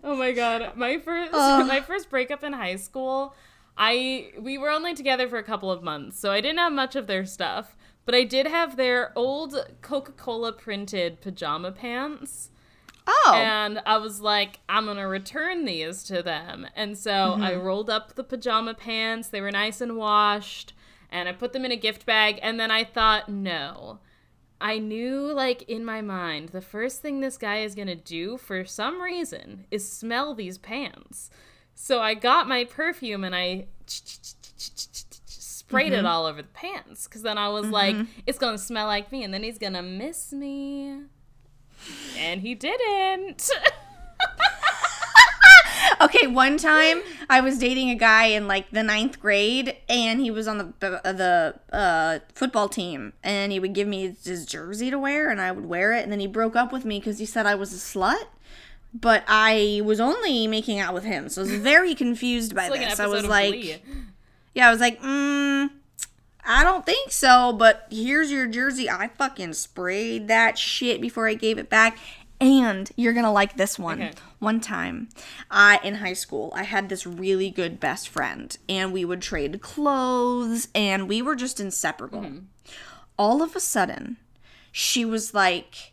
Oh 0.04 0.16
my 0.16 0.32
god, 0.32 0.76
my 0.76 0.98
first 0.98 1.30
Ugh. 1.32 1.66
my 1.66 1.80
first 1.80 2.10
breakup 2.10 2.42
in 2.44 2.52
high 2.52 2.76
school, 2.76 3.34
I 3.78 4.32
we 4.38 4.58
were 4.58 4.70
only 4.70 4.94
together 4.94 5.28
for 5.28 5.38
a 5.38 5.44
couple 5.44 5.70
of 5.70 5.82
months, 5.82 6.18
so 6.18 6.32
I 6.32 6.40
didn't 6.40 6.58
have 6.58 6.72
much 6.72 6.96
of 6.96 7.06
their 7.06 7.24
stuff, 7.24 7.76
but 8.04 8.14
I 8.14 8.24
did 8.24 8.46
have 8.46 8.76
their 8.76 9.12
old 9.14 9.54
Coca-Cola 9.80 10.52
printed 10.52 11.20
pajama 11.20 11.72
pants. 11.72 12.50
Oh. 13.06 13.32
And 13.34 13.80
I 13.86 13.96
was 13.96 14.20
like, 14.20 14.60
I'm 14.68 14.84
gonna 14.84 15.08
return 15.08 15.64
these 15.64 16.02
to 16.04 16.22
them. 16.22 16.66
And 16.76 16.98
so 16.98 17.36
I 17.40 17.52
mm-hmm. 17.52 17.62
rolled 17.62 17.88
up 17.88 18.14
the 18.14 18.24
pajama 18.24 18.74
pants. 18.74 19.28
They 19.28 19.40
were 19.40 19.50
nice 19.50 19.80
and 19.80 19.96
washed. 19.96 20.74
And 21.10 21.26
I 21.26 21.32
put 21.32 21.54
them 21.54 21.64
in 21.64 21.72
a 21.72 21.76
gift 21.76 22.04
bag. 22.04 22.38
And 22.42 22.60
then 22.60 22.70
I 22.70 22.84
thought, 22.84 23.30
no. 23.30 24.00
I 24.60 24.78
knew, 24.78 25.32
like, 25.32 25.62
in 25.62 25.84
my 25.84 26.02
mind, 26.02 26.50
the 26.50 26.60
first 26.60 27.00
thing 27.00 27.20
this 27.20 27.38
guy 27.38 27.58
is 27.58 27.74
gonna 27.74 27.96
do 27.96 28.36
for 28.36 28.64
some 28.66 29.00
reason 29.00 29.66
is 29.70 29.90
smell 29.90 30.34
these 30.34 30.58
pants. 30.58 31.30
So 31.80 32.00
I 32.00 32.14
got 32.14 32.48
my 32.48 32.64
perfume 32.64 33.22
and 33.22 33.36
I 33.36 33.66
sprayed 33.86 35.92
it 35.92 35.98
mm-hmm. 35.98 36.06
all 36.06 36.26
over 36.26 36.42
the 36.42 36.48
pants. 36.48 37.06
Because 37.06 37.22
then 37.22 37.38
I 37.38 37.48
was 37.48 37.66
mm-hmm. 37.66 37.72
like, 37.72 37.96
it's 38.26 38.36
gonna 38.36 38.58
smell 38.58 38.88
like 38.88 39.12
me. 39.12 39.22
And 39.22 39.32
then 39.32 39.44
he's 39.44 39.58
gonna 39.58 39.82
miss 39.82 40.32
me. 40.32 41.02
And 42.18 42.42
he 42.42 42.54
didn't. 42.54 43.48
Okay, 46.00 46.28
one 46.28 46.58
time 46.58 47.02
I 47.28 47.40
was 47.40 47.58
dating 47.58 47.90
a 47.90 47.96
guy 47.96 48.26
in 48.26 48.46
like 48.46 48.70
the 48.70 48.84
ninth 48.84 49.18
grade, 49.18 49.76
and 49.88 50.20
he 50.20 50.30
was 50.30 50.46
on 50.46 50.58
the 50.58 51.00
uh, 51.04 51.12
the 51.12 51.58
uh, 51.72 52.18
football 52.34 52.68
team, 52.68 53.14
and 53.24 53.50
he 53.50 53.58
would 53.58 53.72
give 53.72 53.88
me 53.88 54.14
his 54.22 54.46
jersey 54.46 54.90
to 54.90 54.98
wear, 54.98 55.28
and 55.28 55.40
I 55.40 55.50
would 55.50 55.66
wear 55.66 55.92
it, 55.92 56.04
and 56.04 56.12
then 56.12 56.20
he 56.20 56.28
broke 56.28 56.54
up 56.54 56.72
with 56.72 56.84
me 56.84 57.00
because 57.00 57.18
he 57.18 57.26
said 57.26 57.46
I 57.46 57.56
was 57.56 57.72
a 57.72 57.76
slut. 57.76 58.26
But 59.00 59.24
I 59.28 59.82
was 59.84 60.00
only 60.00 60.46
making 60.46 60.78
out 60.78 60.94
with 60.94 61.04
him, 61.04 61.28
so 61.28 61.42
I 61.42 61.44
was 61.44 61.54
very 61.54 61.94
confused 61.94 62.54
by 62.54 62.68
like 62.68 62.80
this. 62.80 62.98
I 62.98 63.06
was 63.06 63.26
like, 63.26 63.82
yeah, 64.54 64.68
I 64.68 64.70
was 64.70 64.80
like, 64.80 65.00
mm, 65.02 65.70
I 66.44 66.64
don't 66.64 66.86
think 66.86 67.12
so, 67.12 67.52
but 67.52 67.86
here's 67.90 68.32
your 68.32 68.46
jersey. 68.46 68.88
I 68.88 69.08
fucking 69.08 69.52
sprayed 69.52 70.28
that 70.28 70.56
shit 70.58 71.00
before 71.00 71.28
I 71.28 71.34
gave 71.34 71.58
it 71.58 71.68
back. 71.68 71.98
And 72.40 72.90
you're 72.96 73.12
gonna 73.12 73.32
like 73.32 73.56
this 73.56 73.78
one. 73.78 74.00
Okay. 74.00 74.12
One 74.38 74.60
time, 74.60 75.08
I 75.50 75.80
in 75.82 75.96
high 75.96 76.12
school, 76.12 76.52
I 76.54 76.62
had 76.62 76.88
this 76.88 77.04
really 77.04 77.50
good 77.50 77.80
best 77.80 78.08
friend, 78.08 78.56
and 78.68 78.92
we 78.92 79.04
would 79.04 79.20
trade 79.20 79.60
clothes, 79.60 80.68
and 80.74 81.08
we 81.08 81.20
were 81.20 81.34
just 81.34 81.58
inseparable. 81.58 82.24
All 83.18 83.42
of 83.42 83.56
a 83.56 83.60
sudden, 83.60 84.18
she 84.70 85.04
was 85.04 85.34
like, 85.34 85.92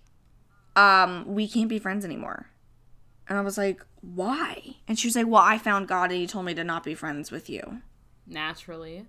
um, 0.75 1.25
we 1.27 1.47
can't 1.47 1.67
be 1.67 1.79
friends 1.79 2.05
anymore. 2.05 2.45
And 3.27 3.37
I 3.37 3.41
was 3.41 3.57
like, 3.57 3.83
why? 4.01 4.75
And 4.87 4.99
she 4.99 5.07
was 5.07 5.15
like, 5.15 5.27
well, 5.27 5.41
I 5.41 5.57
found 5.57 5.87
God 5.87 6.11
and 6.11 6.19
he 6.19 6.27
told 6.27 6.45
me 6.45 6.53
to 6.53 6.63
not 6.63 6.83
be 6.83 6.93
friends 6.93 7.31
with 7.31 7.49
you. 7.49 7.81
Naturally. 8.27 9.05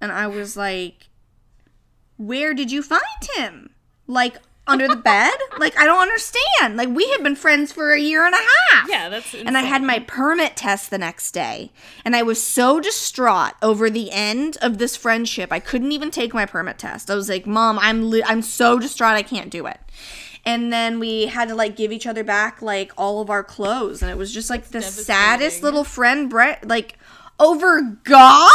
And 0.00 0.12
I 0.12 0.26
was 0.26 0.56
like, 0.56 1.08
Where 2.16 2.54
did 2.54 2.70
you 2.70 2.82
find 2.82 3.02
him? 3.36 3.70
Like, 4.06 4.38
under 4.66 4.88
the 4.88 4.96
bed? 4.96 5.32
Like, 5.58 5.78
I 5.78 5.86
don't 5.86 6.02
understand. 6.02 6.76
Like, 6.76 6.90
we 6.90 7.08
had 7.12 7.22
been 7.22 7.34
friends 7.34 7.72
for 7.72 7.92
a 7.92 7.98
year 7.98 8.26
and 8.26 8.34
a 8.34 8.38
half. 8.38 8.88
Yeah, 8.90 9.08
that's 9.08 9.32
And 9.32 9.56
I 9.56 9.62
had 9.62 9.82
my 9.82 10.00
permit 10.00 10.54
test 10.54 10.90
the 10.90 10.98
next 10.98 11.32
day. 11.32 11.72
And 12.04 12.14
I 12.14 12.22
was 12.22 12.42
so 12.42 12.78
distraught 12.78 13.54
over 13.62 13.88
the 13.88 14.10
end 14.10 14.58
of 14.60 14.76
this 14.76 14.94
friendship. 14.94 15.50
I 15.50 15.60
couldn't 15.60 15.92
even 15.92 16.10
take 16.10 16.34
my 16.34 16.44
permit 16.44 16.78
test. 16.78 17.10
I 17.10 17.14
was 17.14 17.30
like, 17.30 17.46
Mom, 17.46 17.78
I'm, 17.78 18.10
li- 18.10 18.22
I'm 18.26 18.42
so 18.42 18.78
distraught 18.78 19.16
I 19.16 19.22
can't 19.22 19.48
do 19.50 19.66
it. 19.66 19.80
And 20.46 20.72
then 20.72 21.00
we 21.00 21.26
had 21.26 21.48
to 21.48 21.54
like 21.56 21.74
give 21.74 21.90
each 21.90 22.06
other 22.06 22.22
back 22.22 22.62
like 22.62 22.92
all 22.96 23.20
of 23.20 23.28
our 23.28 23.42
clothes. 23.42 24.00
And 24.00 24.10
it 24.10 24.16
was 24.16 24.32
just 24.32 24.48
like 24.48 24.68
the 24.68 24.80
saddest 24.80 25.62
little 25.62 25.84
friend, 25.84 26.30
Brett, 26.30 26.66
like, 26.66 26.96
over 27.38 27.82
God? 28.04 28.50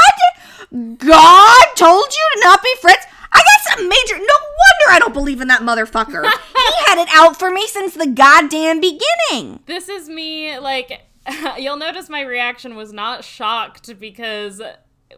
God 0.71 1.65
told 1.75 2.05
you 2.13 2.29
to 2.33 2.39
not 2.43 2.63
be 2.63 2.73
friends? 2.81 3.05
I 3.33 3.37
got 3.37 3.77
some 3.77 3.87
major. 3.87 4.17
No 4.17 4.23
wonder 4.23 4.89
I 4.89 4.99
don't 4.99 5.13
believe 5.13 5.41
in 5.41 5.49
that 5.49 5.61
motherfucker. 5.61 6.23
he 6.55 6.73
had 6.87 7.01
it 7.01 7.09
out 7.11 7.37
for 7.37 7.51
me 7.51 7.67
since 7.67 7.93
the 7.93 8.07
goddamn 8.07 8.79
beginning. 8.79 9.59
This 9.65 9.89
is 9.89 10.09
me, 10.09 10.57
like, 10.59 11.01
you'll 11.57 11.77
notice 11.77 12.09
my 12.09 12.21
reaction 12.21 12.75
was 12.75 12.91
not 12.91 13.23
shocked 13.23 13.99
because 13.99 14.61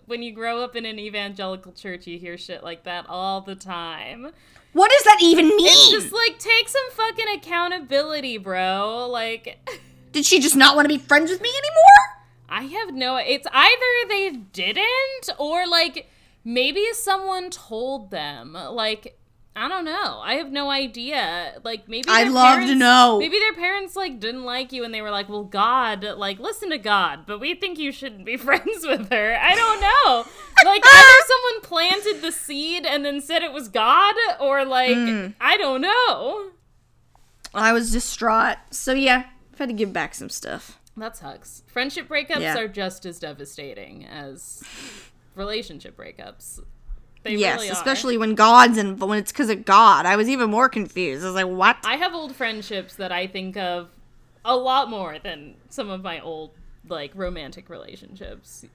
when 0.06 0.22
you 0.24 0.34
grow 0.34 0.64
up 0.64 0.76
in 0.76 0.86
an 0.86 1.00
evangelical 1.00 1.72
church, 1.72 2.08
you 2.08 2.18
hear 2.18 2.38
shit 2.38 2.64
like 2.64 2.84
that 2.84 3.06
all 3.08 3.42
the 3.42 3.56
time. 3.56 4.32
What 4.74 4.92
does 4.92 5.04
that 5.04 5.18
even 5.22 5.48
mean? 5.48 5.68
It's 5.68 5.92
just 5.92 6.14
like, 6.14 6.40
take 6.40 6.68
some 6.68 6.92
fucking 6.92 7.28
accountability, 7.36 8.38
bro. 8.38 9.08
Like, 9.10 9.60
Did 10.14 10.26
she 10.26 10.40
just 10.40 10.56
not 10.56 10.76
want 10.76 10.86
to 10.86 10.90
be 10.90 11.00
friends 11.00 11.32
with 11.32 11.42
me 11.42 11.50
anymore? 11.50 12.24
I 12.48 12.64
have 12.80 12.94
no. 12.94 13.18
It's 13.18 13.48
either 13.52 14.08
they 14.08 14.30
didn't 14.54 15.30
or 15.40 15.68
like 15.68 16.08
maybe 16.46 16.86
someone 16.94 17.50
told 17.50 18.12
them. 18.12 18.54
Like 18.54 19.18
I 19.56 19.68
don't 19.68 19.86
know. 19.86 20.20
I 20.24 20.34
have 20.36 20.52
no 20.52 20.72
idea. 20.72 21.60
Like 21.64 21.88
maybe 21.88 22.10
I'd 22.10 22.30
love 22.32 22.66
to 22.66 22.74
know. 22.76 23.20
Maybe 23.20 23.38
their 23.38 23.54
parents 23.54 23.96
like 23.96 24.20
didn't 24.20 24.46
like 24.46 24.72
you 24.72 24.84
and 24.84 24.92
they 24.94 25.02
were 25.02 25.12
like, 25.12 25.30
"Well, 25.30 25.44
God, 25.44 26.04
like 26.18 26.40
listen 26.40 26.72
to 26.72 26.80
God, 26.80 27.26
but 27.28 27.40
we 27.40 27.54
think 27.54 27.78
you 27.78 27.92
shouldn't 27.92 28.26
be 28.26 28.36
friends 28.48 28.84
with 28.86 29.12
her." 29.12 29.38
I 29.40 29.54
don't 29.54 29.80
know. 29.80 30.26
Like 30.66 30.84
either 30.84 31.26
someone 31.28 31.62
planted 31.62 32.22
the 32.22 32.32
seed 32.32 32.86
and 32.86 33.06
then 33.06 33.22
said 33.22 33.44
it 33.44 33.52
was 33.54 33.68
God 33.70 34.16
or 34.40 34.66
like 34.66 34.96
Hmm. 34.96 35.28
I 35.40 35.58
don't 35.58 35.82
know. 35.82 36.50
I 37.54 37.74
was 37.74 37.92
distraught. 37.92 38.58
So 38.72 38.94
yeah, 38.94 39.26
I've 39.54 39.60
had 39.60 39.70
to 39.70 39.74
give 39.76 39.94
back 39.94 40.16
some 40.16 40.30
stuff. 40.30 40.80
That 40.98 41.16
sucks. 41.18 41.62
Friendship 41.68 42.08
breakups 42.08 42.40
Yeah. 42.42 42.58
are 42.58 42.68
just 42.68 43.06
as 43.06 43.20
devastating 43.20 44.06
as 44.06 44.64
relationship 45.36 45.96
breakups. 45.98 46.60
They 47.24 47.36
yes, 47.36 47.56
really 47.56 47.70
especially 47.70 48.18
when 48.18 48.36
God's 48.36 48.78
and 48.78 49.00
when 49.00 49.18
it's 49.18 49.32
because 49.32 49.50
of 49.50 49.64
God. 49.66 50.06
I 50.06 50.16
was 50.16 50.28
even 50.28 50.50
more 50.50 50.68
confused. 50.68 51.24
I 51.24 51.28
was 51.28 51.36
like, 51.36 51.48
what? 51.48 51.78
I 51.86 51.96
have 51.96 52.14
old 52.14 52.36
friendships 52.36 52.96
that 52.96 53.12
I 53.12 53.28
think 53.28 53.56
of 53.56 53.90
a 54.44 54.56
lot 54.56 54.90
more 54.90 55.18
than 55.20 55.56
some 55.70 55.90
of 55.90 56.02
my 56.04 56.20
old 56.20 56.52
like 56.88 57.12
romantic 57.16 57.70
relationships. 57.70 58.66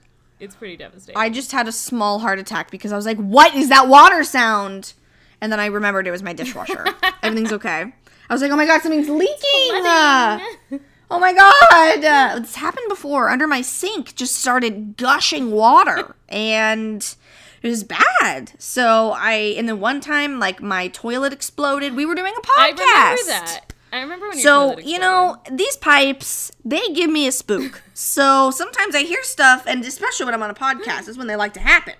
It's 0.40 0.54
pretty 0.54 0.76
devastating. 0.76 1.20
I 1.20 1.28
just 1.28 1.52
had 1.52 1.68
a 1.68 1.72
small 1.72 2.20
heart 2.20 2.38
attack 2.38 2.70
because 2.70 2.92
I 2.92 2.96
was 2.96 3.04
like, 3.04 3.18
what 3.18 3.54
is 3.54 3.68
that 3.68 3.88
water 3.88 4.24
sound? 4.24 4.94
And 5.40 5.52
then 5.52 5.60
I 5.60 5.66
remembered 5.66 6.06
it 6.06 6.10
was 6.10 6.22
my 6.22 6.32
dishwasher. 6.32 6.86
Everything's 7.22 7.52
okay. 7.52 7.92
I 8.30 8.32
was 8.32 8.40
like, 8.40 8.50
oh 8.50 8.56
my 8.56 8.66
god, 8.66 8.82
something's 8.82 9.08
leaking. 9.08 10.80
Oh 11.10 11.18
my 11.18 11.32
god. 11.32 12.04
Uh, 12.04 12.34
it's 12.38 12.56
happened 12.56 12.86
before. 12.88 13.30
Under 13.30 13.46
my 13.46 13.62
sink 13.62 14.14
just 14.14 14.36
started 14.36 14.96
gushing 14.98 15.50
water. 15.50 16.14
and 16.28 17.14
it 17.62 17.68
was 17.68 17.84
bad. 17.84 18.52
So 18.58 19.12
I, 19.16 19.32
and 19.56 19.68
then 19.68 19.80
one 19.80 20.00
time, 20.00 20.38
like 20.38 20.60
my 20.62 20.88
toilet 20.88 21.32
exploded. 21.32 21.94
We 21.96 22.06
were 22.06 22.14
doing 22.14 22.32
a 22.36 22.40
podcast. 22.40 22.48
I 22.58 22.68
remember 22.70 23.22
that. 23.26 23.60
I 23.92 24.00
remember 24.00 24.28
when 24.28 24.38
So, 24.38 24.78
you 24.78 24.98
know, 24.98 25.42
these 25.50 25.76
pipes, 25.76 26.52
they 26.64 26.86
give 26.92 27.10
me 27.10 27.26
a 27.26 27.32
spook. 27.32 27.82
so 27.94 28.50
sometimes 28.50 28.94
I 28.94 29.02
hear 29.02 29.22
stuff, 29.22 29.64
and 29.66 29.82
especially 29.84 30.26
when 30.26 30.34
I'm 30.34 30.42
on 30.42 30.50
a 30.50 30.54
podcast, 30.54 31.08
is 31.08 31.16
when 31.16 31.26
they 31.26 31.36
like 31.36 31.54
to 31.54 31.60
happen. 31.60 31.94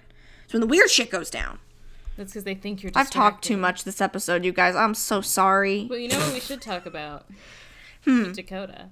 It's 0.44 0.52
when 0.52 0.61
the 0.61 0.66
weird 0.66 0.90
shit 0.90 1.11
goes 1.11 1.30
down. 1.30 1.59
that's 2.16 2.32
because 2.32 2.44
they 2.44 2.54
think 2.54 2.82
you're. 2.82 2.92
I've 2.94 3.11
talked 3.11 3.42
too 3.44 3.56
much 3.56 3.84
this 3.84 4.00
episode, 4.00 4.44
you 4.44 4.52
guys. 4.52 4.74
I'm 4.76 4.94
so 4.94 5.20
sorry. 5.22 5.86
Well, 5.88 5.98
you 5.98 6.09
know 6.09 6.18
what 6.18 6.34
we 6.34 6.40
should 6.40 6.61
talk 6.61 6.84
about? 6.86 7.26
Hmm. 8.04 8.32
Dakota. 8.32 8.90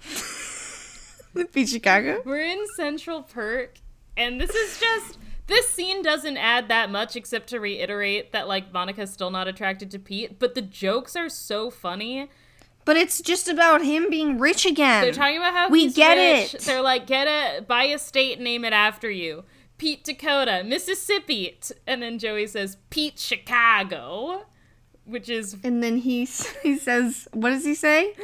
Pete 1.52 1.68
Chicago. 1.68 2.22
We're 2.24 2.42
in 2.44 2.64
Central 2.76 3.22
Perk, 3.22 3.78
and 4.16 4.40
this 4.40 4.50
is 4.50 4.78
just 4.78 5.18
this 5.52 5.68
scene 5.68 6.02
doesn't 6.02 6.36
add 6.36 6.68
that 6.68 6.90
much 6.90 7.14
except 7.16 7.48
to 7.48 7.60
reiterate 7.60 8.32
that 8.32 8.48
like 8.48 8.72
Monica's 8.72 9.12
still 9.12 9.30
not 9.30 9.46
attracted 9.48 9.90
to 9.92 9.98
Pete, 9.98 10.38
but 10.38 10.54
the 10.54 10.62
jokes 10.62 11.14
are 11.14 11.28
so 11.28 11.70
funny. 11.70 12.28
But 12.84 12.96
it's 12.96 13.20
just 13.20 13.46
about 13.46 13.82
him 13.84 14.10
being 14.10 14.38
rich 14.38 14.66
again. 14.66 15.02
They're 15.02 15.12
talking 15.12 15.36
about 15.36 15.54
how 15.54 15.68
We 15.68 15.92
get 15.92 16.16
rich. 16.16 16.54
it. 16.54 16.62
They're 16.62 16.82
like, 16.82 17.06
get 17.06 17.28
a 17.28 17.62
buy 17.62 17.84
a 17.84 17.98
state, 17.98 18.40
name 18.40 18.64
it 18.64 18.72
after 18.72 19.08
you. 19.10 19.44
Pete 19.78 20.02
Dakota, 20.04 20.62
Mississippi, 20.64 21.58
and 21.86 22.02
then 22.02 22.18
Joey 22.18 22.46
says 22.46 22.76
Pete 22.90 23.18
Chicago, 23.18 24.46
which 25.04 25.28
is 25.28 25.56
and 25.62 25.82
then 25.82 25.98
he 25.98 26.24
he 26.62 26.76
says, 26.78 27.28
"What 27.32 27.50
does 27.50 27.64
he 27.64 27.74
say?" 27.74 28.14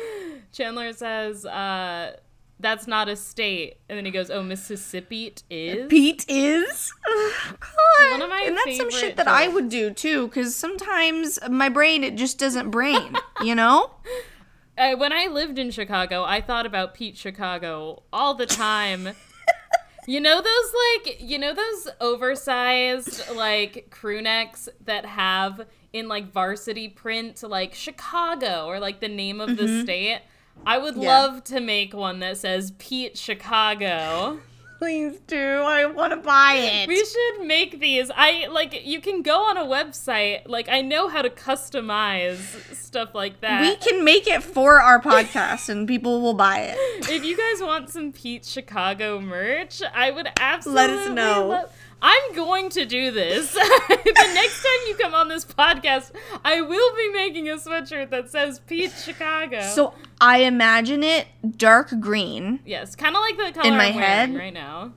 Chandler 0.52 0.92
says, 0.92 1.44
uh, 1.44 2.16
"That's 2.60 2.86
not 2.86 3.08
a 3.08 3.16
state," 3.16 3.78
and 3.88 3.96
then 3.96 4.04
he 4.04 4.10
goes, 4.10 4.30
"Oh, 4.30 4.42
Mississippi 4.42 5.34
is." 5.50 5.88
Pete 5.88 6.24
is. 6.28 6.92
Oh, 7.06 7.54
God. 7.60 8.10
One 8.12 8.22
of 8.22 8.30
my 8.30 8.42
and 8.46 8.56
that's 8.56 8.76
some 8.76 8.90
shit 8.90 9.16
that 9.16 9.28
I 9.28 9.48
would 9.48 9.68
do 9.68 9.90
too, 9.90 10.28
because 10.28 10.54
sometimes 10.54 11.38
my 11.48 11.68
brain 11.68 12.04
it 12.04 12.16
just 12.16 12.38
doesn't 12.38 12.70
brain, 12.70 13.16
you 13.42 13.54
know. 13.54 13.92
uh, 14.78 14.94
when 14.96 15.12
I 15.12 15.26
lived 15.26 15.58
in 15.58 15.70
Chicago, 15.70 16.24
I 16.24 16.40
thought 16.40 16.66
about 16.66 16.94
Pete 16.94 17.16
Chicago 17.16 18.02
all 18.12 18.34
the 18.34 18.46
time. 18.46 19.10
you 20.06 20.20
know 20.20 20.40
those 20.40 20.72
like 21.04 21.20
you 21.20 21.38
know 21.38 21.52
those 21.54 21.88
oversized 22.00 23.30
like 23.34 23.88
crew 23.90 24.22
necks 24.22 24.68
that 24.84 25.04
have 25.04 25.66
in 25.92 26.08
like 26.08 26.32
varsity 26.32 26.88
print 26.88 27.42
like 27.42 27.74
Chicago 27.74 28.66
or 28.66 28.78
like 28.80 29.00
the 29.00 29.08
name 29.08 29.40
of 29.40 29.56
the 29.56 29.82
state. 29.82 30.20
I 30.66 30.78
would. 30.78 30.96
Yeah. 30.96 31.08
love 31.08 31.44
to 31.44 31.60
make 31.60 31.94
one 31.94 32.20
that 32.20 32.36
says 32.38 32.72
Pete 32.78 33.16
Chicago. 33.16 34.40
Please 34.78 35.18
do. 35.26 35.36
I 35.36 35.86
want 35.86 36.12
to 36.12 36.18
buy 36.18 36.54
it. 36.54 36.86
We 36.88 37.04
should 37.04 37.44
make 37.46 37.80
these. 37.80 38.12
I 38.14 38.46
like 38.46 38.86
you 38.86 39.00
can 39.00 39.22
go 39.22 39.40
on 39.46 39.56
a 39.56 39.64
website. 39.64 40.42
Like 40.46 40.68
I 40.68 40.82
know 40.82 41.08
how 41.08 41.20
to 41.22 41.30
customize 41.30 42.36
stuff 42.76 43.12
like 43.12 43.40
that. 43.40 43.60
we 43.62 43.74
can 43.76 44.04
make 44.04 44.28
it 44.28 44.40
for 44.42 44.80
our 44.80 45.00
podcast, 45.02 45.68
and 45.68 45.88
people 45.88 46.20
will 46.20 46.34
buy 46.34 46.60
it. 46.60 46.76
if 47.10 47.24
you 47.24 47.36
guys 47.36 47.60
want 47.60 47.90
some 47.90 48.12
Pete 48.12 48.44
Chicago 48.44 49.20
merch, 49.20 49.82
I 49.92 50.12
would 50.12 50.28
absolutely 50.38 50.86
let 50.86 50.90
us 50.90 51.08
know. 51.08 51.48
lo- 51.48 51.64
I'm 52.00 52.34
going 52.34 52.68
to 52.70 52.84
do 52.84 53.10
this. 53.10 53.52
the 53.54 54.30
next 54.34 54.62
time 54.62 54.86
you 54.86 54.94
come 55.00 55.14
on 55.14 55.28
this 55.28 55.44
podcast, 55.44 56.12
I 56.44 56.60
will 56.60 56.96
be 56.96 57.10
making 57.12 57.48
a 57.48 57.54
sweatshirt 57.56 58.10
that 58.10 58.30
says 58.30 58.60
Pete 58.60 58.92
Chicago. 58.92 59.60
So 59.62 59.94
I 60.20 60.38
imagine 60.44 61.02
it 61.02 61.26
dark 61.56 61.90
green. 62.00 62.60
yes, 62.64 62.94
kind 62.94 63.16
of 63.16 63.20
like 63.20 63.36
the 63.36 63.52
color 63.52 63.66
in 63.72 63.76
my 63.76 63.86
I'm 63.86 63.94
head? 63.94 64.34
right 64.36 64.52
now. 64.54 64.92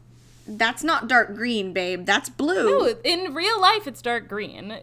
That's 0.47 0.83
not 0.83 1.07
dark 1.07 1.35
green, 1.35 1.73
babe. 1.73 2.05
That's 2.05 2.29
blue. 2.29 2.65
No, 2.65 2.95
in 3.03 3.33
real 3.33 3.59
life 3.61 3.87
it's 3.87 4.01
dark 4.01 4.27
green. 4.27 4.79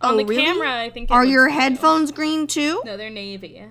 Oh, 0.00 0.08
On 0.10 0.16
the 0.16 0.24
really? 0.24 0.42
camera, 0.42 0.72
I 0.80 0.90
think. 0.90 1.10
It 1.10 1.14
Are 1.14 1.24
your 1.24 1.48
blue. 1.48 1.58
headphones 1.58 2.10
green 2.12 2.46
too? 2.46 2.82
No, 2.84 2.96
they're 2.96 3.08
navy. 3.08 3.64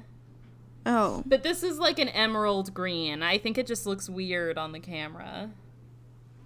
Oh. 0.85 1.23
But 1.25 1.43
this 1.43 1.61
is 1.61 1.77
like 1.77 1.99
an 1.99 2.07
emerald 2.09 2.73
green. 2.73 3.21
I 3.21 3.37
think 3.37 3.57
it 3.57 3.67
just 3.67 3.85
looks 3.85 4.09
weird 4.09 4.57
on 4.57 4.71
the 4.71 4.79
camera. 4.79 5.49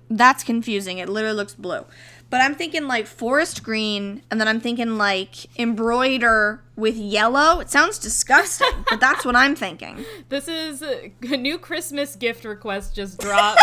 That's 0.10 0.44
confusing. 0.44 1.00
It 1.00 1.10
literally 1.10 1.36
looks 1.36 1.56
blue. 1.56 1.86
But 2.30 2.42
I'm 2.42 2.56
thinking 2.56 2.88
like 2.88 3.06
forest 3.08 3.64
green, 3.64 4.22
and 4.30 4.40
then 4.42 4.48
I'm 4.48 4.60
thinking 4.60 4.98
like 4.98 5.58
embroider 5.60 6.62
with 6.76 6.96
yellow. 6.96 7.60
It 7.60 7.70
sounds 7.70 8.00
disgusting, 8.00 8.68
but 8.90 9.00
that's 9.00 9.24
what 9.26 9.36
I'm 9.36 9.56
thinking. 9.56 10.04
This 10.30 10.48
is 10.48 10.82
a 10.82 11.12
a 11.22 11.38
new 11.38 11.58
Christmas 11.58 12.16
gift 12.16 12.46
request 12.46 12.96
just 12.96 13.20
dropped. 13.20 13.62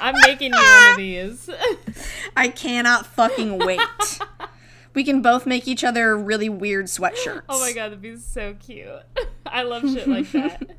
I'm 0.00 0.14
making 0.26 0.52
you 0.52 0.58
one 0.60 0.90
of 0.92 0.96
these. 0.98 1.48
I 2.36 2.48
cannot 2.48 3.06
fucking 3.06 3.58
wait. 3.58 3.80
we 4.94 5.04
can 5.04 5.22
both 5.22 5.46
make 5.46 5.66
each 5.66 5.82
other 5.82 6.16
really 6.16 6.50
weird 6.50 6.86
sweatshirts. 6.86 7.42
Oh 7.48 7.60
my 7.60 7.72
god, 7.72 7.88
that'd 7.88 8.02
be 8.02 8.16
so 8.16 8.54
cute. 8.60 8.88
I 9.46 9.62
love 9.62 9.82
shit 9.82 10.06
like 10.06 10.30
that. 10.32 10.75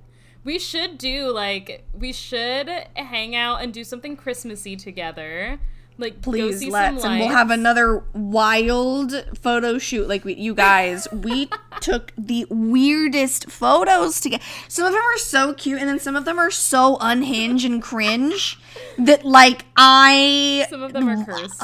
We 0.47 0.59
should 0.59 0.97
do 0.97 1.29
like 1.33 1.83
we 1.93 2.13
should 2.13 2.69
hang 2.95 3.35
out 3.35 3.61
and 3.61 3.73
do 3.73 3.83
something 3.83 4.15
Christmassy 4.15 4.77
together. 4.77 5.59
Like 5.97 6.21
go 6.21 6.31
Please 6.31 6.65
let's, 6.69 7.01
some 7.01 7.11
and 7.11 7.19
we'll 7.19 7.35
have 7.35 7.51
another 7.51 8.05
wild 8.13 9.11
photo 9.37 9.77
shoot. 9.77 10.07
Like 10.07 10.23
we, 10.23 10.35
you 10.35 10.55
guys, 10.55 11.05
we 11.11 11.49
took 11.81 12.13
the 12.17 12.47
weirdest 12.49 13.51
photos 13.51 14.21
together. 14.21 14.41
Some 14.69 14.85
of 14.85 14.93
them 14.93 15.01
are 15.01 15.17
so 15.17 15.53
cute, 15.53 15.81
and 15.81 15.89
then 15.89 15.99
some 15.99 16.15
of 16.15 16.23
them 16.23 16.39
are 16.39 16.49
so 16.49 16.97
unhinged 17.01 17.65
and 17.65 17.81
cringe 17.81 18.57
that 18.97 19.25
like 19.25 19.65
I. 19.75 20.65
Some 20.69 20.81
of 20.81 20.93
them 20.93 21.09
are 21.09 21.25
cursed. 21.25 21.61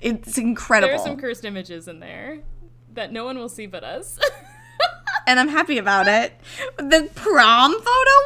It's 0.00 0.38
incredible. 0.38 0.92
there 0.92 1.00
are 1.00 1.04
some 1.04 1.18
cursed 1.18 1.44
images 1.44 1.88
in 1.88 1.98
there 1.98 2.38
that 2.94 3.10
no 3.10 3.24
one 3.24 3.36
will 3.36 3.48
see 3.48 3.66
but 3.66 3.82
us. 3.82 4.20
and 5.26 5.40
I'm 5.40 5.48
happy 5.48 5.78
about 5.78 6.06
it. 6.06 6.32
The 6.76 7.08
prom 7.14 7.72
photo 7.72 8.16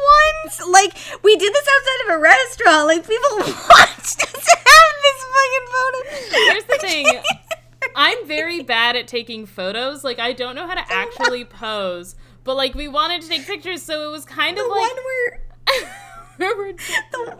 ones, 0.45 0.61
like 0.69 0.93
we 1.23 1.35
did 1.35 1.53
this 1.53 1.67
outside 1.67 2.05
of 2.13 2.19
a 2.19 2.21
restaurant. 2.21 2.87
Like 2.87 3.07
people 3.07 3.37
watched 3.37 4.23
us 4.23 4.47
have 4.47 4.93
this 5.01 5.25
fucking 5.33 5.67
photo. 5.67 6.45
Here's 6.45 6.63
the 6.65 6.77
thing. 6.79 7.05
I'm 7.95 8.27
very 8.27 8.61
bad 8.61 8.95
at 8.95 9.07
taking 9.07 9.45
photos. 9.45 10.03
Like 10.03 10.19
I 10.19 10.33
don't 10.33 10.55
know 10.55 10.67
how 10.67 10.75
to 10.75 10.93
actually 10.93 11.45
pose. 11.45 12.15
But 12.43 12.55
like 12.55 12.75
we 12.75 12.87
wanted 12.87 13.21
to 13.21 13.27
take 13.27 13.45
pictures, 13.45 13.81
so 13.83 14.07
it 14.07 14.11
was 14.11 14.25
kind 14.25 14.57
the 14.57 14.63
of 14.63 14.69
one 14.69 14.81
like 14.81 14.91
where 14.95 15.41
where 16.37 16.57
we're 16.57 16.73
the, 16.73 17.37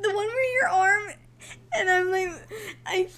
the 0.00 0.14
one 0.14 0.26
where 0.26 0.54
your 0.54 0.68
arm 0.68 1.12
and 1.76 1.90
I'm 1.90 2.10
like 2.10 2.30
I 2.86 3.08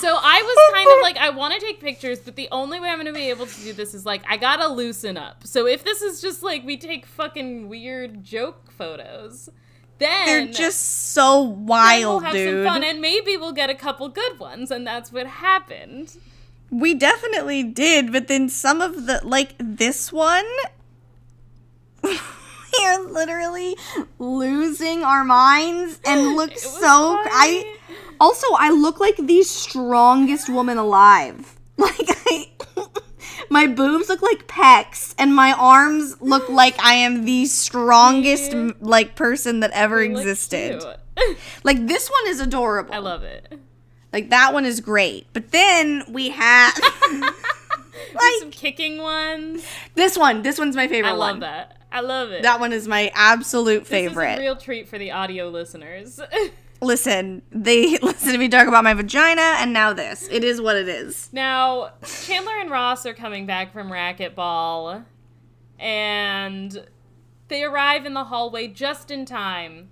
So 0.00 0.08
I 0.20 0.42
was 0.42 0.74
kind 0.74 0.88
of 0.90 1.02
like, 1.02 1.16
I 1.18 1.30
want 1.30 1.54
to 1.54 1.60
take 1.60 1.80
pictures, 1.80 2.18
but 2.20 2.36
the 2.36 2.48
only 2.52 2.80
way 2.80 2.88
I'm 2.88 2.96
going 2.96 3.06
to 3.06 3.12
be 3.12 3.30
able 3.30 3.46
to 3.46 3.60
do 3.60 3.72
this 3.72 3.94
is 3.94 4.06
like, 4.06 4.22
I 4.28 4.36
gotta 4.36 4.68
loosen 4.68 5.16
up. 5.16 5.46
So 5.46 5.66
if 5.66 5.84
this 5.84 6.02
is 6.02 6.20
just 6.20 6.42
like 6.42 6.64
we 6.64 6.76
take 6.76 7.06
fucking 7.06 7.68
weird 7.68 8.22
joke 8.24 8.70
photos, 8.70 9.48
then 9.98 10.26
they're 10.26 10.46
just 10.52 11.12
so 11.12 11.42
then 11.44 11.56
we'll 11.56 11.64
wild, 11.66 12.24
have 12.24 12.32
dude. 12.32 12.64
some 12.64 12.74
fun, 12.74 12.84
and 12.84 13.00
maybe 13.00 13.36
we'll 13.36 13.52
get 13.52 13.68
a 13.70 13.74
couple 13.74 14.08
good 14.08 14.38
ones, 14.38 14.70
and 14.70 14.86
that's 14.86 15.12
what 15.12 15.26
happened. 15.26 16.16
we 16.70 16.94
definitely 16.94 17.62
did, 17.64 18.12
but 18.12 18.28
then 18.28 18.48
some 18.48 18.80
of 18.80 19.06
the 19.06 19.20
like 19.24 19.54
this 19.58 20.12
one 20.12 20.46
we 22.02 22.18
are 22.84 23.02
literally 23.04 23.76
losing 24.18 25.02
our 25.02 25.24
minds 25.24 26.00
and 26.06 26.36
look 26.36 26.56
so 26.56 26.78
funny. 27.24 27.30
I 27.32 27.77
also 28.20 28.46
I 28.58 28.70
look 28.70 29.00
like 29.00 29.16
the 29.16 29.42
strongest 29.42 30.48
woman 30.48 30.78
alive. 30.78 31.54
Like 31.78 31.94
I 32.26 32.48
my 33.50 33.68
boobs 33.68 34.08
look 34.08 34.20
like 34.20 34.48
pecs 34.48 35.14
and 35.16 35.32
my 35.34 35.52
arms 35.52 36.20
look 36.20 36.48
like 36.48 36.76
I 36.84 36.94
am 36.94 37.24
the 37.24 37.46
strongest 37.46 38.52
like 38.80 39.14
person 39.14 39.60
that 39.60 39.70
ever 39.70 39.98
They 40.00 40.10
existed. 40.10 40.82
Like 41.64 41.86
this 41.86 42.08
one 42.08 42.28
is 42.32 42.40
adorable. 42.40 42.94
I 42.94 42.98
love 42.98 43.22
it. 43.22 43.60
Like 44.12 44.30
that 44.30 44.52
one 44.52 44.64
is 44.64 44.80
great. 44.80 45.26
But 45.32 45.50
then 45.52 46.02
we 46.08 46.30
have 46.30 46.74
There's 47.10 48.40
some 48.40 48.50
kicking 48.50 48.98
ones. 49.02 49.64
this 49.94 50.16
one. 50.18 50.42
This 50.42 50.58
one's 50.58 50.76
my 50.76 50.88
favorite 50.88 51.10
I 51.10 51.14
love 51.14 51.34
one. 51.34 51.40
that. 51.40 51.76
I 51.92 52.00
love 52.00 52.30
it. 52.30 52.42
That 52.42 52.60
one 52.60 52.72
is 52.72 52.86
my 52.88 53.10
absolute 53.14 53.80
this 53.80 53.88
favorite. 53.88 54.32
is 54.32 54.38
a 54.38 54.40
real 54.42 54.56
treat 54.56 54.88
for 54.88 54.98
the 54.98 55.10
audio 55.12 55.48
listeners. 55.48 56.20
Listen, 56.80 57.42
they 57.50 57.98
listen 58.02 58.32
to 58.32 58.38
me 58.38 58.48
talk 58.48 58.68
about 58.68 58.84
my 58.84 58.94
vagina 58.94 59.56
and 59.58 59.72
now 59.72 59.92
this. 59.92 60.28
It 60.30 60.44
is 60.44 60.60
what 60.60 60.76
it 60.76 60.88
is. 60.88 61.28
Now, 61.32 61.92
Chandler 62.24 62.58
and 62.58 62.70
Ross 62.70 63.06
are 63.06 63.14
coming 63.14 63.46
back 63.46 63.72
from 63.72 63.90
racquetball, 63.90 65.04
and 65.78 66.86
they 67.48 67.64
arrive 67.64 68.06
in 68.06 68.14
the 68.14 68.24
hallway 68.24 68.68
just 68.68 69.10
in 69.10 69.24
time 69.24 69.88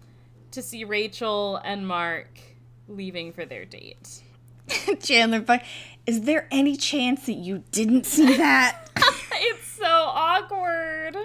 to 0.51 0.63
see 0.63 0.85
Rachel 0.85 1.61
and 1.65 1.87
Mark 1.87 2.41
leaving 2.89 3.33
for 3.33 3.45
their 3.45 3.65
date. 3.65 4.23
Chandler, 5.01 5.61
is 6.07 6.23
there 6.23 6.49
any 6.51 6.77
chance 6.77 7.27
that 7.27 7.35
you 7.35 7.65
didn't 7.73 8.07
see 8.07 8.37
that? 8.37 8.91
it's 9.33 9.67
so 9.67 9.85
awkward. 9.87 11.17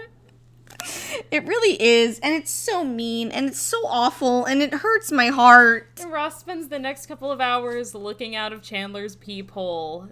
it 1.31 1.45
really 1.45 1.81
is, 1.81 2.19
and 2.19 2.33
it's 2.33 2.51
so 2.51 2.83
mean 2.83 3.31
and 3.31 3.47
it's 3.47 3.59
so 3.59 3.77
awful 3.87 4.45
and 4.45 4.61
it 4.61 4.73
hurts 4.73 5.11
my 5.11 5.27
heart. 5.27 5.99
And 6.01 6.11
Ross 6.11 6.39
spends 6.39 6.67
the 6.69 6.79
next 6.79 7.05
couple 7.07 7.31
of 7.31 7.41
hours 7.41 7.93
looking 7.95 8.35
out 8.35 8.53
of 8.53 8.61
Chandler's 8.61 9.15
peephole 9.15 10.09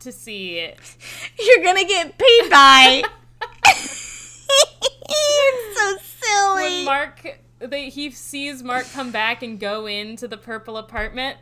to 0.00 0.12
see 0.12 0.58
it. 0.58 0.78
You're 1.38 1.64
gonna 1.64 1.84
get 1.84 2.18
paid 2.18 2.50
by. 2.50 3.02
it's 5.10 5.78
so 5.78 5.96
silly. 6.00 6.62
When 6.62 6.84
Mark, 6.84 7.40
they, 7.58 7.88
he 7.90 8.10
sees 8.10 8.62
Mark 8.62 8.86
come 8.92 9.10
back 9.10 9.42
and 9.42 9.58
go 9.58 9.86
into 9.86 10.28
the 10.28 10.36
purple 10.36 10.76
apartment. 10.76 11.38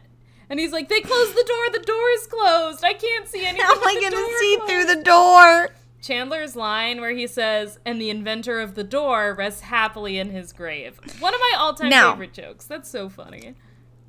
And 0.49 0.61
he's 0.61 0.71
like, 0.71 0.89
they 0.89 1.01
closed 1.01 1.33
the 1.33 1.45
door. 1.45 1.81
The 1.81 1.85
door 1.85 2.09
is 2.15 2.27
closed. 2.29 2.85
I 2.85 2.93
can't 2.93 3.27
see 3.27 3.45
anything. 3.45 3.67
How 3.67 3.73
am 3.73 3.83
I 3.83 3.95
the 3.95 4.11
gonna 4.11 4.39
see 4.39 4.57
closed." 4.57 4.71
through 4.71 4.95
the 4.95 5.03
door? 5.03 5.71
Chandler's 6.01 6.55
line 6.57 7.01
where 7.01 7.11
he 7.15 7.27
says, 7.27 7.79
"And 7.85 8.01
the 8.01 8.11
inventor 8.11 8.61
of 8.61 8.75
the 8.75 8.85
door 8.85 9.35
rests 9.37 9.63
happily 9.63 10.19
in 10.19 10.31
his 10.31 10.53
grave." 10.53 10.99
One 11.19 11.35
of 11.35 11.41
my 11.41 11.55
all-time 11.59 11.89
Now- 11.91 12.13
favorite 12.13 12.33
jokes. 12.33 12.67
That's 12.67 12.89
so 12.89 13.09
funny. 13.09 13.55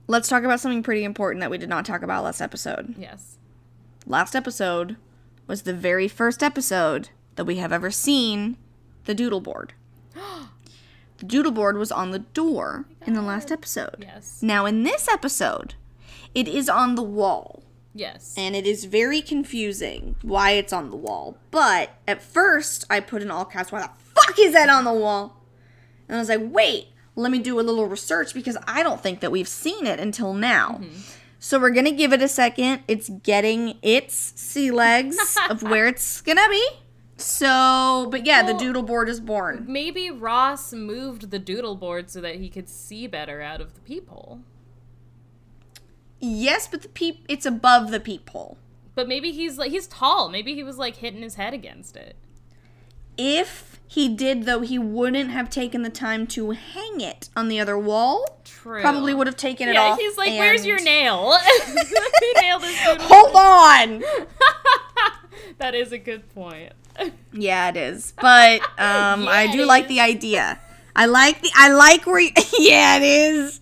Let's 0.08 0.30
talk 0.30 0.44
about 0.44 0.60
something 0.60 0.84
pretty 0.84 1.04
important 1.04 1.42
that 1.42 1.52
we 1.52 1.58
did 1.58 1.70
not 1.70 1.86
talk 1.86 2.02
about 2.02 2.24
last 2.24 2.42
episode. 2.42 2.96
Yes. 2.98 3.38
Last 4.06 4.36
episode 4.36 4.96
was 5.48 5.64
the 5.64 5.74
very 5.74 6.08
first 6.08 6.42
episode 6.42 7.10
that 7.36 7.46
we 7.46 7.58
have 7.58 7.74
ever 7.74 7.92
seen 7.92 8.58
the 9.06 9.14
doodle 9.16 9.42
board. 9.42 9.74
the 11.18 11.26
doodle 11.26 11.52
board 11.52 11.78
was 11.78 11.92
on 11.92 12.12
the 12.12 12.20
door 12.20 12.86
oh 12.90 13.06
in 13.06 13.14
the 13.14 13.22
last 13.22 13.52
episode. 13.52 13.98
Yes. 14.08 14.40
Now, 14.42 14.66
in 14.66 14.84
this 14.84 15.08
episode, 15.10 15.74
it 16.34 16.48
is 16.48 16.70
on 16.70 16.96
the 16.96 17.04
wall. 17.04 17.64
Yes. 17.98 18.34
and 18.38 18.56
it 18.56 18.66
is 18.68 18.86
very 18.86 19.22
confusing 19.22 20.16
why 20.22 20.52
it's 20.52 20.72
on 20.72 20.90
the 20.90 20.96
wall. 20.96 21.38
But 21.52 21.92
at 22.08 22.22
first, 22.22 22.86
I 22.90 23.00
put 23.00 23.22
in 23.22 23.32
all 23.32 23.46
caps, 23.46 23.72
why 23.72 23.82
the 23.82 23.90
fuck 24.16 24.40
is 24.40 24.54
that 24.54 24.70
on 24.70 24.84
the 24.84 24.94
wall? 24.94 25.42
And 26.08 26.16
I 26.16 26.20
was 26.20 26.30
like, 26.30 26.42
wait, 26.44 26.90
let 27.16 27.32
me 27.32 27.40
do 27.40 27.60
a 27.60 27.62
little 27.62 27.86
research 27.86 28.34
because 28.34 28.58
I 28.68 28.84
don't 28.84 29.02
think 29.02 29.20
that 29.22 29.32
we've 29.32 29.48
seen 29.48 29.86
it 29.88 30.00
until 30.00 30.34
now. 30.34 30.80
Mm-hmm. 30.82 31.00
So 31.40 31.60
we're 31.60 31.72
gonna 31.72 31.92
give 31.92 32.14
it 32.14 32.22
a 32.22 32.28
second. 32.28 32.84
It's 32.88 33.10
getting 33.10 33.78
its 33.82 34.16
sea 34.16 34.72
legs 34.72 35.18
of 35.50 35.64
where 35.64 35.88
it's 35.88 36.22
gonna 36.22 36.48
be. 36.50 36.68
So, 37.18 38.08
but 38.12 38.26
yeah, 38.26 38.44
the 38.44 38.54
doodle 38.54 38.84
board 38.84 39.10
is 39.10 39.20
born. 39.20 39.66
Maybe 39.68 40.12
Ross 40.12 40.72
moved 40.72 41.32
the 41.32 41.40
doodle 41.40 41.76
board 41.76 42.12
so 42.12 42.22
that 42.22 42.36
he 42.36 42.48
could 42.50 42.70
see 42.70 43.08
better 43.08 43.42
out 43.42 43.60
of 43.60 43.74
the 43.74 43.80
peephole. 43.82 44.42
Yes, 46.20 46.68
but 46.68 46.82
the 46.82 46.88
peep, 46.90 47.26
it's 47.30 47.46
above 47.46 47.92
the 47.92 48.00
peephole. 48.00 48.58
But 48.96 49.08
maybe 49.08 49.32
he's 49.32 49.58
like 49.58 49.72
he's 49.72 49.88
tall. 49.88 50.30
Maybe 50.30 50.56
he 50.56 50.64
was 50.64 50.78
like 50.78 50.98
hitting 50.98 51.22
his 51.22 51.36
head 51.36 51.54
against 51.54 51.96
it. 51.96 52.16
If 53.18 53.80
he 53.88 54.10
did, 54.10 54.44
though, 54.44 54.62
he 54.62 54.78
wouldn't 54.78 55.32
have 55.32 55.50
taken 55.50 55.82
the 55.82 55.90
time 55.90 56.28
to 56.28 56.52
hang 56.52 57.02
it 57.02 57.30
on 57.36 57.48
the 57.48 57.60
other 57.60 57.78
wall. 57.78 58.40
True. 58.44 58.82
Probably 58.82 59.14
would 59.14 59.28
have 59.28 59.38
taken 59.38 59.70
it 59.70 59.74
Yeah, 59.76 59.82
off. 59.84 60.00
he's 60.00 60.18
like, 60.18 60.32
"Where's 60.32 60.66
your 60.66 60.76
and- 60.78 60.86
nail?" 60.86 61.38
he 61.66 62.42
nailed 62.42 62.64
his. 62.64 62.78
Hold 63.02 63.36
on. 63.36 64.04
that 65.58 65.74
is 65.76 65.92
a 65.92 65.98
good 65.98 66.34
point. 66.34 66.74
Yeah, 67.32 67.70
it 67.70 67.78
is. 67.78 68.14
But 68.20 68.62
um, 68.80 69.24
Yeah, 69.24 69.30
I 69.30 69.52
do 69.52 69.66
like 69.66 69.84
is. 69.84 69.90
the 69.90 70.00
idea. 70.02 70.60
I 70.96 71.06
like 71.06 71.42
the. 71.42 71.52
I 71.56 71.70
like 71.70 72.06
where. 72.06 72.20
You, 72.20 72.32
yeah, 72.60 72.98
it 72.98 73.04
is. 73.04 73.62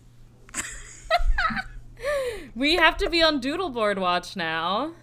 We 2.56 2.76
have 2.76 2.98
to 2.98 3.10
be 3.10 3.22
on 3.22 3.42
Doodleboard 3.42 3.98
watch 3.98 4.36
now. 4.36 4.94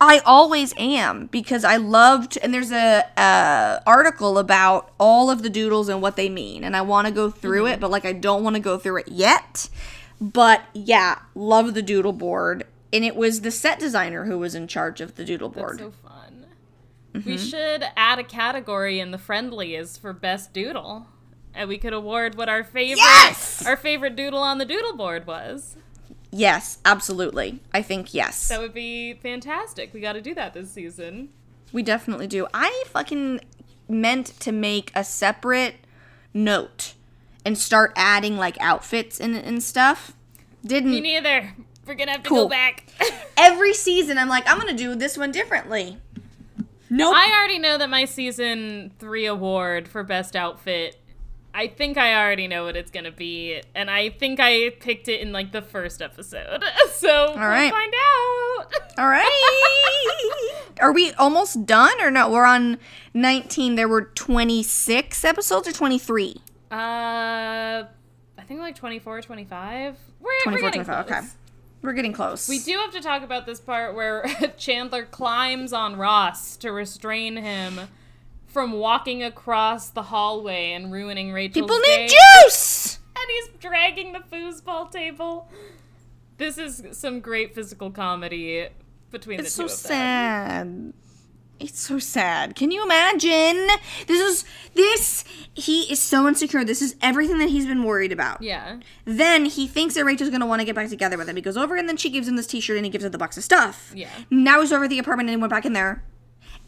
I 0.00 0.20
always 0.24 0.72
am 0.78 1.26
because 1.26 1.64
I 1.64 1.76
loved. 1.76 2.38
And 2.40 2.54
there's 2.54 2.70
a 2.70 3.04
uh, 3.20 3.80
article 3.86 4.38
about 4.38 4.92
all 4.98 5.28
of 5.30 5.42
the 5.42 5.50
doodles 5.50 5.88
and 5.88 6.00
what 6.00 6.14
they 6.16 6.28
mean, 6.28 6.62
and 6.62 6.76
I 6.76 6.82
want 6.82 7.08
to 7.08 7.12
go 7.12 7.30
through 7.30 7.64
Mm-hmm. 7.64 7.74
it, 7.74 7.80
but 7.80 7.90
like 7.90 8.04
I 8.04 8.12
don't 8.12 8.44
want 8.44 8.54
to 8.54 8.60
go 8.60 8.78
through 8.78 8.98
it 8.98 9.08
yet. 9.08 9.68
But 10.20 10.62
yeah, 10.72 11.18
love 11.34 11.74
the 11.74 11.82
doodle 11.82 12.12
board, 12.12 12.64
and 12.92 13.04
it 13.04 13.16
was 13.16 13.40
the 13.40 13.50
set 13.50 13.80
designer 13.80 14.26
who 14.26 14.38
was 14.38 14.54
in 14.54 14.68
charge 14.68 15.00
of 15.00 15.16
the 15.16 15.24
doodle 15.24 15.48
That's 15.48 15.60
board. 15.60 15.78
so 15.78 15.90
fun. 15.90 16.46
Mm-hmm. 17.14 17.28
We 17.28 17.36
should 17.38 17.84
add 17.96 18.20
a 18.20 18.24
category 18.24 19.00
in 19.00 19.10
the 19.10 19.18
friendlies 19.18 19.96
for 19.96 20.12
best 20.12 20.52
doodle. 20.52 21.06
And 21.52 21.68
we 21.68 21.78
could 21.78 21.92
award 21.92 22.36
what 22.36 22.48
our 22.48 22.62
favorite 22.62 22.98
Yes! 22.98 23.66
our 23.66 23.76
favorite 23.76 24.14
doodle 24.14 24.38
on 24.38 24.58
the 24.58 24.64
doodle 24.64 24.96
board 24.96 25.26
was. 25.26 25.76
Yes, 26.32 26.78
absolutely. 26.84 27.60
I 27.72 27.82
think 27.82 28.12
yes. 28.14 28.48
That 28.48 28.60
would 28.60 28.74
be 28.74 29.14
fantastic. 29.14 29.92
We 29.94 30.00
got 30.00 30.12
to 30.14 30.20
do 30.22 30.34
that 30.34 30.54
this 30.54 30.70
season. 30.70 31.30
We 31.72 31.82
definitely 31.82 32.26
do. 32.26 32.46
I 32.52 32.84
fucking 32.88 33.40
meant 33.88 34.26
to 34.40 34.52
make 34.52 34.92
a 34.94 35.04
separate 35.04 35.76
note 36.34 36.94
and 37.44 37.56
start 37.56 37.92
adding 37.96 38.36
like 38.36 38.56
outfits 38.60 39.18
and, 39.20 39.34
and 39.36 39.62
stuff. 39.62 40.12
Didn't 40.64 40.90
Me 40.90 41.00
neither. 41.00 41.54
We're 41.86 41.94
gonna 41.94 42.12
have 42.12 42.22
to 42.22 42.28
Cool. 42.28 42.44
go 42.44 42.48
back. 42.50 42.84
every 43.36 43.72
season 43.74 44.18
I'm 44.18 44.28
like, 44.28 44.48
I'm 44.48 44.58
gonna 44.58 44.74
do 44.74 44.94
this 44.94 45.16
one 45.16 45.32
differently. 45.32 45.96
Nope. 46.90 47.14
I 47.16 47.30
already 47.38 47.58
know 47.58 47.78
that 47.78 47.88
my 47.88 48.04
season 48.04 48.90
three 48.98 49.26
award 49.26 49.88
for 49.88 50.02
best 50.02 50.36
outfit. 50.36 50.99
I 51.52 51.66
think 51.66 51.98
I 51.98 52.14
already 52.14 52.46
know 52.46 52.64
what 52.64 52.76
it's 52.76 52.90
gonna 52.90 53.10
be, 53.10 53.60
and 53.74 53.90
I 53.90 54.10
think 54.10 54.38
I 54.40 54.70
picked 54.70 55.08
it 55.08 55.20
in 55.20 55.32
like 55.32 55.52
the 55.52 55.62
first 55.62 56.02
episode. 56.02 56.62
So 56.92 57.34
right. 57.34 57.62
we'll 57.62 57.70
find 57.70 57.94
out. 57.94 58.98
All 58.98 59.08
right. 59.08 60.30
Are 60.82 60.92
we 60.92 61.12
almost 61.12 61.64
done 61.64 61.98
or 62.02 62.10
no? 62.10 62.30
We're 62.30 62.44
on 62.44 62.78
19. 63.14 63.76
There 63.76 63.88
were 63.88 64.02
26 64.02 65.24
episodes 65.24 65.66
or 65.66 65.72
23? 65.72 66.36
Uh, 66.70 66.74
I 66.74 67.86
think 68.46 68.60
like 68.60 68.74
24, 68.74 69.22
25. 69.22 69.96
We're, 70.20 70.30
24, 70.42 70.52
we're 70.52 70.58
getting 70.58 70.84
25. 70.84 71.06
Okay. 71.06 71.26
We're 71.82 71.92
getting 71.94 72.12
close. 72.12 72.48
We 72.48 72.58
do 72.58 72.72
have 72.72 72.92
to 72.92 73.00
talk 73.00 73.22
about 73.22 73.46
this 73.46 73.60
part 73.60 73.94
where 73.94 74.26
Chandler 74.58 75.04
climbs 75.04 75.72
on 75.72 75.96
Ross 75.96 76.56
to 76.58 76.70
restrain 76.70 77.36
him 77.38 77.88
from 78.50 78.72
walking 78.72 79.22
across 79.22 79.88
the 79.90 80.02
hallway 80.02 80.72
and 80.72 80.92
ruining 80.92 81.32
Rachel's 81.32 81.62
People 81.62 81.78
day. 81.84 82.06
need 82.06 82.16
juice. 82.44 82.98
and 83.16 83.24
he's 83.28 83.60
dragging 83.60 84.12
the 84.12 84.18
foosball 84.20 84.90
table. 84.90 85.48
This 86.36 86.58
is 86.58 86.82
some 86.92 87.20
great 87.20 87.54
physical 87.54 87.90
comedy 87.90 88.68
between 89.10 89.40
It's 89.40 89.56
the 89.56 89.62
two 89.64 89.68
so 89.68 89.74
of 89.84 89.88
them. 89.88 89.88
It's 89.88 89.88
so 89.88 89.88
sad. 89.88 90.92
It's 91.60 91.78
so 91.78 91.98
sad. 91.98 92.56
Can 92.56 92.70
you 92.70 92.82
imagine? 92.82 93.68
This 94.06 94.18
is 94.18 94.44
this. 94.74 95.24
He 95.52 95.82
is 95.92 96.00
so 96.00 96.26
insecure. 96.26 96.64
This 96.64 96.80
is 96.80 96.96
everything 97.02 97.36
that 97.38 97.50
he's 97.50 97.66
been 97.66 97.82
worried 97.84 98.12
about. 98.12 98.40
Yeah. 98.40 98.78
Then 99.04 99.44
he 99.44 99.68
thinks 99.68 99.94
that 99.94 100.06
Rachel's 100.06 100.30
gonna 100.30 100.46
want 100.46 100.60
to 100.60 100.64
get 100.64 100.74
back 100.74 100.88
together 100.88 101.18
with 101.18 101.28
him. 101.28 101.36
He 101.36 101.42
goes 101.42 101.58
over 101.58 101.76
and 101.76 101.86
then 101.86 101.98
she 101.98 102.08
gives 102.08 102.26
him 102.26 102.36
this 102.36 102.46
T-shirt 102.46 102.78
and 102.78 102.86
he 102.86 102.90
gives 102.90 103.04
her 103.04 103.10
the 103.10 103.18
box 103.18 103.36
of 103.36 103.44
stuff. 103.44 103.92
Yeah. 103.94 104.08
Now 104.30 104.62
he's 104.62 104.72
over 104.72 104.84
at 104.84 104.90
the 104.90 104.98
apartment 104.98 105.28
and 105.28 105.36
he 105.36 105.40
went 105.40 105.50
back 105.50 105.66
in 105.66 105.74
there, 105.74 106.02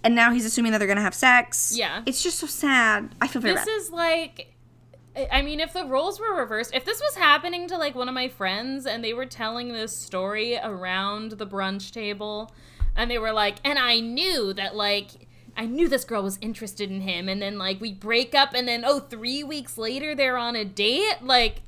and 0.05 0.14
now 0.14 0.32
he's 0.32 0.44
assuming 0.44 0.72
that 0.72 0.78
they're 0.78 0.88
gonna 0.88 1.00
have 1.00 1.14
sex. 1.14 1.74
Yeah. 1.76 2.03
It's 2.07 2.22
just 2.22 2.38
so 2.38 2.46
sad. 2.46 3.14
I 3.20 3.26
feel 3.28 3.42
very 3.42 3.55
This 3.55 3.64
bad. 3.66 3.72
is 3.76 3.90
like 3.90 4.48
I- 5.14 5.28
I 5.30 5.42
mean, 5.42 5.61
if 5.61 5.74
the 5.74 5.84
roles 5.84 6.18
were 6.18 6.34
reversed, 6.34 6.72
if 6.74 6.86
this 6.86 6.98
was 7.00 7.16
happening 7.16 7.68
to 7.68 7.76
like 7.76 7.94
one 7.94 8.09
of 8.09 8.14
my 8.14 8.28
friends 8.28 8.86
and 8.86 9.05
they 9.05 9.12
were 9.12 9.26
telling 9.26 9.72
this 9.72 9.94
story 9.94 10.57
around 10.62 11.32
the 11.32 11.46
brunch 11.46 11.90
table 11.92 12.50
and 12.96 13.11
they 13.11 13.18
were 13.18 13.32
like, 13.32 13.57
and 13.62 13.78
I 13.78 14.00
knew 14.00 14.55
that 14.55 14.74
like 14.74 15.11
I 15.55 15.66
knew 15.66 15.86
this 15.86 16.05
girl 16.07 16.22
was 16.22 16.38
interested 16.40 16.90
in 16.90 17.03
him 17.03 17.28
and 17.28 17.42
then 17.42 17.59
like 17.59 17.78
we 17.78 17.92
break 17.92 18.34
up 18.34 18.55
and 18.55 18.66
then 18.66 18.84
oh, 18.86 19.00
three 19.00 19.44
weeks 19.44 19.76
later 19.76 20.14
they're 20.14 20.38
on 20.38 20.57
a 20.57 20.64
date, 20.64 21.16
like 21.22 21.61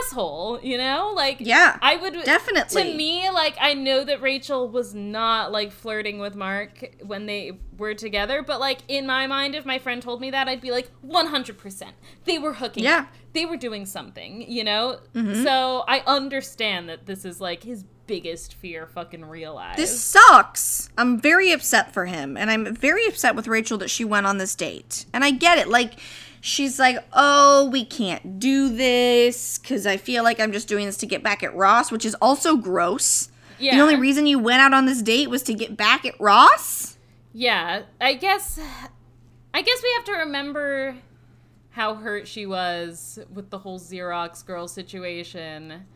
asshole, 0.00 0.60
you 0.62 0.78
know? 0.78 1.12
Like 1.14 1.38
Yeah, 1.40 1.78
I 1.80 1.96
would 1.96 2.14
definitely. 2.24 2.82
To 2.82 2.96
me, 2.96 3.30
like 3.30 3.56
I 3.60 3.74
know 3.74 4.04
that 4.04 4.20
Rachel 4.22 4.68
was 4.68 4.94
not 4.94 5.52
like 5.52 5.72
flirting 5.72 6.18
with 6.18 6.34
Mark 6.34 6.96
when 7.02 7.26
they 7.26 7.58
were 7.76 7.94
together, 7.94 8.42
but 8.42 8.60
like 8.60 8.78
in 8.88 9.06
my 9.06 9.26
mind, 9.26 9.54
if 9.54 9.64
my 9.64 9.78
friend 9.78 10.02
told 10.02 10.20
me 10.20 10.30
that, 10.30 10.48
I'd 10.48 10.60
be 10.60 10.70
like, 10.70 10.90
one 11.02 11.26
hundred 11.26 11.58
percent, 11.58 11.94
they 12.24 12.38
were 12.38 12.54
hooking. 12.54 12.84
Yeah. 12.84 13.00
up. 13.00 13.08
they 13.32 13.46
were 13.46 13.56
doing 13.56 13.86
something, 13.86 14.50
you 14.50 14.64
know. 14.64 14.98
Mm-hmm. 15.14 15.42
So 15.42 15.84
I 15.86 16.02
understand 16.06 16.88
that 16.88 17.06
this 17.06 17.24
is 17.24 17.40
like 17.40 17.62
his 17.62 17.84
biggest 18.06 18.54
fear, 18.54 18.86
fucking 18.86 19.24
realized. 19.24 19.78
This 19.78 19.98
sucks. 19.98 20.90
I'm 20.96 21.20
very 21.20 21.52
upset 21.52 21.92
for 21.92 22.06
him, 22.06 22.36
and 22.36 22.50
I'm 22.50 22.74
very 22.74 23.06
upset 23.06 23.34
with 23.34 23.48
Rachel 23.48 23.78
that 23.78 23.90
she 23.90 24.04
went 24.04 24.26
on 24.26 24.38
this 24.38 24.54
date. 24.54 25.06
And 25.12 25.24
I 25.24 25.30
get 25.30 25.58
it. 25.58 25.68
Like, 25.68 25.94
she's 26.44 26.78
like, 26.78 26.98
"Oh, 27.14 27.70
we 27.70 27.86
can't 27.86 28.38
do 28.38 28.68
this 28.68 29.58
because 29.58 29.86
I 29.86 29.96
feel 29.96 30.22
like 30.22 30.38
I'm 30.38 30.52
just 30.52 30.68
doing 30.68 30.84
this 30.84 30.98
to 30.98 31.06
get 31.06 31.22
back 31.22 31.42
at 31.42 31.56
Ross," 31.56 31.90
which 31.90 32.04
is 32.04 32.14
also 32.16 32.56
gross. 32.56 33.30
yeah, 33.58 33.76
The 33.76 33.80
only 33.80 33.96
reason 33.96 34.26
you 34.26 34.38
went 34.38 34.60
out 34.60 34.74
on 34.74 34.84
this 34.84 35.00
date 35.00 35.30
was 35.30 35.42
to 35.44 35.54
get 35.54 35.76
back 35.76 36.04
at 36.04 36.14
Ross. 36.20 36.98
Yeah, 37.32 37.82
I 38.00 38.14
guess 38.14 38.60
I 39.54 39.62
guess 39.62 39.82
we 39.82 39.92
have 39.96 40.04
to 40.04 40.12
remember 40.12 40.96
how 41.70 41.94
hurt 41.94 42.28
she 42.28 42.44
was 42.46 43.18
with 43.32 43.50
the 43.50 43.58
whole 43.58 43.80
Xerox 43.80 44.44
girl 44.44 44.68
situation. 44.68 45.86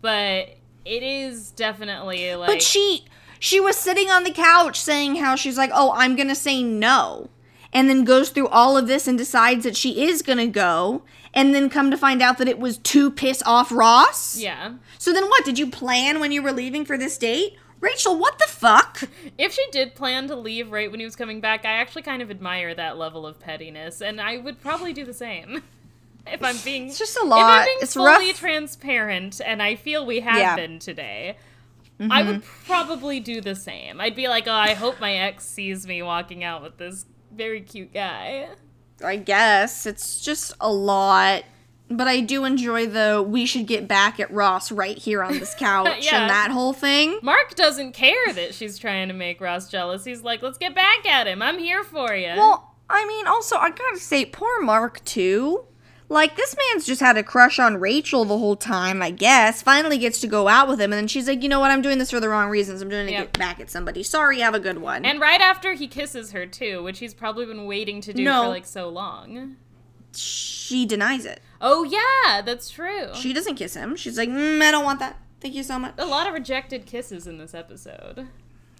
But 0.00 0.56
it 0.86 1.02
is 1.02 1.50
definitely 1.50 2.34
like 2.36 2.48
But 2.48 2.62
she 2.62 3.04
she 3.38 3.60
was 3.60 3.76
sitting 3.76 4.10
on 4.10 4.24
the 4.24 4.32
couch 4.32 4.80
saying 4.80 5.16
how 5.16 5.36
she's 5.36 5.58
like, 5.58 5.70
"Oh, 5.74 5.92
I'm 5.94 6.16
going 6.16 6.28
to 6.28 6.34
say 6.34 6.62
no." 6.62 7.28
And 7.72 7.88
then 7.88 8.04
goes 8.04 8.30
through 8.30 8.48
all 8.48 8.76
of 8.76 8.88
this 8.88 9.06
and 9.06 9.16
decides 9.16 9.62
that 9.64 9.76
she 9.76 10.04
is 10.04 10.22
going 10.22 10.38
to 10.38 10.48
go, 10.48 11.02
and 11.32 11.54
then 11.54 11.70
come 11.70 11.90
to 11.92 11.96
find 11.96 12.20
out 12.20 12.38
that 12.38 12.48
it 12.48 12.58
was 12.58 12.78
to 12.78 13.10
piss 13.10 13.42
off 13.46 13.70
Ross. 13.70 14.36
Yeah. 14.36 14.74
So 14.98 15.12
then 15.12 15.26
what? 15.28 15.44
Did 15.44 15.58
you 15.58 15.70
plan 15.70 16.18
when 16.18 16.32
you 16.32 16.42
were 16.42 16.52
leaving 16.52 16.84
for 16.84 16.98
this 16.98 17.16
date? 17.16 17.56
Rachel, 17.80 18.18
what 18.18 18.38
the 18.38 18.46
fuck? 18.48 19.02
If 19.38 19.52
she 19.54 19.64
did 19.70 19.94
plan 19.94 20.28
to 20.28 20.36
leave 20.36 20.70
right 20.70 20.90
when 20.90 21.00
he 21.00 21.06
was 21.06 21.16
coming 21.16 21.40
back, 21.40 21.64
I 21.64 21.72
actually 21.74 22.02
kind 22.02 22.20
of 22.20 22.30
admire 22.30 22.74
that 22.74 22.98
level 22.98 23.26
of 23.26 23.40
pettiness, 23.40 24.02
and 24.02 24.20
I 24.20 24.36
would 24.36 24.60
probably 24.60 24.92
do 24.92 25.04
the 25.04 25.14
same. 25.14 25.62
If 26.26 26.44
I'm 26.44 26.58
being 26.58 26.88
It's 26.88 26.98
just 26.98 27.16
a 27.16 27.24
lot. 27.24 27.38
If 27.38 27.44
I'm 27.46 27.64
being 27.64 27.78
It's 27.80 27.94
fully 27.94 28.28
rough. 28.28 28.38
transparent, 28.38 29.40
and 29.44 29.62
I 29.62 29.74
feel 29.74 30.04
we 30.04 30.20
have 30.20 30.36
Yeah. 30.36 30.54
been 30.54 30.78
today. 30.78 31.36
I 31.98 32.04
mm-hmm. 32.22 32.30
would 32.30 32.44
probably 32.66 33.20
do 33.20 33.40
the 33.40 33.54
same. 33.54 34.00
I'd 34.00 34.14
be 34.14 34.28
like, 34.28 34.46
oh, 34.46 34.52
I 34.52 34.74
hope 34.74 35.00
my 35.00 35.14
ex 35.14 35.46
sees 35.46 35.86
me 35.86 36.02
walking 36.02 36.44
out 36.44 36.62
with 36.62 36.76
this 36.76 37.04
very 37.34 37.60
cute 37.60 37.92
guy. 37.92 38.48
I 39.04 39.16
guess 39.16 39.86
it's 39.86 40.20
just 40.20 40.52
a 40.60 40.72
lot. 40.72 41.44
But 41.92 42.06
I 42.06 42.20
do 42.20 42.44
enjoy 42.44 42.86
the 42.86 43.24
we 43.26 43.46
should 43.46 43.66
get 43.66 43.88
back 43.88 44.20
at 44.20 44.30
Ross 44.30 44.70
right 44.70 44.96
here 44.96 45.24
on 45.24 45.38
this 45.40 45.54
couch 45.58 46.04
Yeah. 46.06 46.20
and 46.20 46.30
that 46.30 46.50
whole 46.52 46.72
thing. 46.72 47.18
Mark 47.20 47.56
doesn't 47.56 47.94
care 47.94 48.32
that 48.32 48.54
she's 48.54 48.78
trying 48.78 49.08
to 49.08 49.14
make 49.14 49.40
Ross 49.40 49.68
jealous. 49.68 50.04
He's 50.04 50.22
like, 50.22 50.40
let's 50.40 50.56
get 50.58 50.72
back 50.74 51.04
at 51.04 51.26
him. 51.26 51.42
I'm 51.42 51.58
here 51.58 51.82
for 51.82 52.14
you. 52.14 52.28
Well, 52.36 52.74
I 52.88 53.06
mean, 53.08 53.26
also, 53.26 53.56
I 53.56 53.70
gotta 53.70 53.98
say, 53.98 54.24
poor 54.24 54.60
Mark, 54.62 55.04
too. 55.04 55.64
Like, 56.10 56.36
this 56.36 56.54
man's 56.56 56.84
just 56.84 57.00
had 57.00 57.16
a 57.16 57.22
crush 57.22 57.58
on 57.60 57.78
Rachel 57.78 58.24
the 58.24 58.36
whole 58.36 58.56
time, 58.56 59.00
I 59.00 59.10
guess. 59.12 59.62
Finally 59.62 59.96
gets 59.96 60.20
to 60.20 60.26
go 60.26 60.48
out 60.48 60.66
with 60.68 60.80
him, 60.80 60.92
and 60.92 60.98
then 60.98 61.06
she's 61.08 61.28
like, 61.28 61.40
you 61.42 61.48
know 61.48 61.60
what, 61.60 61.70
I'm 61.70 61.82
doing 61.82 61.98
this 61.98 62.10
for 62.10 62.18
the 62.18 62.28
wrong 62.28 62.50
reasons. 62.50 62.82
I'm 62.82 62.88
doing 62.88 63.08
it 63.08 63.12
to 63.12 63.16
get 63.18 63.38
back 63.38 63.60
at 63.60 63.70
somebody. 63.70 64.02
Sorry, 64.02 64.40
have 64.40 64.52
a 64.54 64.58
good 64.60 64.78
one. 64.78 65.04
and 65.06 65.20
right 65.20 65.40
after 65.40 65.74
he 65.74 65.86
kisses 65.86 66.32
her 66.32 66.46
too, 66.46 66.82
which 66.82 66.98
he's 66.98 67.14
probably 67.14 67.46
been 67.46 67.64
waiting 67.64 68.00
to 68.02 68.12
do 68.12 68.24
No. 68.24 68.42
for 68.42 68.48
like 68.48 68.66
so 68.66 68.88
long. 68.88 69.56
she 70.12 70.84
denies 70.84 71.24
it. 71.24 71.40
Oh 71.60 71.84
yeah, 71.84 72.42
that's 72.42 72.68
true. 72.70 73.14
She 73.14 73.32
doesn't 73.32 73.54
kiss 73.54 73.74
him. 73.74 73.94
She's 73.96 74.18
like, 74.18 74.28
mm, 74.28 74.60
I 74.60 74.70
don't 74.72 74.84
want 74.84 74.98
that. 74.98 75.16
Thank 75.40 75.54
you 75.54 75.62
so 75.62 75.78
much. 75.78 75.94
a 75.96 76.04
lot 76.06 76.26
of 76.26 76.34
rejected 76.34 76.86
kisses 76.86 77.26
in 77.28 77.38
this 77.38 77.54
episode. 77.54 78.26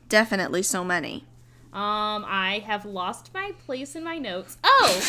Definitely 0.08 0.62
so 0.64 0.82
many. 0.84 1.24
Um, 1.72 2.24
I 2.26 2.64
have 2.66 2.84
lost 2.84 3.32
my 3.32 3.52
place 3.64 3.94
in 3.94 4.02
my 4.02 4.18
notes. 4.18 4.58
Oh, 4.64 5.00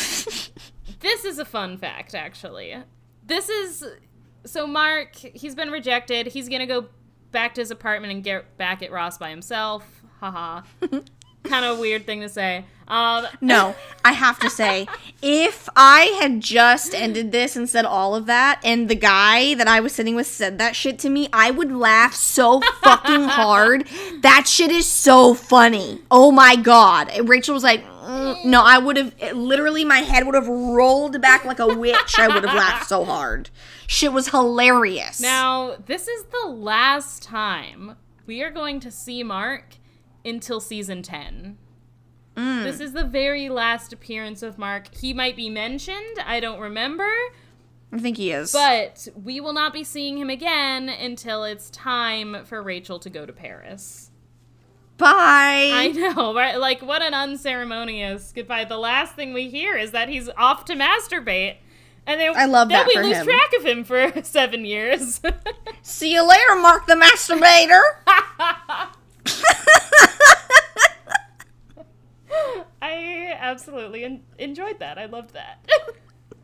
this 1.00 1.24
is 1.24 1.38
a 1.38 1.44
fun 1.44 1.76
fact, 1.76 2.14
actually. 2.14 2.76
This 3.24 3.48
is 3.48 3.84
so 4.44 4.66
Mark. 4.66 5.14
He's 5.16 5.54
been 5.54 5.70
rejected. 5.70 6.26
He's 6.26 6.48
gonna 6.48 6.66
go 6.66 6.86
back 7.30 7.54
to 7.54 7.60
his 7.60 7.70
apartment 7.70 8.12
and 8.12 8.22
get 8.22 8.56
back 8.56 8.82
at 8.82 8.90
Ross 8.90 9.18
by 9.18 9.30
himself. 9.30 10.02
Haha. 10.20 10.62
kind 11.44 11.64
of 11.64 11.78
weird 11.78 12.06
thing 12.06 12.20
to 12.20 12.28
say. 12.28 12.64
Um, 12.92 13.26
No, 13.40 13.74
I 14.04 14.12
have 14.12 14.38
to 14.40 14.50
say, 14.50 14.86
if 15.22 15.68
I 15.74 16.16
had 16.20 16.40
just 16.40 16.94
ended 16.94 17.32
this 17.32 17.56
and 17.56 17.68
said 17.68 17.86
all 17.86 18.14
of 18.14 18.26
that, 18.26 18.60
and 18.62 18.88
the 18.88 18.94
guy 18.94 19.54
that 19.54 19.66
I 19.66 19.80
was 19.80 19.94
sitting 19.94 20.14
with 20.14 20.26
said 20.26 20.58
that 20.58 20.76
shit 20.76 20.98
to 21.00 21.08
me, 21.08 21.28
I 21.32 21.50
would 21.50 21.72
laugh 21.72 22.14
so 22.14 22.60
fucking 22.82 23.22
hard. 23.28 23.88
That 24.20 24.46
shit 24.46 24.70
is 24.70 24.86
so 24.86 25.32
funny. 25.32 26.02
Oh 26.10 26.30
my 26.30 26.54
god. 26.54 27.10
Rachel 27.26 27.54
was 27.54 27.64
like, 27.64 27.82
"Mm." 27.84 28.44
no, 28.44 28.62
I 28.62 28.76
would 28.76 28.98
have 28.98 29.14
literally, 29.34 29.84
my 29.86 30.00
head 30.00 30.26
would 30.26 30.34
have 30.34 30.48
rolled 30.48 31.20
back 31.22 31.46
like 31.46 31.60
a 31.60 31.74
witch. 31.74 32.18
I 32.18 32.28
would 32.28 32.44
have 32.44 32.54
laughed 32.56 32.88
so 32.88 33.04
hard. 33.06 33.48
Shit 33.86 34.12
was 34.12 34.28
hilarious. 34.28 35.18
Now, 35.20 35.76
this 35.86 36.08
is 36.08 36.24
the 36.26 36.48
last 36.48 37.22
time 37.22 37.96
we 38.26 38.42
are 38.42 38.50
going 38.50 38.80
to 38.80 38.90
see 38.90 39.22
Mark 39.22 39.76
until 40.24 40.60
season 40.60 41.02
10. 41.02 41.56
Mm. 42.36 42.62
This 42.64 42.80
is 42.80 42.92
the 42.92 43.04
very 43.04 43.48
last 43.48 43.92
appearance 43.92 44.42
of 44.42 44.56
Mark. 44.58 44.94
He 44.96 45.12
might 45.12 45.36
be 45.36 45.50
mentioned, 45.50 46.18
I 46.24 46.40
don't 46.40 46.60
remember, 46.60 47.10
I 47.92 47.98
think 47.98 48.16
he 48.16 48.30
is. 48.32 48.52
but 48.52 49.06
we 49.22 49.38
will 49.40 49.52
not 49.52 49.72
be 49.74 49.84
seeing 49.84 50.16
him 50.16 50.30
again 50.30 50.88
until 50.88 51.44
it's 51.44 51.68
time 51.70 52.44
for 52.44 52.62
Rachel 52.62 52.98
to 53.00 53.10
go 53.10 53.26
to 53.26 53.32
Paris. 53.32 54.10
Bye. 54.96 55.70
I 55.74 55.88
know, 55.94 56.32
right? 56.36 56.58
Like, 56.58 56.80
what 56.80 57.02
an 57.02 57.12
unceremonious 57.12 58.32
goodbye. 58.34 58.64
The 58.64 58.78
last 58.78 59.14
thing 59.14 59.32
we 59.34 59.50
hear 59.50 59.76
is 59.76 59.90
that 59.90 60.08
he's 60.08 60.28
off 60.36 60.64
to 60.66 60.74
masturbate. 60.74 61.56
And 62.06 62.20
then, 62.20 62.32
I 62.36 62.46
love 62.46 62.68
then 62.68 62.84
that 62.86 62.88
we 62.94 63.00
lose 63.02 63.18
him. 63.18 63.26
track 63.26 63.50
of 63.58 63.64
him 63.66 63.84
for 63.84 64.12
seven 64.24 64.64
years. 64.64 65.20
See 65.82 66.12
you 66.14 66.26
later, 66.26 66.56
Mark 66.56 66.86
the 66.86 66.94
Masturbator. 66.94 67.80
I 72.82 73.36
absolutely 73.38 74.04
en- 74.04 74.22
enjoyed 74.38 74.78
that. 74.80 74.98
I 74.98 75.06
loved 75.06 75.34
that. 75.34 75.68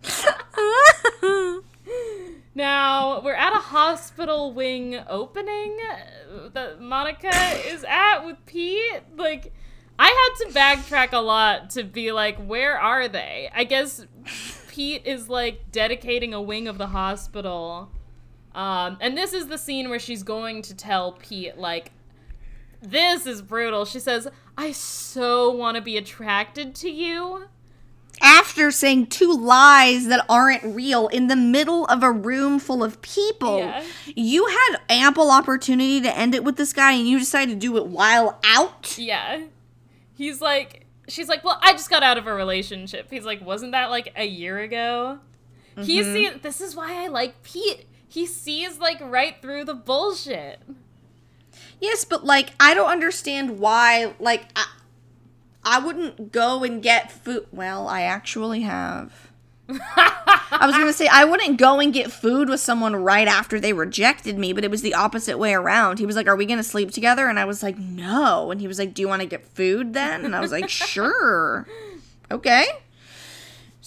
now, 2.54 3.20
we're 3.22 3.34
at 3.34 3.52
a 3.52 3.60
hospital 3.60 4.52
wing 4.52 4.98
opening 5.08 5.78
that 6.52 6.80
Monica 6.80 7.30
is 7.66 7.84
at 7.88 8.20
with 8.24 8.44
Pete. 8.46 9.02
Like, 9.16 9.52
I 9.98 10.06
had 10.06 10.46
to 10.46 10.54
backtrack 10.58 11.12
a 11.12 11.18
lot 11.18 11.70
to 11.70 11.82
be 11.82 12.12
like, 12.12 12.38
where 12.38 12.78
are 12.78 13.08
they? 13.08 13.50
I 13.52 13.64
guess 13.64 14.06
Pete 14.68 15.04
is 15.04 15.28
like 15.28 15.72
dedicating 15.72 16.32
a 16.34 16.40
wing 16.40 16.68
of 16.68 16.78
the 16.78 16.88
hospital. 16.88 17.90
Um, 18.54 18.98
and 19.00 19.16
this 19.16 19.32
is 19.32 19.48
the 19.48 19.58
scene 19.58 19.88
where 19.88 19.98
she's 19.98 20.22
going 20.22 20.62
to 20.62 20.74
tell 20.74 21.12
Pete, 21.12 21.58
like, 21.58 21.92
this 22.80 23.26
is 23.26 23.42
brutal. 23.42 23.84
She 23.84 24.00
says, 24.00 24.28
I 24.58 24.72
so 24.72 25.50
want 25.50 25.76
to 25.76 25.80
be 25.80 25.96
attracted 25.96 26.74
to 26.74 26.90
you. 26.90 27.46
after 28.20 28.70
saying 28.70 29.06
two 29.06 29.32
lies 29.32 30.06
that 30.06 30.24
aren't 30.28 30.62
real 30.64 31.08
in 31.08 31.28
the 31.28 31.36
middle 31.36 31.84
of 31.86 32.02
a 32.02 32.10
room 32.10 32.58
full 32.58 32.82
of 32.82 33.00
people. 33.02 33.58
Yeah. 33.58 33.84
You 34.14 34.46
had 34.46 34.78
ample 34.88 35.30
opportunity 35.30 36.00
to 36.00 36.16
end 36.16 36.34
it 36.34 36.44
with 36.44 36.56
this 36.56 36.72
guy 36.72 36.92
and 36.92 37.06
you 37.06 37.18
decided 37.18 37.52
to 37.52 37.58
do 37.58 37.76
it 37.76 37.86
while 37.86 38.38
out. 38.44 38.98
Yeah. 38.98 39.44
He's 40.14 40.40
like, 40.40 40.86
she's 41.06 41.28
like, 41.28 41.44
well, 41.44 41.58
I 41.62 41.72
just 41.72 41.90
got 41.90 42.02
out 42.02 42.18
of 42.18 42.26
a 42.26 42.34
relationship. 42.34 43.08
He's 43.10 43.24
like, 43.24 43.40
wasn't 43.40 43.72
that 43.72 43.90
like 43.90 44.12
a 44.16 44.26
year 44.26 44.58
ago? 44.58 45.20
He 45.80 46.00
mm-hmm. 46.00 46.12
sees, 46.12 46.42
this 46.42 46.60
is 46.60 46.74
why 46.74 47.04
I 47.04 47.06
like 47.06 47.42
Pete. 47.42 47.86
He 48.08 48.26
sees 48.26 48.78
like 48.78 48.98
right 49.00 49.36
through 49.40 49.64
the 49.64 49.74
bullshit. 49.74 50.60
Yes, 51.80 52.04
but 52.04 52.24
like 52.24 52.50
I 52.58 52.74
don't 52.74 52.90
understand 52.90 53.58
why 53.58 54.14
like 54.18 54.46
I, 54.56 54.66
I 55.64 55.78
wouldn't 55.78 56.32
go 56.32 56.64
and 56.64 56.82
get 56.82 57.10
food. 57.12 57.46
Well, 57.52 57.88
I 57.88 58.02
actually 58.02 58.62
have. 58.62 59.28
I 59.70 60.64
was 60.66 60.74
gonna 60.76 60.92
say 60.94 61.08
I 61.08 61.24
wouldn't 61.24 61.58
go 61.58 61.78
and 61.78 61.92
get 61.92 62.10
food 62.10 62.48
with 62.48 62.60
someone 62.60 62.96
right 62.96 63.28
after 63.28 63.60
they 63.60 63.72
rejected 63.72 64.38
me, 64.38 64.52
but 64.52 64.64
it 64.64 64.70
was 64.70 64.82
the 64.82 64.94
opposite 64.94 65.38
way 65.38 65.52
around. 65.54 65.98
He 65.98 66.06
was 66.06 66.16
like, 66.16 66.26
"Are 66.26 66.36
we 66.36 66.46
gonna 66.46 66.62
sleep 66.62 66.90
together?" 66.90 67.28
And 67.28 67.38
I 67.38 67.44
was 67.44 67.62
like, 67.62 67.78
"No." 67.78 68.50
And 68.50 68.60
he 68.60 68.66
was 68.66 68.78
like, 68.78 68.94
"Do 68.94 69.02
you 69.02 69.08
want 69.08 69.20
to 69.22 69.28
get 69.28 69.44
food 69.46 69.92
then?" 69.92 70.24
And 70.24 70.34
I 70.34 70.40
was 70.40 70.52
like, 70.52 70.68
"Sure." 70.70 71.66
Okay. 72.30 72.66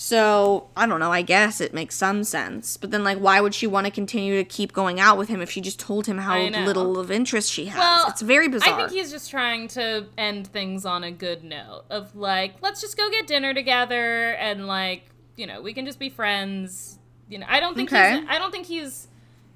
So 0.03 0.67
I 0.75 0.87
don't 0.87 0.99
know. 0.99 1.11
I 1.11 1.21
guess 1.21 1.61
it 1.61 1.75
makes 1.75 1.93
some 1.93 2.23
sense, 2.23 2.75
but 2.75 2.89
then 2.89 3.03
like, 3.03 3.19
why 3.19 3.39
would 3.39 3.53
she 3.53 3.67
want 3.67 3.85
to 3.85 3.91
continue 3.91 4.35
to 4.37 4.43
keep 4.43 4.73
going 4.73 4.99
out 4.99 5.15
with 5.15 5.29
him 5.29 5.41
if 5.41 5.51
she 5.51 5.61
just 5.61 5.79
told 5.79 6.07
him 6.07 6.17
how 6.17 6.39
little 6.39 6.97
of 6.97 7.11
interest 7.11 7.51
she 7.51 7.65
has? 7.65 7.77
Well, 7.77 8.07
it's 8.07 8.23
very 8.23 8.47
bizarre. 8.47 8.73
I 8.73 8.77
think 8.77 8.89
he's 8.89 9.11
just 9.11 9.29
trying 9.29 9.67
to 9.69 10.07
end 10.17 10.47
things 10.47 10.87
on 10.87 11.03
a 11.03 11.11
good 11.11 11.43
note 11.43 11.83
of 11.91 12.15
like, 12.15 12.55
let's 12.63 12.81
just 12.81 12.97
go 12.97 13.11
get 13.11 13.27
dinner 13.27 13.53
together 13.53 14.31
and 14.39 14.65
like, 14.65 15.03
you 15.35 15.45
know, 15.45 15.61
we 15.61 15.71
can 15.71 15.85
just 15.85 15.99
be 15.99 16.09
friends. 16.09 16.97
You 17.29 17.37
know, 17.37 17.45
I 17.47 17.59
don't 17.59 17.75
think 17.75 17.93
Okay. 17.93 18.21
he's 18.21 18.25
I 18.27 18.39
don't 18.39 18.51
think 18.51 18.65
he's 18.65 19.07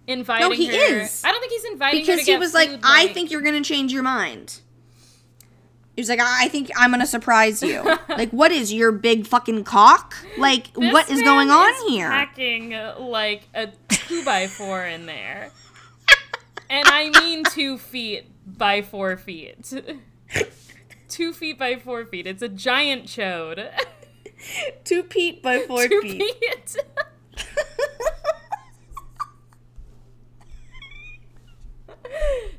inviting 0.06 0.48
No, 0.48 0.56
he 0.56 0.68
her. 0.68 1.00
is. 1.02 1.24
I 1.26 1.32
don't 1.32 1.40
think 1.42 1.54
he's 1.54 1.66
inviting 1.66 2.06
her 2.06 2.12
because 2.18 2.28
he 2.28 2.38
was 2.38 2.54
like, 2.54 2.70
I 2.84 3.08
think 3.08 3.32
you're 3.32 3.42
gonna 3.42 3.64
change 3.64 3.92
your 3.92 4.04
mind. 4.04 4.62
He 5.96 6.02
was 6.02 6.10
like, 6.10 6.20
I 6.22 6.50
think 6.50 6.72
I'm 6.76 6.92
gonna 6.92 7.06
surprise 7.08 7.64
you. 7.64 7.82
like, 8.10 8.30
what 8.32 8.52
is 8.52 8.74
your 8.74 8.92
big 8.92 9.26
fucking 9.26 9.64
cock? 9.64 10.14
Like, 10.38 10.74
This 10.74 10.92
what 10.92 11.10
is 11.10 11.22
going 11.22 11.50
on 11.50 11.74
is 11.74 11.84
here? 11.90 12.10
Packing 12.10 12.72
like 13.00 13.48
a 13.54 13.68
two 13.90 14.24
by 14.26 14.48
four 14.48 14.84
in 14.86 15.06
there, 15.06 15.52
and 16.70 16.86
I 16.88 17.10
mean 17.22 17.46
two 17.46 17.78
feet 17.78 18.26
by 18.46 18.82
four 18.82 19.16
feet. 19.16 19.74
two 21.08 21.32
feet 21.32 21.58
by 21.58 21.78
four 21.78 22.06
feet. 22.06 22.28
It's 22.28 22.42
a 22.42 22.50
giant 22.50 23.06
chode. 23.06 23.70
Two 24.84 25.04
feet 25.04 25.42
by 25.42 25.60
four 25.60 25.88
two 25.88 26.02
feet. 26.02 26.76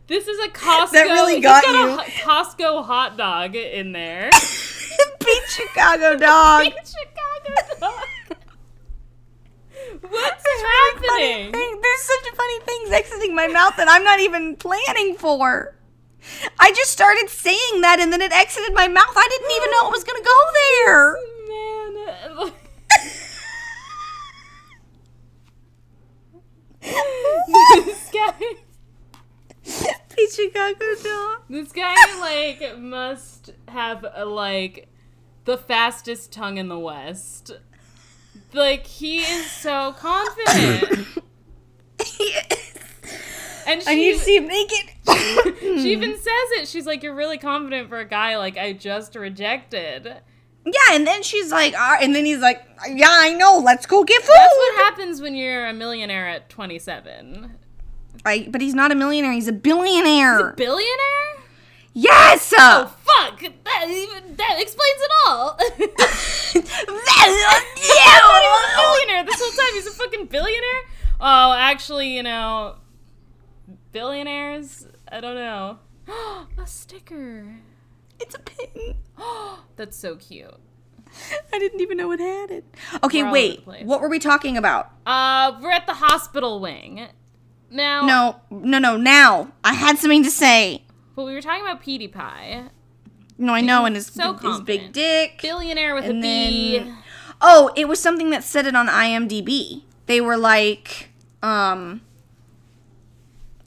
This 0.06 0.28
is 0.28 0.38
a 0.38 0.48
Costco. 0.50 0.90
That 0.92 1.04
really 1.04 1.40
got 1.40 1.64
got 1.64 1.72
you. 1.74 1.98
a 1.98 2.04
Costco 2.04 2.84
hot 2.84 3.16
dog 3.16 3.56
in 3.56 3.92
there. 3.92 4.30
Pete 5.20 5.42
Chicago 5.48 6.16
dog. 6.16 6.64
Chicago 6.64 7.80
dog. 7.80 8.02
What's 10.08 10.44
Funny 10.44 10.62
happening? 10.94 11.52
thing- 11.52 11.80
There's 11.82 12.00
such 12.02 12.28
funny 12.34 12.60
things 12.60 12.90
exiting 12.92 13.34
my 13.34 13.48
mouth 13.48 13.76
that 13.76 13.88
I'm 13.90 14.04
not 14.04 14.20
even 14.20 14.54
planning 14.56 15.14
for. 15.16 15.74
I 16.58 16.70
just 16.72 16.90
started 16.92 17.28
saying 17.28 17.80
that 17.82 17.98
and 18.00 18.12
then 18.12 18.20
it 18.20 18.32
exited 18.32 18.74
my 18.74 18.88
mouth. 18.88 19.12
I 19.16 19.28
didn't 19.30 19.50
even 19.56 19.70
know 19.72 19.88
it 19.88 19.92
was 19.92 20.04
gonna 20.04 20.22
go 20.24 20.40
there. 20.86 21.16
Man. 21.48 21.96
Uh, 22.38 22.50
this 27.84 28.10
guy 28.12 28.32
Pete 30.08 30.32
Chicago 30.32 30.84
this 31.48 31.72
guy 31.72 31.94
like 32.20 32.78
must 32.78 33.52
have 33.68 34.04
uh, 34.04 34.24
like 34.26 34.88
the 35.44 35.56
fastest 35.56 36.32
tongue 36.32 36.56
in 36.58 36.68
the 36.68 36.78
west. 36.78 37.52
Like 38.52 38.86
he 38.86 39.18
is 39.18 39.50
so 39.50 39.94
confident. 39.98 41.08
And 43.66 43.82
she 43.82 43.90
I 43.90 43.94
need 43.96 44.12
to 44.12 44.18
see 44.20 44.36
him 44.36 44.46
naked. 44.46 44.92
she 45.60 45.92
even 45.92 46.12
says 46.16 46.50
it. 46.52 46.68
She's 46.68 46.86
like, 46.86 47.02
"You're 47.02 47.16
really 47.16 47.36
confident 47.36 47.88
for 47.88 47.98
a 47.98 48.04
guy 48.04 48.38
like 48.38 48.56
I 48.56 48.72
just 48.72 49.16
rejected." 49.16 50.06
Yeah, 50.64 50.94
and 50.94 51.06
then 51.06 51.22
she's 51.22 51.52
like, 51.52 51.78
uh, 51.78 51.96
and 52.00 52.14
then 52.14 52.24
he's 52.24 52.40
like, 52.40 52.60
yeah, 52.88 53.06
I 53.08 53.32
know. 53.34 53.58
Let's 53.64 53.86
go 53.86 54.02
get 54.02 54.20
food. 54.20 54.32
That's 54.34 54.56
what 54.56 54.74
happens 54.84 55.20
when 55.20 55.36
you're 55.36 55.66
a 55.66 55.72
millionaire 55.72 56.28
at 56.28 56.48
27. 56.48 57.52
I, 58.24 58.48
but 58.50 58.60
he's 58.60 58.74
not 58.74 58.92
a 58.92 58.94
millionaire. 58.94 59.32
He's 59.32 59.48
a 59.48 59.52
billionaire. 59.52 60.38
He's 60.38 60.52
a 60.52 60.54
billionaire? 60.56 61.26
yes. 61.92 62.52
Oh 62.56 62.94
fuck! 63.02 63.40
That 63.40 63.86
even 63.88 64.36
that 64.36 64.56
explains 64.58 65.00
it 65.00 65.10
all. 65.26 65.58
yeah. 67.98 68.76
billionaire 68.76 69.24
this 69.24 69.40
whole 69.40 69.50
time. 69.50 69.74
He's 69.74 69.86
a 69.86 69.90
fucking 69.90 70.26
billionaire. 70.26 70.82
Oh, 71.20 71.54
actually, 71.56 72.14
you 72.14 72.22
know, 72.22 72.76
billionaires. 73.92 74.86
I 75.10 75.20
don't 75.20 75.34
know. 75.34 75.78
a 76.58 76.66
sticker. 76.66 77.56
It's 78.20 78.34
a 78.34 78.38
pin. 78.38 78.94
That's 79.76 79.96
so 79.96 80.16
cute. 80.16 80.54
I 81.52 81.58
didn't 81.58 81.80
even 81.80 81.96
know 81.96 82.12
it 82.12 82.20
had 82.20 82.50
it. 82.50 82.64
Okay, 83.02 83.22
We're 83.22 83.28
all 83.28 83.34
over 83.36 83.56
the 83.56 83.62
wait. 83.70 83.86
What 83.86 84.00
were 84.00 84.08
we 84.08 84.18
talking 84.18 84.56
about? 84.56 84.90
Uh, 85.06 85.58
we're 85.62 85.70
at 85.70 85.86
the 85.86 85.94
hospital 85.94 86.60
wing. 86.60 87.08
Now, 87.70 88.02
No, 88.06 88.40
no, 88.50 88.78
no. 88.78 88.96
Now 88.96 89.52
I 89.64 89.74
had 89.74 89.98
something 89.98 90.22
to 90.24 90.30
say. 90.30 90.82
but 91.14 91.24
we 91.24 91.32
were 91.32 91.40
talking 91.42 91.62
about 91.62 91.82
Petey 91.82 92.08
Pie, 92.08 92.64
No, 93.38 93.52
I 93.54 93.60
know, 93.60 93.84
and 93.84 93.94
his, 93.96 94.06
So 94.06 94.34
his 94.34 94.60
big 94.60 94.92
dick. 94.92 95.40
billionaire 95.42 95.94
with 95.94 96.04
And 96.04 96.18
a 96.18 96.22
B. 96.22 96.78
then- 96.78 96.98
Oh, 97.40 97.70
it 97.76 97.86
was 97.86 98.00
something 98.00 98.30
that 98.30 98.44
said 98.44 98.66
it 98.66 98.74
on 98.74 98.86
IMDb. 98.88 99.82
They 100.06 100.20
were 100.22 100.36
like, 100.38 101.10
um, 101.42 102.00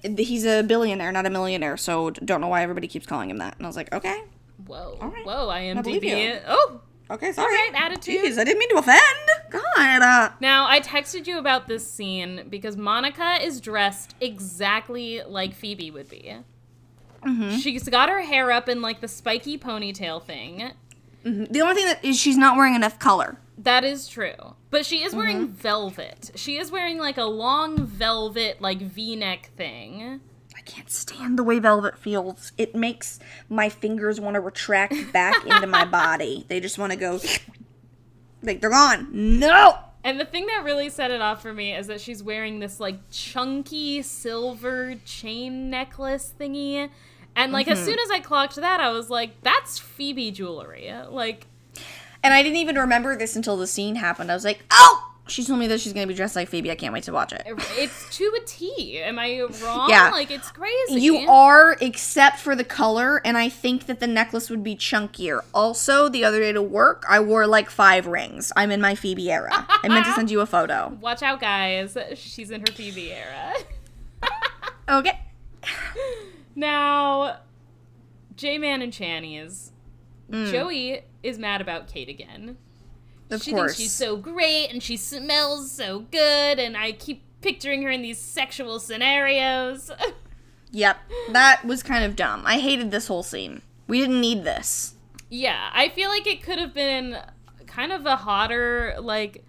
he's 0.03 0.45
a 0.45 0.63
billionaire, 0.63 1.11
not 1.11 1.25
a 1.25 1.29
millionaire. 1.29 1.77
So 1.77 2.09
don't 2.11 2.41
know 2.41 2.47
why 2.47 2.63
everybody 2.63 2.87
keeps 2.87 3.05
calling 3.05 3.29
him 3.29 3.37
that. 3.37 3.55
And 3.57 3.65
I 3.65 3.69
was 3.69 3.75
like, 3.75 3.93
okay, 3.93 4.23
Whoa, 4.65 4.97
right. 5.01 5.25
whoa. 5.25 5.47
IMDb. 5.49 6.41
Oh, 6.47 6.81
okay, 7.11 7.31
sorry. 7.31 7.53
right, 7.53 7.71
attitude. 7.75 8.23
Jeez, 8.23 8.37
I 8.39 8.43
didn't 8.43 8.59
mean 8.59 8.69
to 8.69 8.77
offend. 8.77 9.28
God, 9.49 10.01
uh, 10.01 10.29
Now, 10.39 10.67
I 10.67 10.79
texted 10.79 11.27
you 11.27 11.37
about 11.37 11.67
this 11.67 11.89
scene 11.89 12.45
because 12.49 12.77
Monica 12.77 13.37
is 13.41 13.59
dressed 13.61 14.15
exactly 14.21 15.21
like 15.27 15.53
Phoebe 15.53 15.91
would 15.91 16.09
be. 16.09 16.35
Mm-hmm. 17.25 17.57
She's 17.57 17.87
got 17.89 18.09
her 18.09 18.21
hair 18.21 18.51
up 18.51 18.69
in 18.69 18.81
like 18.81 19.01
the 19.01 19.07
spiky 19.07 19.57
ponytail 19.57 20.23
thing. 20.23 20.71
the 21.23 21.61
only 21.61 21.75
thing 21.75 21.85
that 21.85 22.03
is 22.03 22.17
she's 22.17 22.37
not 22.37 22.55
wearing 22.55 22.75
enough 22.75 22.97
color. 22.99 23.37
That 23.57 23.83
is 23.83 24.07
true. 24.07 24.55
But 24.69 24.85
she 24.85 25.03
is 25.03 25.13
wearing 25.13 25.47
Mm-hmm. 25.47 25.53
velvet. 25.55 26.31
She 26.35 26.57
is 26.57 26.71
wearing 26.71 26.97
like 26.97 27.17
a 27.17 27.25
long 27.25 27.85
velvet, 27.85 28.61
like 28.61 28.79
v 28.81 29.15
neck 29.17 29.49
thing. 29.57 30.21
I 30.55 30.61
can't 30.61 30.89
stand 30.89 31.37
the 31.37 31.43
way 31.43 31.59
velvet 31.59 31.97
feels. 31.97 32.51
It 32.57 32.73
makes 32.75 33.19
my 33.49 33.67
fingers 33.69 34.19
want 34.19 34.35
to 34.35 34.39
retract 34.39 35.11
back 35.11 35.45
into 35.45 35.67
my 35.67 35.83
body. 35.91 36.45
They 36.47 36.59
just 36.61 36.77
want 36.77 36.91
to 36.93 36.97
go, 36.97 37.19
like 38.41 38.61
they're 38.61 38.69
gone. 38.69 39.07
No. 39.11 39.77
And 40.03 40.19
the 40.19 40.25
thing 40.25 40.45
that 40.47 40.63
really 40.63 40.89
set 40.89 41.11
it 41.11 41.19
off 41.21 41.41
for 41.41 41.53
me 41.53 41.75
is 41.75 41.87
that 41.87 41.99
she's 41.99 42.23
wearing 42.23 42.59
this 42.59 42.79
like 42.79 42.97
chunky 43.11 44.01
silver 44.01 44.95
chain 45.05 45.69
necklace 45.69 46.33
thingy. 46.39 46.89
And 47.35 47.51
like 47.51 47.67
Mm-hmm. 47.67 47.73
as 47.73 47.85
soon 47.85 47.99
as 47.99 48.09
I 48.09 48.19
clocked 48.19 48.55
that, 48.55 48.79
I 48.79 48.89
was 48.91 49.09
like, 49.09 49.41
that's 49.43 49.77
Phoebe 49.77 50.31
jewelry. 50.31 50.91
Like, 51.09 51.47
And 52.23 52.33
I 52.33 52.41
didn't 52.43 52.57
even 52.57 52.77
remember 52.77 53.15
this 53.15 53.35
until 53.35 53.57
the 53.57 53.67
scene 53.67 53.95
happened. 53.95 54.31
I 54.31 54.35
was 54.35 54.45
like, 54.45 54.63
oh! 54.71 55.08
She 55.29 55.43
told 55.43 55.59
me 55.59 55.67
that 55.67 55.79
she's 55.79 55.93
gonna 55.93 56.07
be 56.07 56.13
dressed 56.13 56.35
like 56.35 56.49
Phoebe. 56.49 56.71
I 56.71 56.75
can't 56.75 56.93
wait 56.93 57.03
to 57.03 57.11
watch 57.11 57.31
it. 57.33 57.43
it's 57.45 58.17
to 58.17 58.23
a 58.41 58.45
T. 58.45 58.99
Am 58.99 59.17
I 59.19 59.41
wrong? 59.63 59.89
Yeah. 59.89 60.09
Like 60.09 60.31
it's 60.31 60.49
crazy. 60.51 61.01
You 61.01 61.29
are, 61.29 61.77
except 61.81 62.39
for 62.39 62.55
the 62.55 62.63
color, 62.63 63.21
and 63.23 63.37
I 63.37 63.49
think 63.49 63.85
that 63.85 63.99
the 63.99 64.07
necklace 64.07 64.49
would 64.49 64.63
be 64.63 64.75
chunkier. 64.75 65.41
Also, 65.53 66.09
the 66.09 66.23
other 66.25 66.39
day 66.39 66.51
to 66.51 66.61
work, 66.61 67.05
I 67.07 67.19
wore 67.19 67.47
like 67.47 67.69
five 67.69 68.07
rings. 68.07 68.51
I'm 68.55 68.71
in 68.71 68.81
my 68.81 68.95
Phoebe 68.95 69.31
era. 69.31 69.65
I 69.69 69.87
meant 69.87 70.05
to 70.05 70.13
send 70.13 70.31
you 70.31 70.41
a 70.41 70.45
photo. 70.45 70.97
Watch 71.01 71.21
out, 71.23 71.39
guys. 71.39 71.97
She's 72.15 72.51
in 72.51 72.61
her 72.61 72.73
Phoebe 72.73 73.11
era. 73.11 73.53
Okay. 74.89 75.19
now, 76.55 77.37
J 78.35 78.57
Man 78.57 78.81
and 78.81 78.91
Channy's. 78.91 79.71
Mm. 80.31 80.51
Joey 80.51 81.01
is 81.21 81.37
mad 81.37 81.61
about 81.61 81.87
Kate 81.87 82.09
again. 82.09 82.57
Of 83.29 83.43
she 83.43 83.51
course. 83.51 83.71
thinks 83.71 83.81
she's 83.81 83.91
so 83.93 84.17
great 84.17 84.69
and 84.71 84.81
she 84.81 84.97
smells 84.97 85.71
so 85.71 85.99
good, 86.11 86.59
and 86.59 86.75
I 86.75 86.91
keep 86.93 87.23
picturing 87.41 87.83
her 87.83 87.89
in 87.89 88.01
these 88.01 88.17
sexual 88.19 88.79
scenarios. 88.79 89.91
Yep. 90.71 90.97
That 91.31 91.65
was 91.65 91.81
kind 91.81 92.03
of 92.05 92.15
dumb. 92.15 92.43
I 92.45 92.59
hated 92.59 92.91
this 92.91 93.07
whole 93.07 93.23
scene. 93.23 93.63
We 93.87 93.99
didn't 94.01 94.21
need 94.21 94.43
this. 94.43 94.93
yeah, 95.31 95.71
I 95.73 95.89
feel 95.89 96.09
like 96.09 96.27
it 96.27 96.43
could 96.43 96.59
have 96.59 96.75
been 96.75 97.17
kind 97.65 97.91
of 97.91 98.05
a 98.05 98.15
hotter, 98.17 98.93
like, 98.99 99.43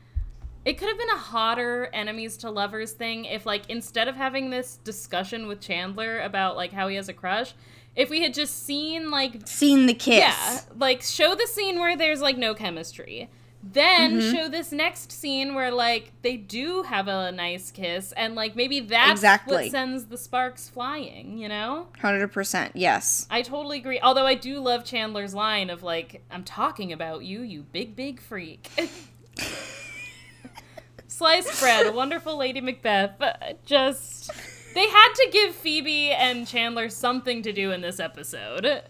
it 0.64 0.78
could 0.78 0.88
have 0.88 0.96
been 0.96 1.10
a 1.10 1.18
hotter 1.18 1.90
enemies 1.92 2.38
to 2.38 2.50
lovers 2.50 2.92
thing 2.92 3.26
if, 3.26 3.44
like, 3.44 3.68
instead 3.68 4.08
of 4.08 4.16
having 4.16 4.48
this 4.48 4.76
discussion 4.82 5.46
with 5.46 5.60
Chandler 5.60 6.20
about, 6.20 6.56
like, 6.56 6.72
how 6.72 6.88
he 6.88 6.96
has 6.96 7.10
a 7.10 7.14
crush, 7.14 7.52
if 7.94 8.08
we 8.08 8.22
had 8.22 8.32
just 8.32 8.64
seen, 8.64 9.10
like, 9.10 9.46
Seen 9.46 9.84
the 9.84 9.92
kiss. 9.94 10.20
Yeah, 10.20 10.60
like 10.78 11.02
show 11.02 11.34
the 11.34 11.46
scene 11.46 11.78
where 11.78 11.98
there's 11.98 12.22
like 12.22 12.38
no 12.38 12.54
chemistry. 12.54 13.28
Then 13.62 14.12
Mm-hmm. 14.20 14.34
show 14.34 14.48
this 14.48 14.72
next 14.72 15.12
scene 15.12 15.54
where 15.54 15.70
like 15.70 16.12
they 16.22 16.36
do 16.38 16.82
have 16.82 17.08
a 17.08 17.30
nice 17.30 17.70
kiss 17.70 18.12
and 18.12 18.34
like 18.34 18.56
maybe 18.56 18.80
that's 18.80 19.10
Exactly. 19.10 19.54
what 19.64 19.70
sends 19.70 20.06
the 20.06 20.16
sparks 20.16 20.68
flying, 20.70 21.36
you 21.36 21.46
know? 21.48 21.88
100%. 22.02 22.70
Yes. 22.74 23.26
I 23.30 23.42
totally 23.42 23.76
agree. 23.78 24.00
Although 24.00 24.26
I 24.26 24.34
do 24.34 24.60
love 24.60 24.84
Chandler's 24.84 25.34
line 25.34 25.68
of 25.68 25.82
like, 25.82 26.22
I'm 26.30 26.42
talking 26.42 26.90
about 26.92 27.24
you, 27.24 27.42
you 27.42 27.62
big, 27.62 27.94
big 27.94 28.20
freak. 28.20 28.70
Sliced 31.06 31.60
bread, 31.60 31.94
wonderful 31.94 32.36
Lady 32.38 32.60
Macbeth. 32.62 33.20
Just 33.66 34.30
they 34.74 34.88
had 34.88 35.12
to 35.14 35.28
give 35.32 35.54
Phoebe 35.54 36.12
and 36.12 36.46
Chandler 36.46 36.88
something 36.88 37.42
to 37.42 37.52
do 37.52 37.72
in 37.72 37.80
this 37.82 38.00
episode. 38.00 38.82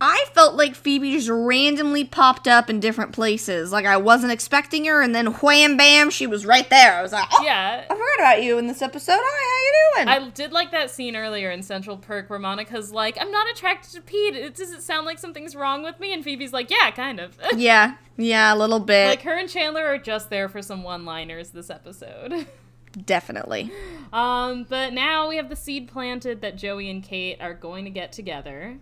I 0.00 0.26
felt 0.34 0.56
like 0.56 0.74
Phoebe 0.74 1.12
just 1.12 1.30
randomly 1.30 2.04
popped 2.04 2.46
up 2.46 2.68
in 2.68 2.80
different 2.80 3.12
places. 3.12 3.72
Like 3.72 3.86
I 3.86 3.96
wasn't 3.96 4.32
expecting 4.32 4.84
her, 4.84 5.00
and 5.00 5.14
then 5.14 5.26
wham 5.26 5.76
bam, 5.76 6.10
she 6.10 6.26
was 6.26 6.44
right 6.44 6.68
there. 6.68 6.94
I 6.94 7.02
was 7.02 7.12
like, 7.12 7.28
oh, 7.32 7.42
Yeah. 7.42 7.84
I 7.88 7.92
forgot 7.92 8.18
about 8.18 8.42
you 8.42 8.58
in 8.58 8.66
this 8.66 8.82
episode. 8.82 9.18
Hi, 9.18 10.02
how 10.04 10.04
you 10.04 10.04
doing? 10.04 10.26
I 10.26 10.30
did 10.30 10.52
like 10.52 10.70
that 10.72 10.90
scene 10.90 11.16
earlier 11.16 11.50
in 11.50 11.62
Central 11.62 11.96
Perk 11.96 12.28
where 12.28 12.38
Monica's 12.38 12.92
like, 12.92 13.16
I'm 13.20 13.30
not 13.30 13.48
attracted 13.50 13.92
to 13.92 14.02
Pete. 14.02 14.34
It, 14.34 14.54
does 14.54 14.72
it 14.72 14.82
sound 14.82 15.06
like 15.06 15.18
something's 15.18 15.56
wrong 15.56 15.82
with 15.82 15.98
me? 15.98 16.12
And 16.12 16.22
Phoebe's 16.22 16.52
like, 16.52 16.70
yeah, 16.70 16.90
kind 16.90 17.18
of. 17.18 17.38
yeah, 17.56 17.96
yeah, 18.16 18.52
a 18.52 18.56
little 18.56 18.80
bit. 18.80 19.08
like, 19.08 19.22
her 19.22 19.38
and 19.38 19.48
Chandler 19.48 19.86
are 19.86 19.98
just 19.98 20.28
there 20.28 20.48
for 20.48 20.60
some 20.60 20.82
one 20.82 21.04
liners 21.04 21.50
this 21.50 21.70
episode. 21.70 22.46
Definitely. 23.06 23.70
Um, 24.12 24.64
but 24.68 24.92
now 24.94 25.28
we 25.28 25.36
have 25.36 25.48
the 25.50 25.56
seed 25.56 25.88
planted 25.88 26.40
that 26.40 26.56
Joey 26.56 26.88
and 26.90 27.02
Kate 27.02 27.38
are 27.40 27.52
going 27.52 27.84
to 27.84 27.90
get 27.90 28.10
together. 28.12 28.78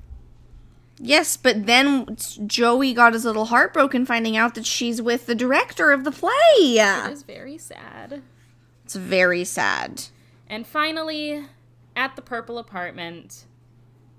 Yes, 0.99 1.37
but 1.37 1.67
then 1.67 2.17
Joey 2.47 2.95
got 2.95 3.15
his 3.15 3.25
little 3.25 3.47
heart 3.47 3.75
broken 3.75 4.07
finding 4.07 4.37
out 4.37 4.55
that 4.55 4.67
she's 4.67 5.03
with 5.03 5.27
the 5.27 5.35
director 5.35 5.91
of 5.91 6.05
the 6.05 6.13
play. 6.13 6.31
It 6.59 7.13
is 7.13 7.23
very 7.23 7.59
sad. 7.59 8.23
It's 8.85 8.95
very 8.95 9.45
sad. 9.45 10.05
And 10.49 10.67
finally, 10.67 11.45
at 11.97 12.17
the 12.17 12.23
purple 12.23 12.59
apartment, 12.59 13.45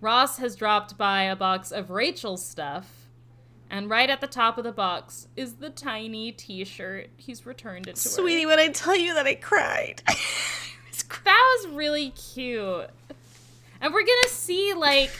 Ross 0.01 0.37
has 0.37 0.55
dropped 0.55 0.97
by 0.97 1.23
a 1.23 1.35
box 1.35 1.71
of 1.71 1.89
Rachel's 1.91 2.45
stuff, 2.45 3.09
and 3.69 3.89
right 3.89 4.09
at 4.09 4.21
the 4.21 4.27
top 4.27 4.57
of 4.57 4.63
the 4.63 4.71
box 4.71 5.27
is 5.35 5.55
the 5.55 5.69
tiny 5.69 6.31
T-shirt. 6.31 7.09
He's 7.15 7.45
returned 7.45 7.87
it 7.87 7.95
to 7.95 8.09
her. 8.09 8.15
Sweetie, 8.15 8.45
when 8.45 8.59
I 8.59 8.67
tell 8.69 8.95
you 8.95 9.13
that 9.13 9.25
I 9.25 9.35
cried. 9.35 10.01
That 11.25 11.57
was 11.59 11.73
really 11.73 12.11
cute. 12.11 12.89
And 13.81 13.93
we're 13.93 14.05
gonna 14.05 14.29
see 14.29 14.73
like 14.73 15.11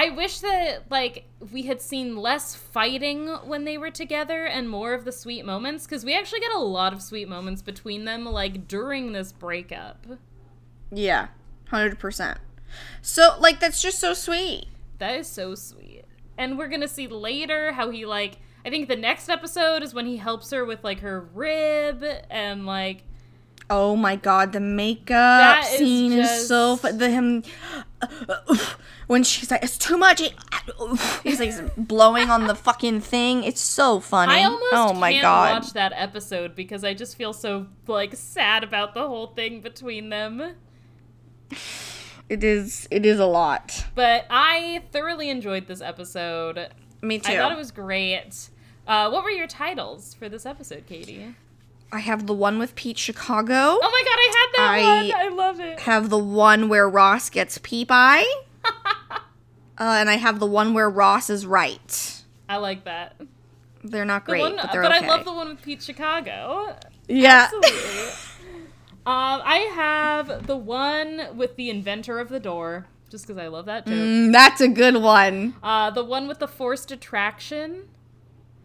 I 0.00 0.10
wish 0.10 0.38
that 0.40 0.84
like 0.90 1.24
we 1.52 1.62
had 1.62 1.80
seen 1.80 2.16
less 2.16 2.54
fighting 2.54 3.26
when 3.46 3.64
they 3.64 3.76
were 3.76 3.90
together 3.90 4.44
and 4.44 4.70
more 4.70 4.94
of 4.94 5.04
the 5.04 5.10
sweet 5.10 5.44
moments 5.44 5.86
because 5.86 6.04
we 6.04 6.14
actually 6.16 6.38
get 6.38 6.52
a 6.52 6.58
lot 6.60 6.92
of 6.92 7.02
sweet 7.02 7.28
moments 7.28 7.62
between 7.62 8.04
them 8.04 8.24
like 8.24 8.68
during 8.68 9.10
this 9.12 9.32
breakup. 9.32 10.06
yeah, 10.92 11.28
100%. 11.72 12.36
So, 13.02 13.36
like, 13.40 13.58
that's 13.60 13.82
just 13.82 13.98
so 13.98 14.14
sweet. 14.14 14.66
That 14.98 15.18
is 15.18 15.26
so 15.26 15.54
sweet. 15.56 16.04
And 16.36 16.56
we're 16.58 16.68
gonna 16.68 16.86
see 16.86 17.08
later 17.08 17.72
how 17.72 17.90
he 17.90 18.06
like 18.06 18.38
I 18.64 18.70
think 18.70 18.86
the 18.88 18.94
next 18.96 19.28
episode 19.28 19.82
is 19.82 19.94
when 19.94 20.06
he 20.06 20.18
helps 20.18 20.50
her 20.52 20.64
with 20.64 20.84
like 20.84 21.00
her 21.00 21.20
rib 21.34 22.04
and 22.30 22.66
like 22.66 23.02
Oh 23.70 23.96
my 23.96 24.14
god, 24.16 24.52
the 24.52 24.60
makeup 24.60 25.64
scene 25.64 26.12
is, 26.12 26.26
just- 26.28 26.46
so 26.48 26.76
fu- 26.76 26.92
the 26.92 27.10
him 27.10 27.42
when 29.08 29.24
she's 29.24 29.50
like 29.50 29.64
it's 29.64 29.76
too 29.76 29.98
much. 29.98 30.22
He's 31.24 31.40
like 31.40 31.54
blowing 31.76 32.30
on 32.30 32.46
the 32.46 32.54
fucking 32.54 33.00
thing. 33.00 33.42
It's 33.42 33.60
so 33.60 33.98
funny. 34.00 34.32
I 34.34 34.44
almost 34.44 34.72
oh 34.72 34.92
my 34.94 35.12
can't 35.12 35.22
god. 35.22 35.62
watch 35.64 35.72
that 35.72 35.92
episode 35.96 36.54
because 36.54 36.84
I 36.84 36.94
just 36.94 37.16
feel 37.16 37.32
so 37.32 37.66
like 37.88 38.14
sad 38.14 38.62
about 38.62 38.94
the 38.94 39.08
whole 39.08 39.26
thing 39.28 39.60
between 39.60 40.10
them. 40.10 40.54
It 42.28 42.44
is. 42.44 42.86
It 42.90 43.06
is 43.06 43.18
a 43.18 43.26
lot. 43.26 43.86
But 43.94 44.26
I 44.30 44.82
thoroughly 44.92 45.30
enjoyed 45.30 45.66
this 45.66 45.80
episode. 45.80 46.68
Me 47.00 47.18
too. 47.18 47.32
I 47.32 47.36
thought 47.36 47.52
it 47.52 47.58
was 47.58 47.70
great. 47.70 48.50
Uh, 48.86 49.08
what 49.10 49.24
were 49.24 49.30
your 49.30 49.46
titles 49.46 50.14
for 50.14 50.28
this 50.28 50.44
episode, 50.44 50.84
Katie? 50.86 51.34
I 51.90 52.00
have 52.00 52.26
the 52.26 52.34
one 52.34 52.58
with 52.58 52.74
Pete 52.74 52.98
Chicago. 52.98 53.54
Oh 53.54 53.80
my 53.80 54.02
god, 54.04 54.18
I 54.18 54.34
had 54.36 54.48
that 54.56 54.70
I- 54.70 55.24
one. 55.24 55.32
I 55.32 55.34
love 55.34 55.60
it. 55.60 55.80
Have 55.80 56.10
the 56.10 56.18
one 56.18 56.68
where 56.68 56.86
Ross 56.88 57.30
gets 57.30 57.56
pee 57.58 57.86
pie. 57.86 58.24
Uh, 59.78 59.96
and 59.98 60.10
I 60.10 60.16
have 60.16 60.40
the 60.40 60.46
one 60.46 60.74
where 60.74 60.88
Ross 60.90 61.30
is 61.30 61.46
right. 61.46 62.22
I 62.48 62.56
like 62.56 62.84
that. 62.84 63.20
They're 63.84 64.04
not 64.04 64.24
The 64.26 64.32
great, 64.32 64.40
one, 64.42 64.56
but 64.56 64.72
they're 64.72 64.82
but 64.82 64.92
okay. 64.96 65.06
I 65.06 65.08
love 65.08 65.24
the 65.24 65.32
one 65.32 65.48
with 65.48 65.62
Pete 65.62 65.82
Chicago. 65.82 66.76
yeah. 67.08 67.48
Absolutely. 67.52 68.08
um, 69.06 69.40
I 69.44 69.70
have 69.74 70.46
the 70.46 70.56
one 70.56 71.28
with 71.36 71.56
the 71.56 71.70
inventor 71.70 72.18
of 72.18 72.28
the 72.28 72.40
door, 72.40 72.86
just 73.10 73.26
because 73.26 73.38
I 73.40 73.46
love 73.48 73.66
that 73.66 73.86
joke. 73.86 73.94
Mm, 73.94 74.32
that's 74.32 74.60
a 74.60 74.68
good 74.68 74.96
one. 74.96 75.54
Uh, 75.62 75.90
the 75.90 76.04
one 76.04 76.26
with 76.26 76.38
the 76.40 76.48
forced 76.48 76.90
attraction. 76.90 77.88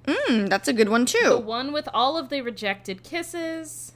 Mm, 0.05 0.49
that's 0.49 0.67
a 0.67 0.73
good 0.73 0.89
one 0.89 1.05
too. 1.05 1.29
The 1.29 1.39
one 1.39 1.71
with 1.71 1.87
all 1.93 2.17
of 2.17 2.29
the 2.29 2.41
rejected 2.41 3.03
kisses. 3.03 3.93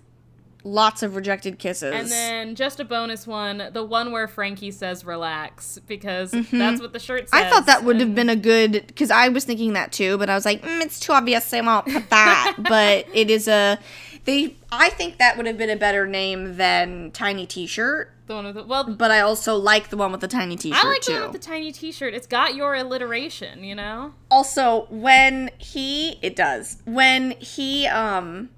Lots 0.67 1.01
of 1.01 1.15
rejected 1.15 1.59
kisses. 1.59 1.93
And 1.93 2.09
then 2.11 2.55
just 2.55 2.81
a 2.81 2.85
bonus 2.85 3.25
one, 3.25 3.69
the 3.71 3.83
one 3.83 4.11
where 4.11 4.27
Frankie 4.27 4.71
says 4.71 5.05
relax, 5.05 5.79
because 5.87 6.31
that's 6.31 6.81
what 6.81 6.91
the 6.91 6.99
shirt 6.99 7.29
says. 7.29 7.39
Mm-hmm. 7.39 7.47
I 7.47 7.49
thought 7.49 7.65
that 7.67 7.85
would 7.85 8.01
have 8.01 8.13
been 8.13 8.29
a 8.29 8.35
good 8.35 8.85
because 8.87 9.09
I 9.09 9.29
was 9.29 9.45
thinking 9.45 9.73
that 9.73 9.93
too, 9.93 10.17
but 10.17 10.29
I 10.29 10.35
was 10.35 10.43
like, 10.43 10.61
mm, 10.61 10.81
it's 10.81 10.99
too 10.99 11.13
obvious. 11.13 11.53
I 11.53 11.61
won't 11.61 11.85
put 11.87 12.09
that. 12.09 12.55
but 12.59 13.07
it 13.13 13.29
is 13.29 13.47
a 13.47 13.79
they. 14.25 14.57
I 14.69 14.89
think 14.89 15.19
that 15.19 15.37
would 15.37 15.45
have 15.45 15.57
been 15.57 15.69
a 15.69 15.77
better 15.77 16.05
name 16.05 16.57
than 16.57 17.11
Tiny 17.11 17.45
T-shirt. 17.45 18.11
the 18.27 18.35
one 18.35 18.45
with 18.47 18.55
the, 18.55 18.63
well, 18.63 18.83
But 18.93 19.11
I 19.11 19.21
also 19.21 19.55
like 19.55 19.87
the 19.89 19.95
one 19.95 20.11
with 20.11 20.19
the 20.19 20.27
tiny 20.27 20.57
T-shirt 20.57 20.83
I 20.83 20.89
like 20.89 21.01
too. 21.01 21.13
the 21.13 21.19
one 21.21 21.31
with 21.31 21.41
the 21.41 21.47
tiny 21.47 21.71
T-shirt. 21.71 22.13
It's 22.13 22.27
got 22.27 22.53
your 22.53 22.75
alliteration, 22.75 23.63
you 23.63 23.73
know. 23.75 24.13
also, 24.29 24.85
when 24.89 25.49
he 25.57 26.19
it 26.21 26.35
does 26.35 26.81
when 26.83 27.31
he 27.39 27.87
um 27.87 28.49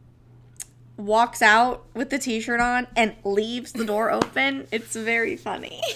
walks 0.99 1.41
out 1.41 1.85
with 1.93 2.09
the 2.09 2.19
T-shirt 2.19 2.59
on 2.59 2.85
and 2.95 3.15
leaves 3.23 3.71
the 3.71 3.85
door 3.85 4.11
open, 4.11 4.67
it's 4.71 4.95
very 4.95 5.35
funny. 5.35 5.81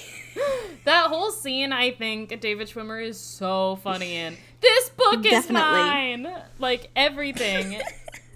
That 0.85 1.07
whole 1.07 1.31
scene, 1.31 1.71
I 1.71 1.91
think 1.91 2.41
David 2.41 2.67
Schwimmer 2.67 3.01
is 3.01 3.17
so 3.19 3.77
funny 3.83 4.15
in. 4.17 4.35
This 4.59 4.89
book 4.89 5.19
is 5.25 5.31
Definitely. 5.31 5.61
mine. 5.61 6.27
Like 6.59 6.89
everything. 6.95 7.79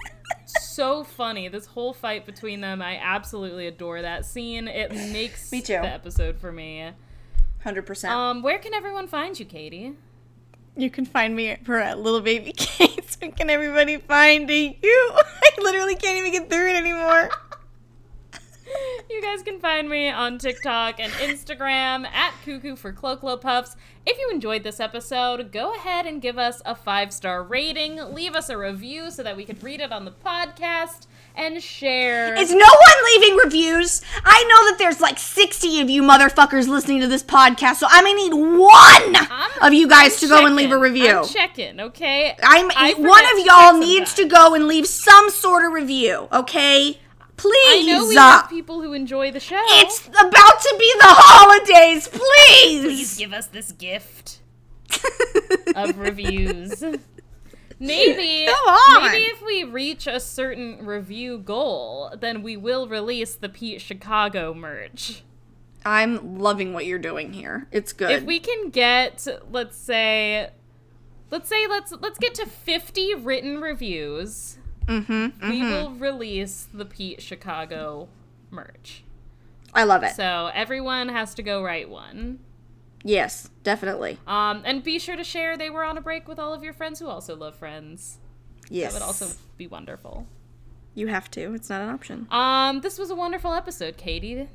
so 0.45 1.03
funny. 1.03 1.49
This 1.49 1.65
whole 1.65 1.93
fight 1.93 2.25
between 2.25 2.61
them, 2.61 2.81
I 2.81 2.97
absolutely 3.01 3.67
adore 3.67 4.01
that 4.01 4.25
scene. 4.25 4.67
It 4.67 4.91
makes 5.11 5.51
Me 5.51 5.61
too. 5.61 5.73
the 5.73 5.91
episode 5.91 6.37
for 6.39 6.51
me. 6.51 6.91
Hundred 7.63 7.85
percent. 7.85 8.13
Um, 8.13 8.41
where 8.41 8.59
can 8.59 8.73
everyone 8.73 9.07
find 9.07 9.37
you, 9.37 9.45
Katie? 9.45 9.95
You 10.77 10.89
can 10.89 11.05
find 11.05 11.35
me 11.35 11.57
for 11.65 11.77
at 11.79 11.99
little 11.99 12.21
baby 12.21 12.53
Kate. 12.55 13.06
Where 13.19 13.31
can 13.37 13.49
everybody 13.49 13.97
find 13.97 14.49
you? 14.49 14.75
I 14.83 15.49
literally 15.61 15.95
can't 15.95 16.17
even 16.17 16.31
get 16.31 16.49
through 16.49 16.69
it 16.69 16.75
anymore. 16.75 17.29
You 19.09 19.21
guys 19.21 19.41
can 19.43 19.59
find 19.61 19.89
me 19.89 20.09
on 20.09 20.37
TikTok 20.37 20.99
and 20.99 21.11
Instagram 21.13 22.05
at 22.05 22.33
Cuckoo 22.43 22.75
for 22.75 22.91
Cloclo 22.91 23.39
Puffs. 23.39 23.77
If 24.05 24.19
you 24.19 24.29
enjoyed 24.29 24.63
this 24.63 24.81
episode, 24.81 25.53
go 25.53 25.73
ahead 25.73 26.05
and 26.05 26.21
give 26.21 26.37
us 26.37 26.61
a 26.65 26.75
five 26.75 27.13
star 27.13 27.41
rating, 27.41 27.95
leave 28.13 28.35
us 28.35 28.49
a 28.49 28.57
review 28.57 29.09
so 29.09 29.23
that 29.23 29.37
we 29.37 29.45
could 29.45 29.63
read 29.63 29.79
it 29.79 29.93
on 29.93 30.03
the 30.03 30.11
podcast, 30.11 31.07
and 31.37 31.61
share. 31.61 32.35
Is 32.35 32.51
no 32.51 32.57
one 32.57 33.05
leaving 33.05 33.37
reviews? 33.37 34.01
I 34.25 34.43
know 34.43 34.69
that 34.71 34.77
there's 34.79 34.99
like 34.99 35.19
60 35.19 35.81
of 35.81 35.89
you 35.89 36.01
motherfuckers 36.01 36.67
listening 36.67 37.01
to 37.01 37.07
this 37.07 37.23
podcast, 37.23 37.75
so 37.75 37.87
I'm 37.89 38.03
gonna 38.03 38.15
need 38.15 38.33
one 38.33 39.15
I'm- 39.15 39.51
of 39.61 39.73
you 39.73 39.87
guys 39.87 40.13
I'm 40.15 40.19
to 40.19 40.27
go 40.27 40.45
and 40.45 40.55
leave 40.55 40.71
a 40.71 40.77
review. 40.77 41.19
I'm 41.19 41.25
checking, 41.25 41.79
okay? 41.79 42.35
I'm 42.43 42.69
I 42.75 42.93
one 42.97 43.23
of 43.39 43.45
y'all 43.45 43.79
needs 43.79 44.13
to 44.15 44.25
go 44.25 44.53
and 44.55 44.67
leave 44.67 44.87
some 44.87 45.29
sort 45.29 45.63
of 45.65 45.71
review, 45.73 46.27
okay? 46.33 46.99
Please. 47.37 47.87
I 47.87 47.93
know 47.93 48.07
we 48.07 48.15
have 48.15 48.49
people 48.49 48.81
who 48.81 48.93
enjoy 48.93 49.31
the 49.31 49.39
show. 49.39 49.61
it's 49.63 50.07
about 50.07 50.61
to 50.61 50.75
be 50.79 50.91
the 50.97 51.05
holidays, 51.07 52.07
please. 52.07 52.81
Please 52.83 53.17
give 53.17 53.31
us 53.33 53.45
this 53.47 53.71
gift 53.73 54.39
of 55.75 55.97
reviews. 55.99 56.83
Maybe, 57.79 58.45
Come 58.51 58.67
on. 58.67 59.11
maybe 59.11 59.25
if 59.25 59.41
we 59.45 59.63
reach 59.63 60.07
a 60.07 60.19
certain 60.19 60.85
review 60.85 61.37
goal, 61.37 62.13
then 62.19 62.41
we 62.41 62.57
will 62.57 62.87
release 62.87 63.35
the 63.35 63.49
Pete 63.49 63.81
Chicago 63.81 64.53
merch. 64.53 65.23
I'm 65.85 66.37
loving 66.39 66.73
what 66.73 66.85
you're 66.85 66.99
doing 66.99 67.33
here. 67.33 67.67
It's 67.71 67.93
good. 67.93 68.11
If 68.11 68.23
we 68.23 68.39
can 68.39 68.71
get, 68.71 69.25
let's 69.51 69.77
say, 69.77 70.49
let's 71.31 71.47
say 71.47 71.67
let's 71.67 71.93
let's 71.93 72.19
get 72.19 72.35
to 72.35 72.45
50 72.45 73.15
written 73.15 73.61
reviews, 73.61 74.57
mm-hmm, 74.85 75.49
we 75.49 75.61
will 75.61 75.91
release 75.91 76.67
the 76.73 76.85
Pete 76.85 77.21
Chicago 77.21 78.09
merch. 78.51 79.03
I 79.73 79.83
love 79.83 80.03
it. 80.03 80.15
So 80.15 80.49
everyone 80.53 81.09
has 81.09 81.35
to 81.35 81.43
go 81.43 81.63
write 81.63 81.89
one. 81.89 82.39
Yes, 83.03 83.49
definitely. 83.63 84.17
Um, 84.27 84.61
and 84.65 84.83
be 84.83 84.99
sure 84.99 85.15
to 85.15 85.23
share 85.23 85.57
they 85.57 85.69
were 85.69 85.83
on 85.83 85.97
a 85.97 86.01
break 86.01 86.27
with 86.27 86.39
all 86.39 86.53
of 86.53 86.63
your 86.63 86.73
friends 86.73 86.99
who 86.99 87.07
also 87.07 87.35
love 87.35 87.55
friends. 87.55 88.17
Yes. 88.69 88.93
That 88.93 88.99
would 89.01 89.05
also 89.07 89.29
be 89.57 89.67
wonderful. 89.67 90.27
You 90.93 91.07
have 91.07 91.29
to. 91.31 91.53
It's 91.53 91.69
not 91.69 91.81
an 91.81 91.89
option. 91.89 92.27
Um, 92.31 92.81
this 92.81 92.97
was 92.99 93.09
a 93.09 93.15
wonderful 93.15 93.53
episode, 93.53 93.97
Katie. 93.97 94.49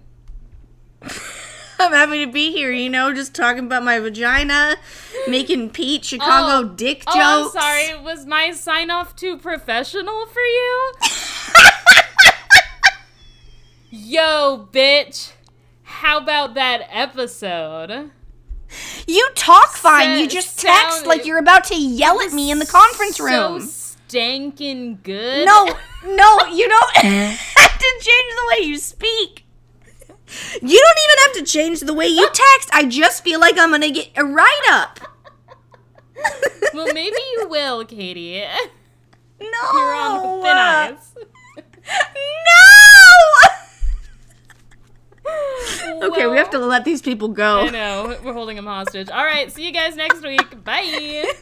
I'm 1.80 1.92
happy 1.92 2.24
to 2.24 2.30
be 2.30 2.52
here, 2.52 2.70
you 2.70 2.88
know, 2.90 3.12
just 3.12 3.34
talking 3.34 3.64
about 3.66 3.82
my 3.82 3.98
vagina, 3.98 4.76
making 5.26 5.70
Pete 5.70 6.04
Chicago 6.04 6.68
Oh. 6.68 6.74
dick 6.74 7.02
Oh, 7.08 7.12
I'm 7.14 7.42
jokes. 7.44 7.54
sorry. 7.54 8.00
Was 8.00 8.24
my 8.26 8.52
sign 8.52 8.90
off 8.90 9.16
too 9.16 9.36
professional 9.36 10.26
for 10.26 10.40
you? 10.42 10.92
Yo, 13.90 14.68
bitch. 14.72 15.32
How 15.82 16.18
about 16.18 16.54
that 16.54 16.86
episode? 16.90 18.10
You 19.06 19.28
talk 19.34 19.72
fine. 19.74 20.18
you 20.18 20.26
just 20.28 20.58
text 20.60 20.96
sound- 20.98 21.06
like 21.06 21.24
you're 21.26 21.38
about 21.38 21.64
to 21.64 21.76
yell 21.76 22.20
at 22.20 22.32
me 22.32 22.50
in 22.50 22.58
the 22.58 22.66
conference 22.66 23.18
room. 23.20 23.60
So 23.60 23.88
stankin' 24.08 25.02
good. 25.02 25.46
no, 25.46 25.66
no, 26.04 26.38
you 26.52 26.68
don't 26.68 26.96
have 26.96 27.78
to 27.78 27.98
change 28.00 28.34
the 28.34 28.54
way 28.56 28.66
you 28.66 28.78
speak. 28.78 29.44
You 30.62 30.80
don't 30.80 30.98
even 31.04 31.18
have 31.26 31.32
to 31.34 31.42
change 31.44 31.80
the 31.80 31.92
way 31.94 32.06
you 32.06 32.26
text. 32.26 32.70
I 32.72 32.84
just 32.88 33.22
feel 33.24 33.38
like 33.40 33.58
I'm 33.58 33.70
gonna 33.70 33.90
get 33.90 34.10
a 34.16 34.24
write 34.24 34.66
up. 34.70 35.00
Well, 36.74 36.86
maybe 36.94 37.16
you 37.36 37.48
will, 37.48 37.84
Katie. 37.84 38.40
no. 39.40 39.46
You're 39.74 39.94
on 39.94 40.40
thin 40.42 40.56
ice. 40.56 41.14
No. 41.86 43.51
okay, 46.02 46.26
we 46.26 46.36
have 46.36 46.50
to 46.50 46.58
let 46.58 46.84
these 46.84 47.02
people 47.02 47.28
go. 47.28 47.60
I 47.60 47.70
know. 47.70 48.18
We're 48.24 48.32
holding 48.32 48.56
them 48.56 48.66
hostage. 48.66 49.08
All 49.10 49.24
right. 49.24 49.50
See 49.52 49.64
you 49.64 49.72
guys 49.72 49.96
next 49.96 50.22
week. 50.22 50.64
Bye. 50.64 51.32